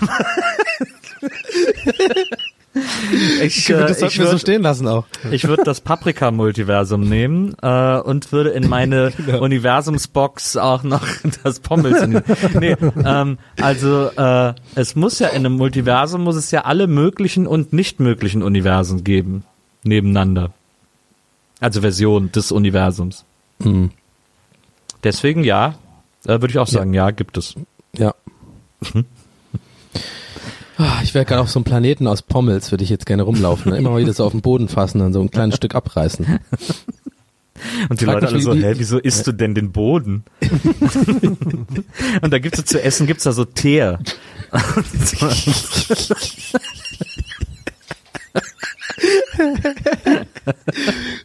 ich 3.41 3.69
äh, 3.69 3.73
das 3.73 3.99
sollten 3.99 4.13
ich 4.13 4.19
wir 4.19 4.27
so 4.27 4.35
würd- 4.35 4.39
stehen 4.39 4.61
lassen 4.61 4.87
auch. 4.87 5.05
Ich 5.31 5.47
würde 5.47 5.63
das 5.63 5.81
Paprika-Multiversum 5.81 7.01
nehmen 7.01 7.55
äh, 7.61 7.99
und 7.99 8.31
würde 8.31 8.51
in 8.51 8.69
meine 8.69 9.11
Universumsbox 9.39 10.57
auch 10.57 10.83
noch 10.83 11.05
das 11.43 11.59
Pommels. 11.59 12.01
In 12.01 12.21
nee, 12.59 12.75
ähm, 13.05 13.37
also 13.59 14.09
äh, 14.15 14.53
es 14.75 14.95
muss 14.95 15.19
ja 15.19 15.29
in 15.29 15.37
einem 15.45 15.53
Multiversum 15.53 16.23
muss 16.23 16.35
es 16.35 16.51
ja 16.51 16.65
alle 16.65 16.87
möglichen 16.87 17.47
und 17.47 17.73
nicht 17.73 17.99
möglichen 17.99 18.43
Universen 18.43 19.03
geben 19.03 19.43
nebeneinander. 19.83 20.51
Also 21.59 21.81
Version 21.81 22.31
des 22.31 22.51
Universums. 22.51 23.25
Hm. 23.61 23.91
Deswegen 25.03 25.43
ja, 25.43 25.75
äh, 26.25 26.29
würde 26.41 26.47
ich 26.49 26.57
auch 26.59 26.67
sagen, 26.67 26.93
ja, 26.93 27.11
gibt 27.11 27.37
es. 27.37 27.55
Ja. 27.97 28.13
Ah, 30.77 30.99
Ich 31.03 31.13
wäre 31.13 31.25
gerade 31.25 31.41
auf 31.41 31.49
so 31.51 31.59
einem 31.59 31.65
Planeten 31.65 32.07
aus 32.07 32.21
Pommels, 32.21 32.71
würde 32.71 32.83
ich 32.85 32.89
jetzt 32.89 33.05
gerne 33.05 33.23
rumlaufen. 33.23 33.73
Immer 33.73 33.89
mal 33.91 34.01
wieder 34.01 34.13
so 34.13 34.23
auf 34.25 34.31
den 34.31 34.41
Boden 34.41 34.69
fassen 34.69 35.01
und 35.01 35.11
so 35.13 35.19
ein 35.21 35.31
kleines 35.31 35.55
Stück 35.57 35.75
abreißen. 35.75 36.39
Und 37.89 37.99
die 37.99 38.05
Frag 38.05 38.13
Leute 38.15 38.27
alle 38.27 38.35
mich, 38.37 38.45
so, 38.45 38.55
wie- 38.55 38.63
hä, 38.63 38.73
wieso 38.77 38.99
isst 38.99 39.27
du 39.27 39.33
denn 39.33 39.53
den 39.53 39.73
Boden? 39.73 40.23
und 42.21 42.31
da 42.31 42.39
gibt's 42.39 42.57
so 42.57 42.63
zu 42.63 42.81
essen, 42.81 43.05
gibt's 43.05 43.25
da 43.25 43.33
so 43.33 43.43
Teer. 43.43 43.99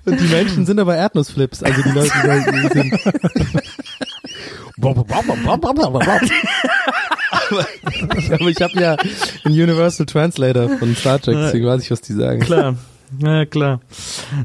Und 0.05 0.21
die 0.21 0.27
Menschen 0.27 0.67
sind 0.67 0.79
aber 0.79 0.97
Erdnussflips, 0.97 1.63
also 1.63 1.83
die 1.83 1.91
Leute 1.91 2.13
die 2.53 2.69
sind. 2.73 2.93
aber, 7.31 8.49
ich 8.49 8.61
habe 8.61 8.81
ja 8.81 8.97
einen 9.45 9.55
Universal 9.55 10.07
Translator 10.07 10.69
von 10.79 10.95
Star 10.97 11.21
Trek, 11.21 11.37
deswegen 11.37 11.67
weiß 11.67 11.83
ich, 11.83 11.91
was 11.91 12.01
die 12.01 12.15
sagen. 12.15 12.41
klar. 12.41 12.77
Ja, 13.21 13.45
klar. 13.45 13.81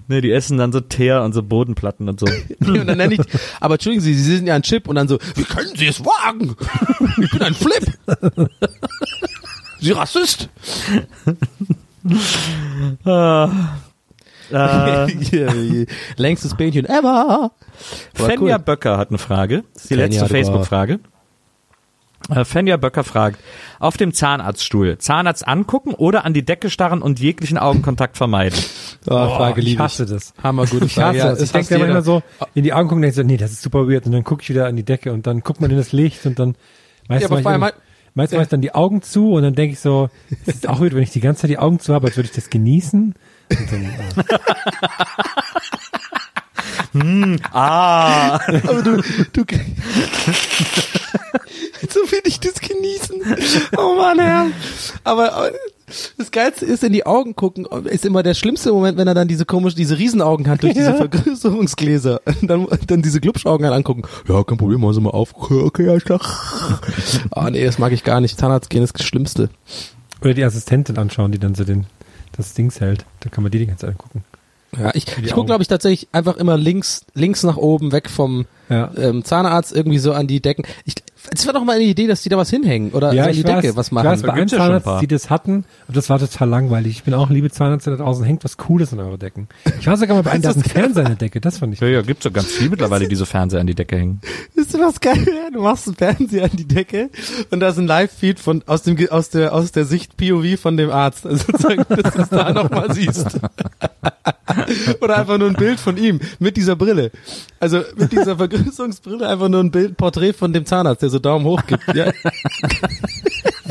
Nee, 0.07 0.21
die 0.21 0.31
essen 0.31 0.57
dann 0.57 0.71
so 0.71 0.79
Teer 0.79 1.23
und 1.23 1.33
so 1.33 1.41
Bodenplatten 1.41 2.07
und 2.09 2.19
so. 2.19 2.27
Und 2.59 2.87
dann 2.87 2.97
nenne 2.97 3.15
ich, 3.15 3.21
aber 3.59 3.75
entschuldigen 3.75 4.03
Sie, 4.03 4.13
Sie 4.13 4.35
sind 4.35 4.47
ja 4.47 4.55
ein 4.55 4.61
Chip 4.61 4.87
und 4.87 4.95
dann 4.95 5.07
so, 5.07 5.17
wie 5.35 5.43
können 5.43 5.75
Sie 5.75 5.87
es 5.87 6.03
wagen? 6.03 6.55
Ich 7.21 7.31
bin 7.31 7.41
ein 7.41 7.53
Flip. 7.53 7.91
Sie 9.79 9.91
Rassist. 9.91 10.49
Äh, 14.51 15.85
Längstes 16.17 16.55
Bähnchen 16.55 16.85
ever. 16.85 17.51
Fenja 18.13 18.55
cool. 18.55 18.63
Böcker 18.63 18.97
hat 18.97 19.09
eine 19.09 19.17
Frage. 19.19 19.63
Das 19.73 19.83
ist 19.83 19.89
die 19.91 19.95
Fenja, 19.95 20.21
letzte 20.21 20.25
Facebook-Frage. 20.25 20.99
Äh, 22.29 22.45
Fenja 22.45 22.77
Böcker 22.77 23.03
fragt, 23.03 23.39
auf 23.79 23.97
dem 23.97 24.13
Zahnarztstuhl, 24.13 24.97
Zahnarzt 24.97 25.47
angucken 25.47 25.93
oder 25.93 26.25
an 26.25 26.33
die 26.33 26.43
Decke 26.43 26.69
starren 26.69 27.01
und 27.01 27.19
jeglichen 27.19 27.57
Augenkontakt 27.57 28.17
vermeiden? 28.17 28.59
Oh, 29.07 29.13
Frage 29.13 29.61
ich 29.61 29.79
hasse 29.79 30.05
das. 30.05 30.33
Hammer 30.43 30.65
gute 30.65 30.85
Ich 30.85 30.97
hasse 30.97 31.19
Frage. 31.19 31.35
Das. 31.35 31.41
Ich 31.41 31.51
denke 31.51 31.79
manchmal 31.79 32.03
so 32.03 32.21
in 32.53 32.63
die 32.63 32.73
Augen 32.73 32.89
gucken 32.89 32.97
und 32.97 33.01
denke 33.03 33.15
so, 33.15 33.23
nee, 33.23 33.37
das 33.37 33.51
ist 33.51 33.61
super 33.61 33.87
weird. 33.87 34.05
Und 34.05 34.11
dann 34.11 34.23
gucke 34.23 34.43
ich 34.43 34.49
wieder 34.49 34.65
an 34.67 34.75
die 34.75 34.83
Decke 34.83 35.13
und 35.13 35.25
dann 35.27 35.41
guckt 35.41 35.61
man 35.61 35.71
in 35.71 35.77
das 35.77 35.91
Licht 35.91 36.25
und 36.25 36.37
dann 36.37 36.55
meistens 37.07 37.29
Ja, 37.29 37.35
aber 37.35 37.41
vor 37.43 37.51
allem 37.51 37.71
halt- 38.09 38.15
meistens 38.15 38.35
mache 38.37 38.43
ich 38.43 38.49
dann 38.49 38.61
die 38.61 38.73
Augen 38.75 39.01
zu 39.01 39.33
und 39.33 39.43
dann 39.43 39.55
denke 39.55 39.73
ich 39.73 39.79
so, 39.79 40.09
es 40.45 40.55
ist 40.55 40.67
auch 40.67 40.79
weird, 40.81 40.93
wenn 40.95 41.03
ich 41.03 41.11
die 41.11 41.19
ganze 41.21 41.41
Zeit 41.43 41.49
die 41.51 41.57
Augen 41.59 41.79
zu 41.79 41.93
habe, 41.93 42.07
als 42.07 42.17
würde 42.17 42.29
ich 42.29 42.35
das 42.35 42.49
genießen. 42.49 43.13
Und 43.49 43.71
dann, 43.71 43.83
äh, 47.35 47.37
Ah, 47.51 48.35
Aber 48.67 48.81
du, 48.81 48.97
du, 49.33 49.43
so 51.89 51.99
will 52.11 52.21
ich 52.25 52.39
das 52.39 52.59
genießen. 52.59 53.21
Oh 53.77 53.95
Mann, 53.95 54.19
Herr. 54.19 54.47
Aber 55.03 55.49
äh, 55.49 55.53
das 56.17 56.31
Geilste 56.31 56.65
ist, 56.65 56.83
in 56.83 56.93
die 56.93 57.05
Augen 57.05 57.35
gucken, 57.35 57.65
ist 57.85 58.05
immer 58.05 58.23
der 58.23 58.33
schlimmste 58.33 58.71
Moment, 58.71 58.97
wenn 58.97 59.07
er 59.07 59.13
dann 59.13 59.27
diese 59.27 59.45
komische, 59.45 59.75
diese 59.75 59.97
Riesenaugen 59.97 60.47
hat 60.47 60.63
durch 60.63 60.73
diese 60.73 60.93
Vergrößerungsgläser. 60.95 62.21
Und 62.41 62.47
dann, 62.49 62.67
dann 62.87 63.01
diese 63.01 63.19
Glubschaugen 63.19 63.65
halt 63.65 63.75
angucken. 63.75 64.03
Ja, 64.27 64.43
kein 64.43 64.57
Problem, 64.57 64.81
machen 64.81 64.93
Sie 64.93 65.01
mal 65.01 65.11
auf. 65.11 65.33
Okay, 65.35 65.89
alles 65.89 66.03
klar. 66.03 66.21
Ah, 67.31 67.49
nee, 67.49 67.63
das 67.63 67.79
mag 67.79 67.91
ich 67.91 68.03
gar 68.03 68.21
nicht. 68.21 68.37
Zahnarzt 68.39 68.69
gehen 68.69 68.83
ist 68.83 68.93
das 68.97 69.05
Schlimmste. 69.05 69.49
oder 70.21 70.33
die 70.33 70.43
Assistentin 70.43 70.97
anschauen, 70.97 71.31
die 71.31 71.39
dann 71.39 71.55
so 71.55 71.63
den, 71.63 71.85
das 72.35 72.53
Dings 72.53 72.79
hält. 72.79 73.05
Da 73.21 73.29
kann 73.29 73.43
man 73.43 73.51
die 73.51 73.59
die 73.59 73.65
ganze 73.67 73.81
Zeit 73.81 73.91
angucken. 73.91 74.23
Ja, 74.77 74.91
ich, 74.93 75.05
ich 75.23 75.31
gucke, 75.33 75.47
glaube 75.47 75.61
ich, 75.63 75.67
tatsächlich 75.67 76.09
einfach 76.11 76.37
immer 76.37 76.57
links, 76.57 77.05
links 77.15 77.43
nach 77.43 77.57
oben, 77.57 77.91
weg 77.91 78.09
vom 78.09 78.45
Ja. 78.69 78.91
ähm, 78.97 79.23
Zahnarzt, 79.23 79.75
irgendwie 79.75 79.97
so 79.97 80.13
an 80.13 80.27
die 80.27 80.41
Decken. 80.41 80.63
Ich, 80.85 80.95
es 81.33 81.45
war 81.47 81.53
doch 81.53 81.63
mal 81.63 81.75
eine 81.75 81.83
Idee, 81.85 82.05
dass 82.07 82.21
die 82.21 82.29
da 82.29 82.37
was 82.37 82.49
hinhängen 82.51 82.91
oder 82.91 83.11
so 83.11 83.19
an 83.19 83.33
die 83.33 83.43
Decke 83.43 83.75
was 83.75 83.91
machen. 83.91 84.05
Ich 84.05 84.11
weiß, 84.13 84.21
bei 84.21 84.29
einem 84.29 84.37
Gibt's 84.41 84.51
ja 84.53 84.57
schon 84.59 84.65
ein 84.65 84.69
Zahnarzt, 84.69 84.85
paar. 84.85 84.99
die 85.01 85.07
das 85.07 85.29
hatten, 85.31 85.65
und 85.87 85.97
das 85.97 86.09
war 86.09 86.19
total 86.19 86.47
langweilig. 86.49 86.91
Ich 86.97 87.03
bin 87.03 87.13
auch 87.15 87.29
liebe 87.31 87.49
Zahnärzte 87.49 87.89
da 87.91 87.97
draußen, 87.97 88.23
hängt 88.23 88.43
was 88.43 88.57
Cooles 88.57 88.93
an 88.93 88.99
eure 88.99 89.17
Decken. 89.17 89.47
Ich 89.79 89.87
war 89.87 89.97
sogar 89.97 90.15
mal 90.15 90.21
bei 90.21 90.31
einem, 90.31 90.43
der 90.43 90.51
hat 90.51 90.57
einen 90.57 90.63
Fernseher 90.65 91.05
an 91.05 91.11
der 91.11 91.17
Decke, 91.17 91.41
das 91.41 91.57
fand 91.57 91.73
ich 91.73 91.79
ja, 91.81 91.87
ja, 91.87 92.01
gibt's 92.03 92.23
doch 92.23 92.31
ganz 92.33 92.47
viel 92.47 92.69
mittlerweile, 92.69 93.07
die 93.07 93.15
so 93.15 93.25
Fernseher 93.25 93.59
an 93.61 93.67
die 93.67 93.75
Decke 93.75 93.97
hängen. 93.97 94.21
Wisst 94.55 94.73
ihr, 94.75 94.79
was 94.79 94.99
geil 95.01 95.25
wäre? 95.25 95.51
Du 95.51 95.61
machst 95.63 95.87
einen 95.87 95.95
Fernseher 95.95 96.43
an 96.45 96.51
die 96.53 96.67
Decke 96.67 97.09
und 97.49 97.59
da 97.59 97.69
ist 97.69 97.79
ein 97.79 97.87
Live-Feed 97.87 98.39
von, 98.39 98.63
aus 98.67 98.83
dem, 98.83 98.97
aus 99.09 99.29
der, 99.29 99.53
aus 99.53 99.71
der 99.71 99.85
Sicht 99.85 100.15
POV 100.15 100.59
von 100.59 100.77
dem 100.77 100.91
Arzt. 100.91 101.25
Also 101.25 101.43
sozusagen, 101.47 101.85
dass 101.89 102.13
du 102.13 102.21
es 102.21 102.29
da 102.29 102.51
nochmal 102.53 102.93
siehst. 102.93 103.39
Oder 105.01 105.17
einfach 105.17 105.37
nur 105.37 105.47
ein 105.49 105.55
Bild 105.55 105.79
von 105.79 105.97
ihm 105.97 106.19
mit 106.39 106.57
dieser 106.57 106.75
Brille. 106.75 107.11
Also 107.59 107.81
mit 107.95 108.11
dieser 108.11 108.37
Vergrößerungsbrille 108.37 109.27
einfach 109.27 109.49
nur 109.49 109.61
ein 109.61 109.71
Bild, 109.71 109.97
Porträt 109.97 110.33
von 110.33 110.53
dem 110.53 110.65
Zahnarzt, 110.65 111.01
der 111.01 111.09
so 111.09 111.19
Daumen 111.19 111.45
hoch 111.45 111.61
gibt. 111.67 111.83
Ja. 111.95 112.11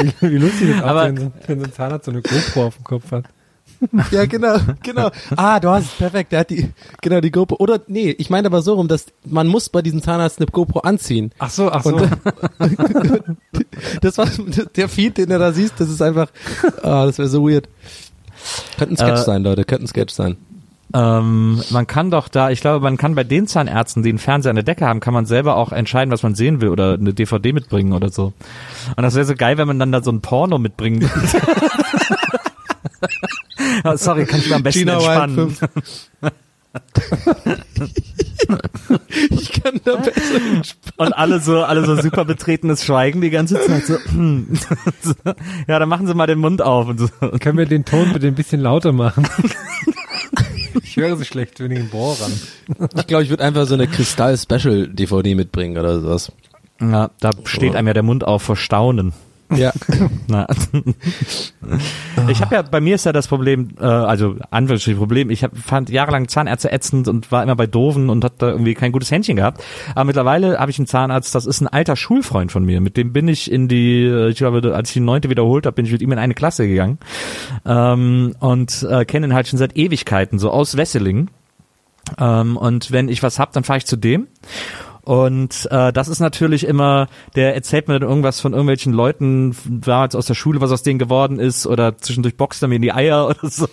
Wie, 0.00 0.12
wie 0.20 0.36
lustig 0.38 0.70
das 0.74 0.82
Aber- 0.84 1.02
auch, 1.02 1.06
wenn, 1.06 1.16
so- 1.16 1.32
wenn 1.46 1.58
so 1.60 1.64
ein 1.66 1.72
Zahnarzt 1.72 2.04
so 2.06 2.12
eine 2.12 2.22
GoPro 2.22 2.66
auf 2.66 2.76
dem 2.76 2.84
Kopf 2.84 3.10
hat. 3.10 3.24
Ja, 4.10 4.26
genau, 4.26 4.56
genau. 4.82 5.10
Ah, 5.36 5.60
du 5.60 5.68
hast 5.68 5.84
es 5.84 5.90
perfekt. 5.92 6.32
Der 6.32 6.40
hat 6.40 6.50
die, 6.50 6.68
genau, 7.00 7.20
die 7.20 7.30
GoPro. 7.30 7.56
Oder, 7.60 7.80
nee, 7.86 8.10
ich 8.10 8.28
meine 8.28 8.46
aber 8.46 8.60
so 8.60 8.74
rum, 8.74 8.88
dass 8.88 9.06
man 9.24 9.46
muss 9.46 9.68
bei 9.68 9.82
diesem 9.82 10.02
Zahnarzt 10.02 10.38
eine 10.40 10.46
GoPro 10.46 10.80
anziehen. 10.80 11.30
Ach 11.38 11.48
so, 11.50 11.70
ach 11.70 11.84
so. 11.84 11.94
Und 11.94 12.10
das 14.00 14.18
war 14.18 14.26
der 14.74 14.88
Feed, 14.88 15.18
den 15.18 15.28
du 15.28 15.38
da 15.38 15.52
siehst, 15.52 15.74
das 15.78 15.90
ist 15.90 16.02
einfach, 16.02 16.28
ah, 16.82 17.06
das 17.06 17.18
wäre 17.18 17.28
so 17.28 17.48
weird. 17.48 17.68
Könnte 18.78 18.94
ein 18.94 18.96
Sketch 18.96 19.20
Äh, 19.20 19.24
sein, 19.24 19.42
Leute, 19.44 19.64
könnte 19.64 19.84
ein 19.84 19.88
Sketch 19.88 20.12
sein. 20.14 20.36
Ähm, 20.94 21.62
man 21.70 21.86
kann 21.86 22.10
doch 22.10 22.28
da, 22.28 22.50
ich 22.50 22.60
glaube, 22.60 22.82
man 22.82 22.96
kann 22.96 23.14
bei 23.14 23.24
den 23.24 23.46
Zahnärzten, 23.46 24.02
die 24.02 24.08
einen 24.08 24.18
Fernseher 24.18 24.50
an 24.50 24.56
der 24.56 24.64
Decke 24.64 24.86
haben, 24.86 25.00
kann 25.00 25.12
man 25.12 25.26
selber 25.26 25.56
auch 25.56 25.72
entscheiden, 25.72 26.10
was 26.10 26.22
man 26.22 26.34
sehen 26.34 26.60
will 26.60 26.70
oder 26.70 26.94
eine 26.94 27.12
DVD 27.12 27.52
mitbringen 27.52 27.92
oder 27.92 28.08
so. 28.08 28.32
Und 28.96 29.02
das 29.02 29.14
wäre 29.14 29.26
so 29.26 29.34
geil, 29.34 29.58
wenn 29.58 29.68
man 29.68 29.78
dann 29.78 29.92
da 29.92 30.02
so 30.02 30.10
ein 30.10 30.22
Porno 30.22 30.58
mitbringen 30.58 31.10
Ah, 33.84 33.96
Sorry, 33.96 34.24
kann 34.24 34.40
ich 34.40 34.48
mir 34.48 34.56
am 34.56 34.62
besten 34.62 34.86
Wild 34.86 34.96
entspannen. 34.96 35.56
5. 36.94 37.58
ich 39.30 39.62
kann 39.62 39.80
da 39.84 39.96
besser 39.96 40.40
Und 40.96 41.12
alle 41.12 41.40
so, 41.40 41.62
alle 41.62 41.84
so 41.84 42.00
super 42.00 42.24
betretenes 42.24 42.84
Schweigen 42.84 43.20
die 43.20 43.30
ganze 43.30 43.60
Zeit 43.60 43.86
so. 43.86 43.96
so 45.02 45.14
ja, 45.68 45.78
dann 45.78 45.88
machen 45.88 46.06
Sie 46.06 46.14
mal 46.14 46.26
den 46.26 46.38
Mund 46.38 46.62
auf 46.62 46.88
und 46.88 46.98
so. 46.98 47.08
Können 47.40 47.58
wir 47.58 47.66
den 47.66 47.84
Ton 47.84 48.12
bitte 48.12 48.26
ein 48.26 48.34
bisschen 48.34 48.60
lauter 48.60 48.92
machen? 48.92 49.28
ich 50.82 50.96
höre 50.96 51.16
so 51.16 51.24
schlecht 51.24 51.60
wegen 51.60 51.74
den 51.74 51.88
Bohrern. 51.88 52.32
Ich 52.96 53.06
glaube, 53.06 53.24
ich 53.24 53.30
würde 53.30 53.44
einfach 53.44 53.66
so 53.66 53.74
eine 53.74 53.86
Kristall-Special-DVD 53.86 55.34
mitbringen 55.34 55.78
oder 55.78 56.00
sowas. 56.00 56.32
Ja, 56.80 57.10
da 57.20 57.30
steht 57.44 57.74
einem 57.74 57.88
ja 57.88 57.94
der 57.94 58.02
Mund 58.02 58.24
auf 58.24 58.42
vor 58.42 58.56
Staunen. 58.56 59.12
Ja. 59.54 59.72
Na. 60.28 60.46
Ich 62.28 62.40
habe 62.40 62.54
ja, 62.54 62.62
bei 62.62 62.80
mir 62.80 62.94
ist 62.94 63.04
ja 63.04 63.12
das 63.12 63.28
Problem, 63.28 63.70
äh, 63.80 63.84
also 63.84 64.36
Anführungsstrichen 64.50 64.98
Problem, 64.98 65.30
ich 65.30 65.44
hab, 65.44 65.56
fand 65.56 65.90
jahrelang 65.90 66.28
Zahnärzte 66.28 66.72
ätzend 66.72 67.08
und 67.08 67.30
war 67.30 67.42
immer 67.42 67.56
bei 67.56 67.66
Doofen 67.66 68.10
und 68.10 68.24
hatte 68.24 68.46
irgendwie 68.46 68.74
kein 68.74 68.92
gutes 68.92 69.10
Händchen 69.10 69.36
gehabt. 69.36 69.62
Aber 69.94 70.04
mittlerweile 70.04 70.58
habe 70.58 70.70
ich 70.70 70.78
einen 70.78 70.86
Zahnarzt, 70.86 71.34
das 71.34 71.46
ist 71.46 71.60
ein 71.60 71.68
alter 71.68 71.96
Schulfreund 71.96 72.52
von 72.52 72.64
mir, 72.64 72.80
mit 72.80 72.96
dem 72.96 73.12
bin 73.12 73.28
ich 73.28 73.50
in 73.50 73.68
die, 73.68 74.04
äh, 74.04 74.30
ich 74.30 74.38
glaube, 74.38 74.74
als 74.74 74.90
ich 74.90 74.94
die 74.94 75.00
neunte 75.00 75.30
wiederholt 75.30 75.66
habe, 75.66 75.74
bin 75.74 75.86
ich 75.86 75.92
mit 75.92 76.02
ihm 76.02 76.12
in 76.12 76.18
eine 76.18 76.34
Klasse 76.34 76.66
gegangen 76.66 76.98
ähm, 77.66 78.34
und 78.40 78.86
äh, 78.88 79.04
kenne 79.04 79.26
ihn 79.26 79.34
halt 79.34 79.48
schon 79.48 79.58
seit 79.58 79.76
Ewigkeiten, 79.76 80.38
so 80.38 80.50
aus 80.50 80.76
Wesseling. 80.76 81.28
Ähm, 82.18 82.56
und 82.56 82.90
wenn 82.90 83.08
ich 83.08 83.22
was 83.22 83.38
hab, 83.38 83.52
dann 83.52 83.64
fahre 83.64 83.78
ich 83.78 83.86
zu 83.86 83.96
dem. 83.96 84.28
Und 85.08 85.66
äh, 85.70 85.90
das 85.90 86.08
ist 86.08 86.20
natürlich 86.20 86.64
immer, 86.64 87.06
der 87.34 87.54
erzählt 87.54 87.88
mir 87.88 87.98
dann 87.98 88.06
irgendwas 88.06 88.40
von 88.40 88.52
irgendwelchen 88.52 88.92
Leuten 88.92 89.56
damals 89.66 90.14
aus 90.14 90.26
der 90.26 90.34
Schule, 90.34 90.60
was 90.60 90.70
aus 90.70 90.82
denen 90.82 90.98
geworden 90.98 91.38
ist, 91.38 91.66
oder 91.66 91.96
zwischendurch 91.96 92.36
boxt 92.36 92.60
er 92.60 92.68
mir 92.68 92.74
in 92.74 92.82
die 92.82 92.92
Eier 92.92 93.26
oder 93.30 93.48
so, 93.48 93.66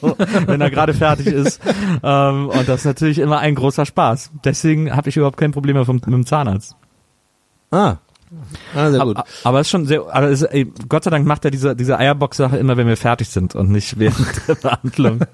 wenn 0.45 0.61
er 0.61 0.69
gerade 0.69 0.93
fertig 0.93 1.27
ist. 1.27 1.59
Ähm, 2.01 2.47
und 2.47 2.69
das 2.69 2.79
ist 2.79 2.85
natürlich 2.85 3.19
immer 3.19 3.39
ein 3.39 3.53
großer 3.53 3.85
Spaß. 3.85 4.31
Deswegen 4.45 4.95
habe 4.95 5.09
ich 5.09 5.17
überhaupt 5.17 5.35
kein 5.35 5.51
Problem 5.51 5.75
mehr 5.75 5.83
vom, 5.83 5.97
mit 5.97 6.05
dem 6.05 6.25
Zahnarzt. 6.25 6.77
Ah. 7.69 7.97
Ah, 8.73 8.91
sehr 8.91 9.01
gut. 9.01 9.17
Aber, 9.17 9.25
aber 9.43 9.59
es 9.59 9.67
ist 9.67 9.71
schon 9.71 9.85
sehr, 9.87 10.03
aber 10.15 10.29
es, 10.29 10.41
ey, 10.41 10.71
Gott 10.87 11.03
sei 11.03 11.09
Dank 11.09 11.27
macht 11.27 11.43
er 11.43 11.51
diese, 11.51 11.75
diese 11.75 11.99
Eierbox-Sache 11.99 12.55
immer, 12.55 12.77
wenn 12.77 12.87
wir 12.87 12.95
fertig 12.95 13.27
sind 13.27 13.55
und 13.55 13.71
nicht 13.71 13.99
während 13.99 14.25
der 14.47 14.55
Behandlung. 14.55 15.19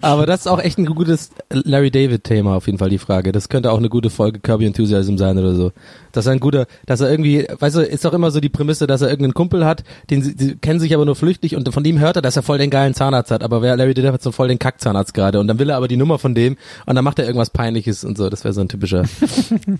Aber 0.00 0.26
das 0.26 0.40
ist 0.40 0.46
auch 0.46 0.60
echt 0.60 0.78
ein 0.78 0.86
gutes 0.86 1.30
Larry 1.50 1.90
David-Thema, 1.90 2.56
auf 2.56 2.66
jeden 2.66 2.78
Fall 2.78 2.90
die 2.90 2.98
Frage. 2.98 3.32
Das 3.32 3.48
könnte 3.48 3.72
auch 3.72 3.78
eine 3.78 3.88
gute 3.88 4.10
Folge 4.10 4.40
Kirby 4.40 4.66
Enthusiasm 4.66 5.16
sein 5.16 5.38
oder 5.38 5.54
so. 5.54 5.72
Dass 6.12 6.26
er 6.26 6.32
ein 6.32 6.40
guter, 6.40 6.66
dass 6.86 7.00
er 7.00 7.10
irgendwie, 7.10 7.46
weißt 7.58 7.76
du, 7.76 7.80
ist 7.80 8.04
doch 8.04 8.12
immer 8.12 8.30
so 8.30 8.40
die 8.40 8.48
Prämisse, 8.48 8.86
dass 8.86 9.02
er 9.02 9.08
irgendeinen 9.08 9.34
Kumpel 9.34 9.64
hat, 9.64 9.84
den 10.10 10.22
sie, 10.22 10.34
die 10.34 10.56
kennen 10.56 10.80
sich 10.80 10.94
aber 10.94 11.04
nur 11.04 11.16
flüchtig 11.16 11.56
und 11.56 11.72
von 11.72 11.84
dem 11.84 11.98
hört 11.98 12.16
er, 12.16 12.22
dass 12.22 12.36
er 12.36 12.42
voll 12.42 12.58
den 12.58 12.70
geilen 12.70 12.94
Zahnarzt 12.94 13.30
hat. 13.30 13.42
Aber 13.42 13.62
wer 13.62 13.76
Larry 13.76 13.94
David 13.94 14.12
hat 14.12 14.22
so 14.22 14.32
voll 14.32 14.48
den 14.48 14.58
Kackzahnarzt 14.58 15.14
gerade 15.14 15.40
und 15.40 15.48
dann 15.48 15.58
will 15.58 15.70
er 15.70 15.76
aber 15.76 15.88
die 15.88 15.96
Nummer 15.96 16.18
von 16.18 16.34
dem 16.34 16.56
und 16.86 16.94
dann 16.94 17.04
macht 17.04 17.18
er 17.18 17.26
irgendwas 17.26 17.50
Peinliches 17.50 18.04
und 18.04 18.18
so. 18.18 18.28
Das 18.28 18.44
wäre 18.44 18.54
so 18.54 18.60
ein 18.60 18.68
typischer. 18.68 19.04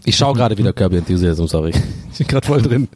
Ich 0.04 0.16
schaue 0.16 0.34
gerade 0.34 0.56
wieder 0.58 0.72
Kirby 0.72 0.98
Enthusiasm, 0.98 1.46
sorry. 1.46 1.72
Ich 2.12 2.18
bin 2.18 2.26
gerade 2.26 2.46
voll 2.46 2.62
drin. 2.62 2.88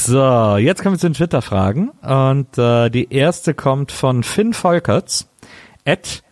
So, 0.00 0.56
jetzt 0.58 0.82
kommen 0.82 0.94
wir 0.94 0.98
zu 1.00 1.08
den 1.08 1.14
Twitter-Fragen. 1.14 1.88
Und 1.88 2.56
äh, 2.56 2.88
die 2.88 3.12
erste 3.12 3.52
kommt 3.52 3.90
von 3.90 4.22
Finn 4.22 4.52
Volkerts 4.54 5.28
at 5.84 6.22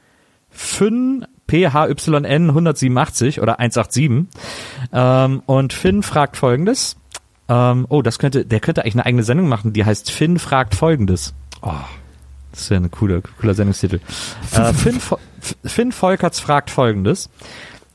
Finn 0.51 1.27
PHYN 1.49 2.51
187 2.51 3.43
oder 3.43 3.59
187. 3.59 4.29
Ähm, 4.93 5.43
und 5.47 5.73
Finn 5.73 6.05
fragt 6.05 6.37
folgendes. 6.37 6.97
Ähm, 7.49 7.87
oh, 7.89 8.03
das 8.03 8.21
könnte, 8.21 8.47
der 8.47 8.61
könnte 8.61 8.83
eigentlich 8.83 8.95
eine 8.95 9.07
eigene 9.07 9.23
Sendung 9.25 9.49
machen, 9.49 9.73
die 9.73 9.85
heißt 9.85 10.12
Finn 10.12 10.39
fragt 10.39 10.77
folgendes. 10.77 11.35
Oh. 11.61 11.73
Das 12.53 12.71
wäre 12.71 12.85
ein 12.85 12.91
cooler, 12.91 13.21
cooler 13.41 13.55
Sendungstitel. 13.55 14.01
äh, 14.53 14.73
Finn, 14.73 15.01
Finn 15.64 15.93
Volkerts 15.93 16.39
fragt 16.39 16.71
folgendes. 16.71 17.29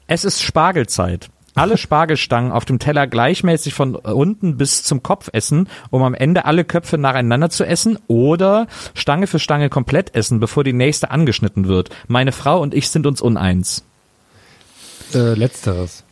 Es 0.05 0.26
ist 0.26 0.41
Spargelzeit. 0.41 1.30
Alle 1.54 1.78
Spargelstangen 1.78 2.52
auf 2.52 2.66
dem 2.66 2.80
Teller 2.80 3.08
gleichmäßig 3.08 3.74
von 3.74 3.95
unten 3.95 4.58
bis 4.58 4.84
zum 4.84 5.04
Kopf 5.04 5.30
essen, 5.34 5.68
um 5.89 6.02
am 6.02 6.14
Ende 6.14 6.45
alle 6.45 6.64
Köpfe 6.64 6.97
nacheinander 6.97 7.49
zu 7.49 7.66
essen 7.66 7.99
oder 8.08 8.68
Stange 8.93 9.28
für 9.28 9.39
Stange 9.39 9.70
komplett 9.70 10.16
essen, 10.16 10.39
bevor 10.39 10.64
die 10.64 10.74
nächste 10.74 11.12
angeschnitten 11.12 11.68
wird. 11.68 11.89
Meine 12.08 12.32
Frau 12.32 12.62
und 12.62 12.74
ich 12.74 12.89
sind 12.89 13.06
uns 13.06 13.22
uneins. 13.22 13.84
Äh, 15.14 15.34
letzteres. 15.34 16.06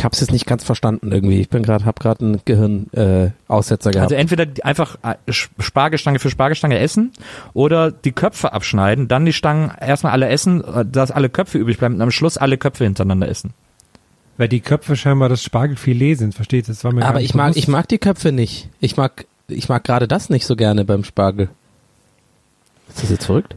Ich 0.00 0.04
habe 0.04 0.14
es 0.14 0.20
jetzt 0.20 0.32
nicht 0.32 0.46
ganz 0.46 0.64
verstanden 0.64 1.12
irgendwie. 1.12 1.42
Ich 1.42 1.50
bin 1.50 1.62
gerade, 1.62 1.84
habe 1.84 2.00
gerade 2.00 2.24
einen 2.24 2.40
Gehirnaussetzer 2.46 3.26
äh, 3.26 3.30
Aussetzer 3.48 3.90
gehabt. 3.90 4.04
Also 4.04 4.14
entweder 4.14 4.46
einfach 4.64 4.96
äh, 5.02 5.16
Spargelstange 5.30 6.18
für 6.18 6.30
Spargelstange 6.30 6.78
essen 6.78 7.12
oder 7.52 7.92
die 7.92 8.12
Köpfe 8.12 8.54
abschneiden, 8.54 9.08
dann 9.08 9.26
die 9.26 9.34
Stangen 9.34 9.70
erstmal 9.78 10.12
alle 10.12 10.28
essen, 10.28 10.64
äh, 10.64 10.86
dass 10.86 11.10
alle 11.10 11.28
Köpfe 11.28 11.58
übrig 11.58 11.76
bleiben 11.76 11.96
und 11.96 12.00
am 12.00 12.10
Schluss 12.10 12.38
alle 12.38 12.56
Köpfe 12.56 12.84
hintereinander 12.84 13.28
essen. 13.28 13.52
Weil 14.38 14.48
die 14.48 14.60
Köpfe 14.60 14.96
scheinbar 14.96 15.28
das 15.28 15.42
Spargelfilet 15.42 16.14
sind, 16.14 16.34
versteht 16.34 16.66
ihr? 16.66 16.72
Das 16.72 16.82
war 16.82 16.94
mir 16.94 17.04
Aber 17.04 17.20
ich 17.20 17.34
mag, 17.34 17.54
ich 17.54 17.68
mag 17.68 17.86
die 17.86 17.98
Köpfe 17.98 18.32
nicht. 18.32 18.70
Ich 18.80 18.96
mag, 18.96 19.26
ich 19.48 19.68
mag 19.68 19.84
gerade 19.84 20.08
das 20.08 20.30
nicht 20.30 20.46
so 20.46 20.56
gerne 20.56 20.86
beim 20.86 21.04
Spargel. 21.04 21.50
Ist 22.88 23.02
das 23.02 23.10
jetzt 23.10 23.26
verrückt? 23.26 23.54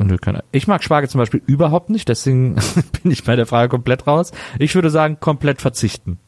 Und 0.00 0.10
wir 0.10 0.18
können- 0.18 0.42
Ich 0.50 0.66
mag 0.66 0.82
Spargel 0.82 1.08
zum 1.10 1.18
Beispiel 1.18 1.42
überhaupt 1.46 1.90
nicht, 1.90 2.08
deswegen 2.08 2.54
bin 3.02 3.12
ich 3.12 3.22
bei 3.24 3.36
der 3.36 3.46
Frage 3.46 3.68
komplett 3.68 4.06
raus. 4.06 4.32
Ich 4.58 4.74
würde 4.74 4.90
sagen, 4.90 5.18
komplett 5.20 5.60
verzichten. 5.60 6.18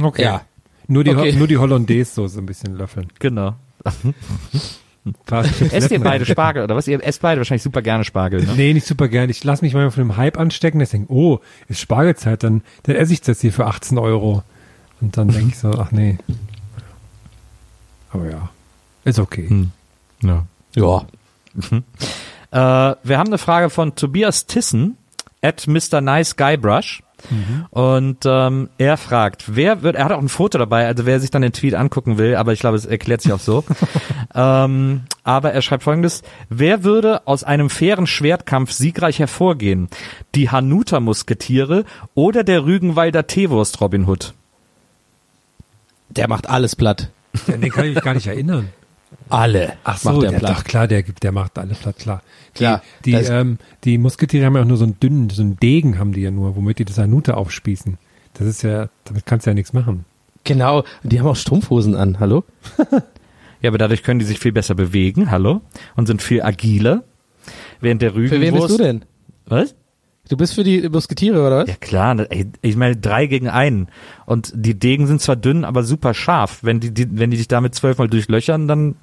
Okay. 0.00 0.22
Ja. 0.24 0.42
Nur 0.88 1.04
die, 1.04 1.10
Okay. 1.16 1.32
nur 1.32 1.46
die 1.48 1.56
Hollandaise-Soße 1.58 2.38
ein 2.38 2.46
bisschen 2.46 2.76
löffeln. 2.76 3.08
Genau. 3.18 3.54
Esst 5.70 5.90
ihr 5.92 6.00
beide 6.00 6.26
Spargel 6.26 6.64
oder 6.64 6.74
was? 6.74 6.88
Ihr 6.88 7.02
esst 7.02 7.22
beide 7.22 7.38
wahrscheinlich 7.40 7.62
super 7.62 7.80
gerne 7.82 8.04
Spargel, 8.04 8.42
ne? 8.44 8.52
Nee, 8.56 8.72
nicht 8.74 8.86
super 8.86 9.06
gern. 9.08 9.30
Ich 9.30 9.42
lasse 9.44 9.64
mich 9.64 9.72
manchmal 9.72 9.92
von 9.92 10.02
dem 10.02 10.16
Hype 10.16 10.36
anstecken, 10.38 10.80
deswegen, 10.80 11.06
oh, 11.08 11.38
ist 11.68 11.80
Spargelzeit, 11.80 12.42
dann, 12.42 12.62
dann 12.82 12.96
esse 12.96 13.12
ich 13.12 13.20
das 13.20 13.40
hier 13.40 13.52
für 13.52 13.66
18 13.66 13.98
Euro. 13.98 14.42
Und 15.00 15.16
dann 15.16 15.28
denke 15.28 15.48
ich 15.50 15.58
so, 15.58 15.70
ach 15.72 15.92
nee. 15.92 16.18
Aber 18.10 18.28
ja, 18.30 18.48
ist 19.04 19.18
okay. 19.20 19.48
Hm. 19.48 19.70
Ja. 20.22 20.44
Ja. 20.74 21.06
Äh, 22.52 22.58
wir 22.58 23.18
haben 23.18 23.26
eine 23.26 23.38
Frage 23.38 23.70
von 23.70 23.96
Tobias 23.96 24.46
Tissen 24.46 24.96
at 25.42 25.66
Mr. 25.66 26.00
Nice 26.00 26.36
Guybrush. 26.36 27.02
Und 27.70 28.18
ähm, 28.24 28.68
er 28.78 28.96
fragt, 28.96 29.56
wer 29.56 29.82
wird, 29.82 29.96
er 29.96 30.04
hat 30.04 30.12
auch 30.12 30.20
ein 30.20 30.28
Foto 30.28 30.58
dabei, 30.58 30.86
also 30.86 31.06
wer 31.06 31.18
sich 31.18 31.30
dann 31.30 31.42
den 31.42 31.52
Tweet 31.52 31.74
angucken 31.74 32.18
will, 32.18 32.36
aber 32.36 32.52
ich 32.52 32.60
glaube, 32.60 32.76
es 32.76 32.84
erklärt 32.84 33.22
sich 33.22 33.32
auch 33.32 33.40
so. 33.40 33.64
ähm, 34.34 35.02
aber 35.24 35.52
er 35.52 35.62
schreibt 35.62 35.82
folgendes, 35.82 36.22
wer 36.50 36.84
würde 36.84 37.26
aus 37.26 37.42
einem 37.42 37.70
fairen 37.70 38.06
Schwertkampf 38.06 38.70
siegreich 38.72 39.18
hervorgehen? 39.18 39.88
Die 40.34 40.50
Hanuta-Musketiere 40.50 41.84
oder 42.14 42.44
der 42.44 42.64
Rügenwalder 42.64 43.26
Teewurst 43.26 43.80
Robin 43.80 44.06
Hood? 44.06 44.34
Der 46.10 46.28
macht 46.28 46.48
alles 46.48 46.76
platt. 46.76 47.10
Den 47.48 47.70
kann 47.70 47.86
ich 47.86 47.94
mich 47.94 48.04
gar 48.04 48.14
nicht 48.14 48.26
erinnern. 48.26 48.68
Alle. 49.28 49.74
Ach 49.84 49.96
so, 49.98 50.10
macht 50.10 50.22
der, 50.22 50.30
der 50.32 50.38
platt. 50.38 50.56
doch 50.58 50.64
klar, 50.64 50.88
der 50.88 51.02
gibt, 51.02 51.22
der 51.22 51.32
macht 51.32 51.58
alle 51.58 51.74
platt, 51.74 51.98
klar. 51.98 52.22
Die, 52.54 52.58
Klar, 52.58 52.82
die, 53.04 53.12
das- 53.12 53.28
ähm, 53.30 53.58
die 53.84 53.98
Musketiere 53.98 54.44
haben 54.46 54.54
ja 54.56 54.62
auch 54.62 54.66
nur 54.66 54.76
so 54.76 54.84
einen 54.84 54.98
dünnen, 55.00 55.30
so 55.30 55.42
einen 55.42 55.56
Degen 55.58 55.98
haben 55.98 56.12
die 56.12 56.20
ja 56.22 56.30
nur, 56.30 56.56
womit 56.56 56.78
die 56.78 56.84
das 56.84 56.98
Hanuta 56.98 57.34
aufspießen. 57.34 57.98
Das 58.34 58.46
ist 58.46 58.62
ja, 58.62 58.88
damit 59.04 59.24
kannst 59.26 59.46
du 59.46 59.50
ja 59.50 59.54
nichts 59.54 59.72
machen. 59.72 60.04
Genau. 60.44 60.84
Die 61.02 61.18
haben 61.18 61.26
auch 61.26 61.36
Strumpfhosen 61.36 61.94
an. 61.94 62.18
Hallo? 62.20 62.44
Ja, 63.62 63.70
aber 63.70 63.78
dadurch 63.78 64.02
können 64.02 64.20
die 64.20 64.26
sich 64.26 64.38
viel 64.38 64.52
besser 64.52 64.74
bewegen, 64.74 65.30
hallo, 65.30 65.62
und 65.96 66.06
sind 66.06 66.20
viel 66.20 66.42
agiler. 66.42 67.04
Während 67.80 68.02
der 68.02 68.14
Rügenwurst... 68.14 68.34
Für 68.34 68.40
wen 68.40 68.54
bist 68.54 68.70
du 68.70 68.76
denn? 68.76 69.04
Was? 69.46 69.74
Du 70.28 70.36
bist 70.36 70.54
für 70.54 70.64
die 70.64 70.88
Musketiere, 70.88 71.46
oder 71.46 71.58
was? 71.58 71.68
Ja 71.68 71.76
klar, 71.76 72.14
ne, 72.14 72.30
ey, 72.30 72.50
ich 72.62 72.76
meine 72.76 72.96
drei 72.96 73.26
gegen 73.26 73.48
einen. 73.48 73.88
Und 74.24 74.52
die 74.54 74.78
Degen 74.78 75.06
sind 75.06 75.20
zwar 75.20 75.36
dünn, 75.36 75.64
aber 75.64 75.84
super 75.84 76.14
scharf. 76.14 76.58
Wenn 76.62 76.80
die, 76.80 76.92
die 76.92 77.06
wenn 77.18 77.30
die 77.30 77.36
dich 77.36 77.48
damit 77.48 77.74
zwölfmal 77.74 78.08
durchlöchern, 78.08 78.66
dann 78.66 78.96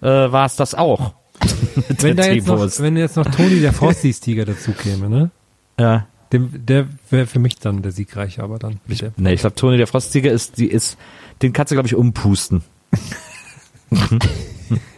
äh, 0.00 0.06
war 0.06 0.46
es 0.46 0.56
das 0.56 0.74
auch. 0.74 1.14
Wenn 2.00 2.16
da 2.16 2.28
jetzt 2.28 2.46
noch, 2.46 2.66
wenn 2.78 2.96
jetzt 2.96 3.16
noch 3.16 3.26
Toni 3.26 3.60
der 3.60 3.74
Frosties-Tiger 3.74 4.44
dazu 4.46 4.72
käme, 4.72 5.10
ne? 5.10 5.30
ja. 5.78 6.06
Dem, 6.32 6.50
der 6.66 6.88
wäre 7.10 7.26
für 7.26 7.38
mich 7.38 7.58
dann 7.58 7.82
der 7.82 7.92
Siegreiche, 7.92 8.42
aber 8.42 8.58
dann. 8.58 8.80
Ich, 8.88 9.04
nee, 9.16 9.34
ich 9.34 9.40
glaube, 9.40 9.54
Toni 9.54 9.76
der 9.76 9.86
Frostzieger 9.86 10.32
ist, 10.32 10.58
die 10.58 10.66
ist, 10.66 10.98
den 11.42 11.52
kannst 11.52 11.70
du, 11.70 11.76
glaube 11.76 11.86
ich, 11.86 11.94
umpusten. 11.94 12.64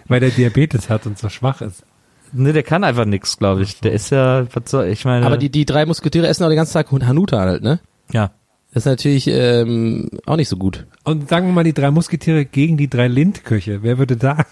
weil 0.09 0.21
der 0.21 0.31
Diabetes 0.31 0.89
hat 0.89 1.07
und 1.07 1.19
so 1.19 1.29
schwach 1.29 1.61
ist. 1.61 1.85
Ne, 2.33 2.53
der 2.53 2.63
kann 2.63 2.85
einfach 2.85 3.05
nix, 3.05 3.39
glaube 3.39 3.63
ich. 3.63 3.81
Der 3.81 3.93
ist 3.93 4.11
ja, 4.11 4.47
was 4.53 4.71
soll, 4.71 4.87
ich 4.87 5.05
meine. 5.05 5.25
Aber 5.27 5.37
die, 5.37 5.51
die 5.51 5.65
drei 5.65 5.87
Musketiere 5.87 6.27
essen 6.27 6.45
auch 6.45 6.49
den 6.49 6.57
ganzen 6.57 6.75
Tag 6.75 6.91
Hanuta 6.91 7.41
halt, 7.41 7.63
ne? 7.63 7.81
ja. 8.13 8.31
Das 8.71 8.83
ist 8.83 8.87
natürlich 8.87 9.27
ähm, 9.29 10.11
auch 10.27 10.37
nicht 10.37 10.51
so 10.51 10.59
gut. 10.59 10.87
Und 11.03 11.31
sagen 11.31 11.47
wir 11.47 11.55
mal 11.55 11.65
die 11.65 11.73
drei 11.73 11.91
Musketiere 11.91 12.45
gegen 12.45 12.77
die 12.77 12.91
drei 12.91 13.09
Lindköche. 13.09 13.83
Wer 13.83 13.97
würde 13.97 14.19
da? 14.19 14.45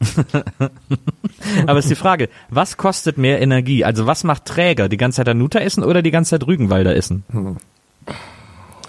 Aber 1.66 1.78
ist 1.78 1.88
die 1.88 1.94
Frage, 1.94 2.28
was 2.50 2.76
kostet 2.76 3.18
mehr 3.18 3.40
Energie? 3.40 3.84
Also 3.84 4.06
was 4.06 4.24
macht 4.24 4.46
träger? 4.46 4.88
Die 4.88 4.96
ganze 4.96 5.18
Zeit 5.18 5.28
Hanuta 5.28 5.60
essen 5.60 5.84
oder 5.84 6.02
die 6.02 6.10
ganze 6.10 6.30
Zeit 6.30 6.46
Rügenwalder 6.46 6.96
essen? 6.96 7.22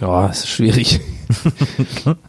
Ja, 0.01 0.27
das 0.27 0.39
ist 0.39 0.49
schwierig. 0.49 0.99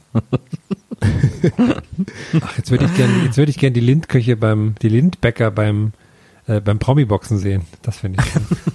Ach, 2.41 2.57
jetzt 2.57 2.71
würde 2.71 2.85
ich 2.87 2.95
gern, 2.95 3.11
jetzt 3.25 3.37
würde 3.37 3.51
ich 3.51 3.59
gern 3.59 3.73
die 3.73 3.81
Lindköche 3.81 4.37
beim, 4.37 4.75
die 4.83 4.89
Lindbäcker 4.89 5.51
beim, 5.51 5.93
äh, 6.47 6.61
beim 6.61 6.79
Promi-Boxen 6.79 7.39
sehen. 7.39 7.63
Das 7.83 7.99
finde 7.99 8.23
ich. 8.23 8.73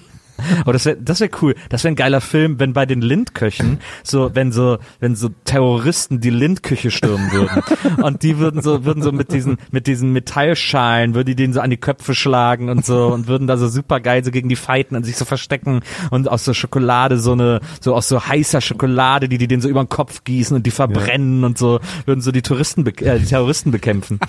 Oh, 0.66 0.72
das 0.72 0.86
wäre 0.86 0.98
das 0.98 1.20
wär 1.20 1.30
cool. 1.42 1.56
Das 1.70 1.84
wäre 1.84 1.94
ein 1.94 1.96
geiler 1.96 2.22
Film, 2.22 2.60
wenn 2.60 2.74
bei 2.74 2.86
den 2.86 3.02
Lindköchen 3.02 3.80
so, 4.04 4.32
wenn 4.34 4.52
so, 4.52 4.78
wenn 5.00 5.16
so 5.16 5.30
Terroristen 5.46 6.20
die 6.20 6.30
Lindküche 6.30 6.92
stürmen 6.92 7.32
würden 7.32 7.64
und 8.04 8.24
die 8.24 8.38
würden 8.40 8.62
so, 8.62 8.86
würden 8.86 9.04
so 9.04 9.12
mit 9.12 9.32
diesen, 9.32 9.58
mit 9.72 9.88
diesen 9.88 10.12
Metallschalen, 10.14 11.14
würden 11.16 11.28
die 11.28 11.36
denen 11.36 11.54
so 11.54 11.62
an 11.62 11.70
die 11.70 11.78
Köpfe 11.78 12.16
schlagen 12.16 12.70
und 12.70 12.86
so 12.86 13.08
und 13.08 13.28
würden 13.28 13.48
da 13.48 13.58
so 13.58 13.68
super 13.68 14.00
geil 14.00 14.24
so 14.24 14.32
gegen 14.32 14.50
die 14.50 14.56
fighten 14.56 14.96
und 14.96 15.04
sich 15.04 15.18
so 15.18 15.26
verstecken 15.26 15.82
und 16.12 16.30
aus 16.30 16.46
so 16.46 16.54
Schokolade 16.54 17.18
so 17.20 17.34
eine, 17.34 17.60
so 17.82 17.96
aus 17.96 18.08
so 18.08 18.26
heißer 18.26 18.62
Schokolade, 18.62 19.30
die 19.30 19.38
die 19.38 19.48
denen 19.48 19.62
so 19.62 19.70
über 19.70 19.84
den 19.84 19.90
Kopf 19.90 20.24
gießen 20.24 20.56
und 20.56 20.66
die 20.66 20.72
verbrennen 20.72 21.44
und 21.44 21.58
so, 21.58 21.80
würden 22.06 22.22
so 22.22 22.32
die 22.32 22.42
Touristen, 22.42 22.86
äh, 22.88 23.20
die 23.20 23.26
Terroristen 23.26 23.72
bekämpfen. 23.72 24.20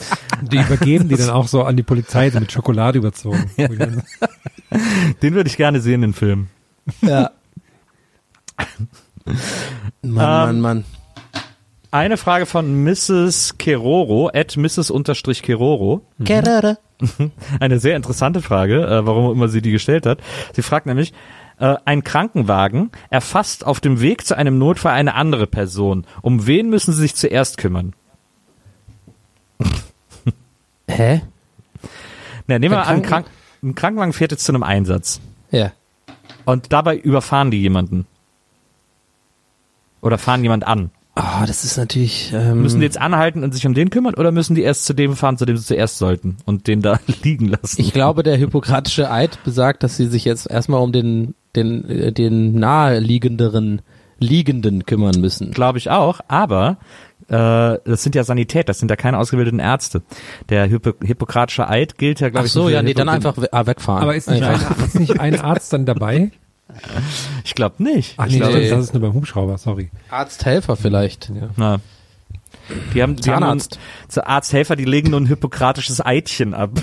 Die 0.43 0.59
übergeben 0.59 1.09
die 1.09 1.17
dann 1.17 1.31
auch 1.31 1.49
so 1.49 1.63
an 1.65 1.77
die 1.77 1.83
Polizei, 1.83 2.31
so 2.31 2.41
mit 2.41 2.53
Schokolade 2.53 2.99
überzogen. 2.99 3.51
Dann- 3.57 4.03
Den 5.23 5.35
würde 5.35 5.49
ich 5.49 5.57
gerne 5.57 5.81
sehen, 5.81 6.01
den 6.03 6.13
Film. 6.13 6.49
Ja. 7.03 7.31
Mann, 9.25 9.35
Mann, 10.03 10.51
Ähm, 10.57 10.61
Mann. 10.61 10.85
Eine 11.93 12.17
Frage 12.17 12.47
von 12.47 12.85
Mrs. 12.85 13.57
Keroro, 13.59 14.31
at 14.33 14.57
Mrs. 14.57 14.91
unterstrich 14.91 15.43
Keroro. 15.43 16.03
Kerere. 16.25 16.79
Eine 17.61 17.81
sehr 17.81 17.97
interessante 17.97 18.43
Frage, 18.43 18.87
äh, 18.87 19.05
warum 19.07 19.33
immer 19.33 19.49
sie 19.49 19.61
die 19.61 19.73
gestellt 19.73 20.07
hat. 20.07 20.21
Sie 20.53 20.63
fragt 20.63 20.87
nämlich, 20.87 21.13
äh, 21.59 21.75
ein 21.85 22.05
Krankenwagen 22.05 22.91
erfasst 23.11 23.67
auf 23.67 23.81
dem 23.81 24.01
Weg 24.01 24.25
zu 24.25 24.37
einem 24.37 24.57
Notfall 24.59 24.93
eine 24.93 25.15
andere 25.15 25.49
Person. 25.49 26.07
Um 26.23 26.47
wen 26.47 26.71
müssen 26.71 26.93
sie 26.95 27.01
sich 27.01 27.17
zuerst 27.17 27.57
kümmern? 27.59 27.93
Hä? 30.89 31.23
Na, 32.47 32.59
nehmen 32.59 32.75
wir 32.75 32.87
an, 32.87 33.03
Kranken- 33.03 33.09
Krank 33.09 33.27
ein 33.63 33.75
Krankenwagen 33.75 34.13
fährt 34.13 34.33
jetzt 34.33 34.45
zu 34.45 34.53
einem 34.53 34.63
Einsatz. 34.63 35.21
Ja. 35.51 35.73
Und 36.45 36.73
dabei 36.73 36.97
überfahren 36.97 37.51
die 37.51 37.61
jemanden. 37.61 38.07
Oder 40.01 40.19
fahren 40.19 40.43
jemand 40.43 40.67
an. 40.67 40.91
Ah, 41.15 41.45
das 41.45 41.65
ist 41.65 41.77
natürlich. 41.77 42.33
Ähm, 42.33 42.63
Müssen 42.63 42.81
die 42.81 42.87
jetzt 42.87 42.99
anhalten 42.99 43.45
und 43.45 43.53
sich 43.53 43.67
um 43.67 43.75
den 43.75 43.91
kümmern 43.91 44.15
oder 44.15 44.33
müssen 44.33 44.55
die 44.55 44.63
erst 44.63 44.87
zu 44.87 44.95
dem 44.95 45.17
fahren, 45.17 45.37
zu 45.37 45.45
dem 45.45 45.57
sie 45.57 45.65
zuerst 45.65 45.99
sollten 45.99 46.39
und 46.47 46.67
den 46.67 46.83
da 46.83 46.99
liegen 47.23 47.49
lassen? 47.49 47.81
ich 47.81 47.93
glaube, 47.93 48.23
der 48.23 48.37
hippokratische 48.37 49.11
Eid 49.11 49.43
besagt, 49.45 49.83
dass 49.83 49.97
sie 49.97 50.07
sich 50.07 50.25
jetzt 50.25 50.49
erstmal 50.49 50.81
um 50.81 50.93
den 50.93 51.35
den 51.57 51.89
äh, 51.91 52.13
den 52.13 52.55
naheliegenderen 52.55 53.83
Liegenden 54.19 54.87
kümmern 54.87 55.21
müssen. 55.21 55.51
Glaube 55.51 55.79
ich 55.79 55.91
auch, 55.91 56.21
aber 56.29 56.79
das 57.29 58.03
sind 58.03 58.15
ja 58.15 58.25
Sanität, 58.25 58.69
das 58.69 58.79
sind 58.79 58.91
ja 58.91 58.97
keine 58.97 59.19
ausgebildeten 59.19 59.61
Ärzte. 59.61 60.03
Der 60.49 60.67
Hippo 60.67 60.93
hippokratische 61.05 61.69
Eid 61.69 61.97
gilt 61.97 62.21
ja, 62.21 62.29
glaube 62.29 62.43
Ach 62.43 62.47
ich, 62.47 62.53
so, 62.53 62.61
nur 62.61 62.69
für 62.71 62.75
ja, 62.75 62.83
nee, 62.83 62.95
dann 62.95 63.09
einfach 63.09 63.37
ah, 63.53 63.67
wegfahren. 63.67 64.03
Aber 64.03 64.17
ist 64.17 64.29
nicht, 64.29 64.43
Einfach. 64.43 64.79
ein, 64.79 64.85
ist 64.85 64.99
nicht 64.99 65.21
ein 65.21 65.41
Arzt 65.41 65.73
dann 65.73 65.87
dabei? 65.87 66.31
Ich 67.45 67.57
glaube 67.57 67.83
nicht. 67.83 68.15
Ach 68.17 68.27
ich 68.27 68.35
nee, 68.35 68.39
glaub, 68.39 68.53
stimmt, 68.53 68.71
das 68.71 68.85
ist 68.85 68.95
nur 68.95 69.03
beim 69.03 69.13
Hubschrauber, 69.13 69.59
sorry. 69.59 69.91
Arzthelfer 70.09 70.77
vielleicht. 70.77 71.33
na. 71.57 71.81
Die 72.95 73.03
haben, 73.03 73.17
die 73.17 73.23
Zahnarzt. 73.23 73.77
haben 73.77 73.83
so 74.09 74.23
Arzthelfer, 74.23 74.77
die 74.77 74.85
legen 74.85 75.11
nur 75.11 75.21
ein 75.21 75.27
hippokratisches 75.27 76.05
Eidchen 76.05 76.55
ab. 76.55 76.71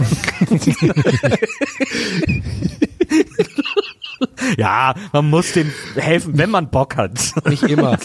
ja, 4.58 4.94
man 5.14 5.30
muss 5.30 5.54
denen 5.54 5.74
helfen, 5.96 6.38
wenn 6.38 6.50
man 6.50 6.70
Bock 6.70 6.98
hat. 6.98 7.12
Nicht 7.48 7.64
immer. 7.64 7.98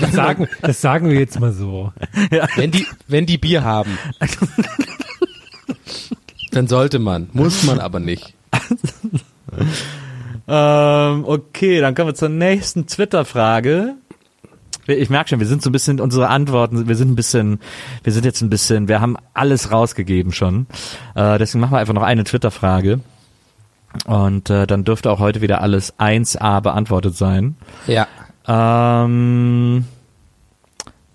Das 0.00 0.12
sagen, 0.12 0.48
das 0.62 0.80
sagen 0.80 1.08
wir 1.08 1.18
jetzt 1.18 1.38
mal 1.40 1.52
so. 1.52 1.92
wenn 2.56 2.70
die, 2.70 2.86
wenn 3.06 3.26
die 3.26 3.38
Bier 3.38 3.64
haben. 3.64 3.98
Dann 6.50 6.66
sollte 6.66 6.98
man. 6.98 7.28
Muss 7.32 7.62
man 7.62 7.78
aber 7.80 8.00
nicht. 8.00 8.34
Ähm, 10.52 11.24
okay, 11.26 11.80
dann 11.80 11.94
kommen 11.94 12.08
wir 12.08 12.14
zur 12.14 12.28
nächsten 12.28 12.88
Twitter-Frage. 12.88 13.94
Ich 14.88 15.08
merke 15.08 15.28
schon, 15.28 15.38
wir 15.38 15.46
sind 15.46 15.62
so 15.62 15.70
ein 15.70 15.72
bisschen, 15.72 16.00
unsere 16.00 16.26
Antworten, 16.26 16.88
wir 16.88 16.96
sind 16.96 17.12
ein 17.12 17.14
bisschen, 17.14 17.60
wir 18.02 18.12
sind 18.12 18.24
jetzt 18.24 18.40
ein 18.40 18.50
bisschen, 18.50 18.88
wir 18.88 19.00
haben 19.00 19.16
alles 19.32 19.70
rausgegeben 19.70 20.32
schon. 20.32 20.66
Äh, 21.14 21.38
deswegen 21.38 21.60
machen 21.60 21.74
wir 21.74 21.78
einfach 21.78 21.94
noch 21.94 22.02
eine 22.02 22.24
Twitter-Frage. 22.24 22.98
Und 24.06 24.50
äh, 24.50 24.66
dann 24.66 24.84
dürfte 24.84 25.10
auch 25.10 25.18
heute 25.18 25.40
wieder 25.40 25.60
alles 25.60 25.98
1a 25.98 26.60
beantwortet 26.60 27.16
sein. 27.16 27.56
Ja. 27.86 28.06
Ähm, 28.46 29.84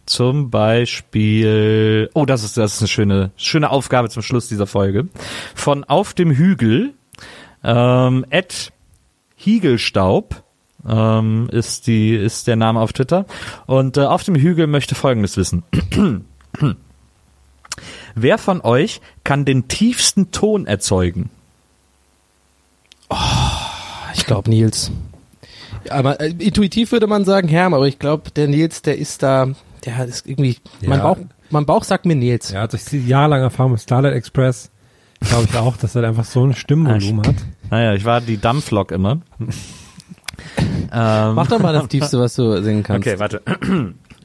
zum 0.06 0.52
Beispiel, 0.52 2.10
oh, 2.14 2.26
das 2.26 2.44
ist, 2.44 2.58
das 2.58 2.76
ist 2.76 2.82
eine 2.82 2.88
schöne, 2.88 3.32
schöne 3.38 3.72
Aufgabe 3.72 4.10
zum 4.10 4.22
Schluss 4.22 4.48
dieser 4.48 4.68
Folge. 4.68 5.08
Von 5.56 5.84
Auf 5.84 6.14
dem 6.14 6.32
Hügel, 6.32 6.94
ähm, 7.64 8.26
Ed 8.30 8.72
Hiegelstaub, 9.36 10.44
ähm, 10.88 11.50
ist 11.52 11.88
die, 11.88 12.16
ist 12.16 12.48
der 12.48 12.56
Name 12.56 12.80
auf 12.82 12.94
Twitter. 12.94 13.26
Und 13.66 13.98
äh, 13.98 14.02
Auf 14.02 14.24
dem 14.24 14.36
Hügel 14.36 14.68
möchte 14.68 14.94
Folgendes 14.96 15.38
wissen. 15.38 15.64
Wer 18.16 18.38
von 18.38 18.62
euch 18.62 19.02
kann 19.24 19.44
den 19.44 19.68
tiefsten 19.68 20.32
Ton 20.32 20.68
erzeugen? 20.68 21.32
Ich 24.14 24.26
glaube 24.26 24.50
Nils. 24.50 24.92
Aber 25.90 26.20
äh, 26.20 26.30
intuitiv 26.40 26.92
würde 26.92 27.08
man 27.08 27.26
sagen 27.26 27.48
Herm, 27.48 27.74
aber 27.74 27.88
ich 27.88 28.00
glaube, 28.00 28.32
der 28.32 28.48
Nils, 28.48 28.82
der 28.82 28.98
ist 28.98 29.22
da, 29.24 29.50
der 29.86 29.98
hat 29.98 30.08
ist 30.10 30.26
irgendwie, 30.28 30.58
mein 30.82 31.00
Ja. 31.00 31.04
Bauch, 31.14 31.18
mein 31.52 31.66
Bauch 31.66 31.84
sagt 31.84 32.06
mir 32.06 32.16
Nils. 32.16 32.52
Ja, 32.52 32.66
durch 32.68 32.86
die 32.86 33.06
jahrelange 33.08 33.44
Erfahrung 33.44 33.74
mit 33.74 33.82
Starlight 33.82 34.14
Express 34.16 34.72
glaube 35.22 35.48
ich 35.50 35.56
auch, 35.58 35.78
dass 35.78 35.96
er 35.96 36.04
einfach 36.04 36.26
so 36.26 36.46
ein 36.46 36.54
Stimmvolumen 36.54 37.26
hat. 37.26 37.36
Naja, 37.70 37.94
ich 37.94 38.06
war 38.06 38.22
die 38.22 38.38
Dampflok 38.38 38.92
immer. 38.92 39.20
ähm, 39.40 41.36
Mach 41.36 41.48
doch 41.48 41.60
mal 41.60 41.74
das 41.74 41.88
Tiefste, 41.88 42.20
was 42.20 42.36
du 42.36 42.62
singen 42.64 42.84
kannst. 42.84 43.08
okay, 43.08 43.20
warte. 43.20 43.42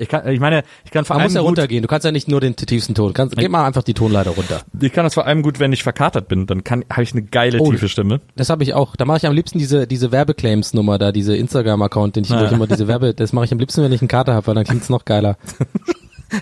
Ich 0.00 0.08
kann, 0.08 0.26
ich 0.28 0.40
meine, 0.40 0.62
ich 0.84 0.90
kann 0.90 1.04
vor 1.04 1.14
Man 1.16 1.22
allem 1.22 1.28
muss 1.28 1.34
ja 1.34 1.40
gut, 1.42 1.48
runtergehen. 1.48 1.82
Du 1.82 1.88
kannst 1.88 2.04
ja 2.04 2.10
nicht 2.12 2.26
nur 2.28 2.40
den 2.40 2.56
tiefsten 2.56 2.94
Ton. 2.94 3.12
Kannst, 3.12 3.36
geh 3.36 3.48
mal 3.48 3.66
einfach 3.66 3.82
die 3.82 3.94
Tonleiter 3.94 4.30
runter. 4.30 4.62
ich 4.80 4.92
kann 4.92 5.04
das 5.04 5.14
vor 5.14 5.26
allem 5.26 5.42
gut, 5.42 5.60
wenn 5.60 5.72
ich 5.72 5.82
verkatert 5.82 6.26
bin, 6.28 6.46
dann 6.46 6.64
kann, 6.64 6.84
habe 6.90 7.02
ich 7.02 7.12
eine 7.12 7.22
geile 7.22 7.58
Oh. 7.60 7.70
tiefe 7.70 7.88
Stimme. 7.88 8.20
Das 8.36 8.48
habe 8.50 8.62
ich 8.62 8.74
auch. 8.74 8.96
Da 8.96 9.04
mache 9.04 9.18
ich 9.18 9.26
am 9.26 9.34
liebsten 9.34 9.58
diese 9.58 9.86
diese 9.86 10.10
Werbeclaims-Nummer 10.10 10.98
da, 10.98 11.12
diese 11.12 11.36
Instagram-Account, 11.36 12.16
den 12.16 12.24
ich, 12.24 12.30
Ja. 12.30 12.44
ich 12.44 12.52
immer 12.52 12.66
diese 12.66 12.88
Werbe. 12.88 13.14
Das 13.14 13.32
mache 13.32 13.44
ich 13.44 13.52
am 13.52 13.58
liebsten, 13.58 13.82
wenn 13.82 13.92
ich 13.92 14.00
einen 14.00 14.08
Kater 14.08 14.34
habe, 14.34 14.46
weil 14.46 14.54
dann 14.54 14.64
klingt's 14.64 14.88
noch 14.88 15.04
geiler. 15.04 15.36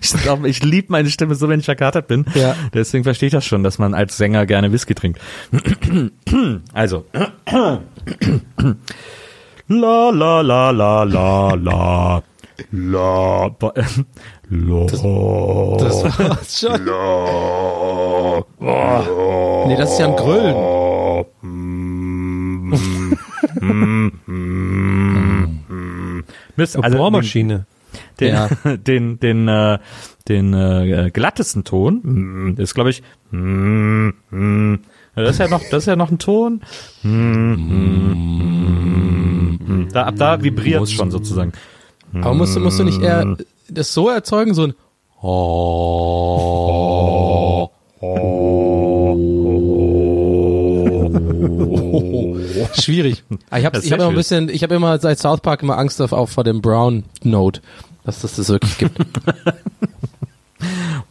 Ich, 0.03 0.13
glaub, 0.23 0.45
ich 0.45 0.63
liebe 0.63 0.89
meine 0.91 1.09
Stimme 1.09 1.35
so, 1.35 1.49
wenn 1.49 1.61
ich 1.61 1.65
verkatert 1.65 2.09
bin. 2.09 2.27
Ja. 2.35 2.55
Deswegen 2.75 3.05
verstehe 3.05 3.29
ich 3.29 3.33
das 3.33 3.47
schon, 3.47 3.63
dass 3.63 3.79
man 3.79 3.95
als 3.95 4.19
Sänger 4.19 4.45
gerne 4.45 4.71
Whisky 4.71 4.95
trinkt. 4.95 5.19
Also. 6.75 7.07
La 9.69 10.11
la 10.11 10.41
la 10.41 10.71
la 10.71 11.03
la 11.05 11.55
la. 11.55 12.23
La. 12.73 13.49
Bo- 13.49 13.73
äh, 13.75 13.85
La. 14.51 14.87
Das 14.87 15.03
war's 16.19 16.61
schon. 16.61 16.85
Nee, 19.69 19.77
das 19.77 19.93
ist 19.93 19.99
ja 20.01 20.07
ein 20.09 20.17
Gröllen. 20.17 20.57
Mist, 26.57 26.77
Oh, 26.77 26.81
also 26.81 26.99
Bohrmaschine. 26.99 27.67
den, 28.21 28.35
Ja. 28.35 28.49
den, 28.77 29.19
den, 29.21 29.49
äh, 29.49 29.79
den 30.29 30.53
äh, 30.55 31.11
glattesten 31.13 31.65
Ton 31.65 32.01
mm, 32.03 32.61
ist, 32.61 32.75
glaube 32.75 32.91
ich, 32.91 33.03
mm, 33.31 34.09
mm. 34.31 34.79
das 35.15 35.31
ist 35.31 35.39
ja 35.39 35.49
noch, 35.49 35.63
das 35.71 35.85
ist 35.85 35.87
ja 35.87 35.97
noch 35.97 36.11
ein 36.11 36.19
Ton. 36.19 36.61
Mm, 37.03 37.09
mm, 37.09 37.59
mm, 38.43 39.59
mm. 39.67 39.89
Da, 39.93 40.05
ab 40.05 40.15
da 40.19 40.43
vibriert 40.43 40.83
es 40.83 40.93
schon 40.93 41.11
sozusagen. 41.11 41.53
Aber 42.15 42.33
musst 42.35 42.55
du, 42.57 42.61
musst 42.61 42.79
du 42.79 42.85
nicht 42.85 43.03
eher 43.03 43.37
das 43.69 43.93
so 43.93 44.09
erzeugen, 44.09 44.55
so 44.55 44.69
ein 44.69 44.75
Oh. 45.21 46.39
Schwierig. 52.81 53.25
Ah, 53.51 53.59
Ich 53.59 53.65
habe 53.65 53.75
Das 53.77 53.85
ist 53.85 53.87
ich 53.87 53.93
hab 53.93 53.99
immer 54.01 54.09
ein 54.11 54.15
bisschen, 54.15 54.49
ich 54.49 54.63
habe 54.63 54.75
immer 54.77 54.99
seit 54.99 55.19
South 55.19 55.41
Park 55.41 55.63
immer 55.63 55.77
Angst 55.79 56.01
auf, 56.01 56.13
auch 56.13 56.29
vor 56.29 56.45
dem 56.45 56.61
Brown 56.63 57.03
Note, 57.25 57.61
dass 58.05 58.21
das 58.21 58.37
das 58.37 58.49
wirklich 58.49 58.79
gibt. 58.79 58.99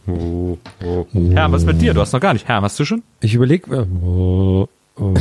Herr, 0.06 1.52
was 1.52 1.62
ist 1.62 1.66
mit 1.66 1.80
dir? 1.82 1.92
Du 1.94 2.00
hast 2.00 2.12
noch 2.12 2.20
gar 2.20 2.32
nicht. 2.32 2.48
Herr, 2.48 2.62
hast 2.62 2.78
du 2.80 2.84
schon? 2.84 3.02
Ich 3.20 3.34
überlege. 3.34 3.76
Äh, 3.76 3.84
oh, 4.04 4.68
oh, 4.96 5.14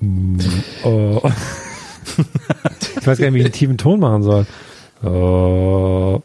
mm, 0.00 0.38
oh. 0.84 1.30
Ich 3.00 3.06
weiß 3.06 3.18
gar 3.18 3.26
nicht, 3.26 3.34
wie 3.34 3.38
ich 3.38 3.44
einen 3.44 3.52
tiefen 3.52 3.78
Ton 3.78 4.00
machen 4.00 4.22
soll. 4.22 4.46
Oh, 5.02 6.22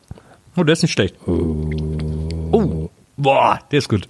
Oh, 0.56 0.64
der 0.64 0.74
ist 0.74 0.84
nicht 0.84 0.92
schlecht. 0.92 1.16
Oh. 1.26 2.90
Boah, 3.18 3.60
der 3.72 3.80
ist 3.80 3.90
gut. 3.90 4.08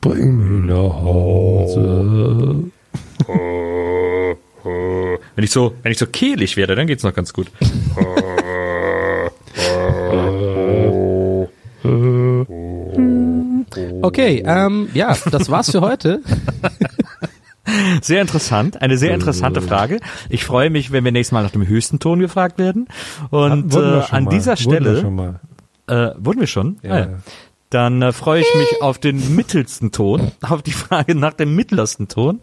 bring 0.00 0.60
mich 0.60 0.70
nach 0.70 0.94
Hause. 0.94 2.70
Wenn 5.34 5.44
ich 5.44 5.50
so, 5.50 5.74
wenn 5.82 5.90
ich 5.90 5.98
so 5.98 6.06
kehlig 6.06 6.56
werde, 6.56 6.76
dann 6.76 6.86
geht's 6.86 7.02
noch 7.02 7.14
ganz 7.14 7.32
gut. 7.32 7.48
Okay, 14.02 14.44
ähm, 14.46 14.88
ja, 14.94 15.16
das 15.30 15.50
war's 15.50 15.70
für 15.70 15.80
heute. 15.80 16.20
Sehr 18.02 18.20
interessant, 18.20 18.80
eine 18.82 18.98
sehr 18.98 19.14
interessante 19.14 19.60
Frage. 19.62 20.00
Ich 20.28 20.44
freue 20.44 20.70
mich, 20.70 20.92
wenn 20.92 21.04
wir 21.04 21.12
nächstes 21.12 21.32
Mal 21.32 21.42
nach 21.42 21.50
dem 21.50 21.66
höchsten 21.66 21.98
Ton 21.98 22.18
gefragt 22.20 22.58
werden. 22.58 22.88
Und 23.30 23.72
wir 23.74 24.06
äh, 24.10 24.14
an 24.14 24.24
mal. 24.24 24.30
dieser 24.30 24.52
Wurden 24.52 24.70
wir 24.70 24.80
Stelle, 24.80 25.00
schon 25.00 25.14
mal. 25.14 25.40
äh, 25.86 26.10
wurden 26.18 26.40
wir 26.40 26.46
schon? 26.46 26.78
Ja, 26.82 26.90
Ah, 26.92 26.98
ja. 26.98 27.08
Dann 27.70 28.02
äh, 28.02 28.12
freue 28.12 28.40
ich 28.40 28.54
mich 28.56 28.82
auf 28.82 28.98
den 28.98 29.34
mittelsten 29.34 29.90
Ton, 29.90 30.30
auf 30.42 30.62
die 30.62 30.72
Frage 30.72 31.14
nach 31.16 31.32
dem 31.32 31.56
mittlersten 31.56 32.06
Ton. 32.08 32.40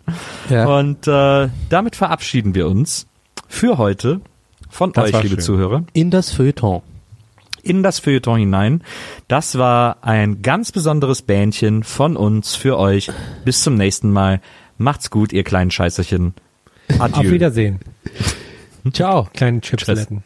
Ja. 0.50 0.66
Und 0.66 1.08
äh, 1.08 1.48
damit 1.70 1.96
verabschieden 1.96 2.54
wir 2.54 2.68
uns 2.68 3.08
für 3.48 3.78
heute 3.78 4.20
von 4.70 4.92
Das 4.92 5.06
euch, 5.06 5.24
liebe 5.24 5.36
schön. 5.36 5.40
Zuhörer, 5.40 5.84
In 5.94 6.12
das 6.12 6.32
Feuilleton. 6.32 6.82
in 7.64 7.82
das 7.84 8.00
Feuilleton 8.00 8.40
hinein. 8.40 8.84
Das 9.30 9.58
war 9.58 9.98
ein 10.02 10.42
ganz 10.42 10.72
besonderes 10.74 11.22
Bähnchen 11.22 11.84
von 11.84 12.18
uns 12.18 12.56
für 12.56 12.78
euch. 12.78 13.10
Bis 13.46 13.62
zum 13.64 13.76
nächsten 13.76 14.12
Mal. 14.12 14.42
Macht's 14.82 15.12
gut, 15.12 15.32
ihr 15.32 15.44
kleinen 15.44 15.70
Scheißerchen. 15.70 16.34
Adieu. 16.98 17.20
Auf 17.20 17.24
Wiedersehen. 17.26 17.80
Ciao. 18.94 19.30
Kleine 19.32 19.62
Chipsletten. 19.62 20.24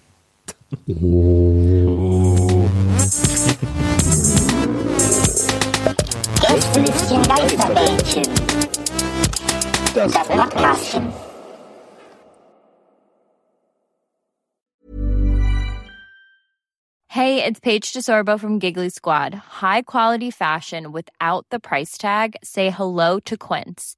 Gästelistchen 6.40 7.22
Geisterbällchen. 7.24 8.24
Das 9.94 10.14
Podcastchen. 10.14 11.14
Hey, 17.10 17.44
it's 17.44 17.60
Paige 17.60 17.92
DeSorbo 17.92 18.40
from 18.40 18.60
Giggly 18.60 18.90
Squad. 18.90 19.34
High 19.62 19.82
quality 19.82 20.32
fashion 20.32 20.94
without 20.94 21.46
the 21.52 21.60
price 21.60 21.98
tag. 21.98 22.36
Say 22.42 22.70
hello 22.70 23.20
to 23.26 23.38
Quince. 23.38 23.98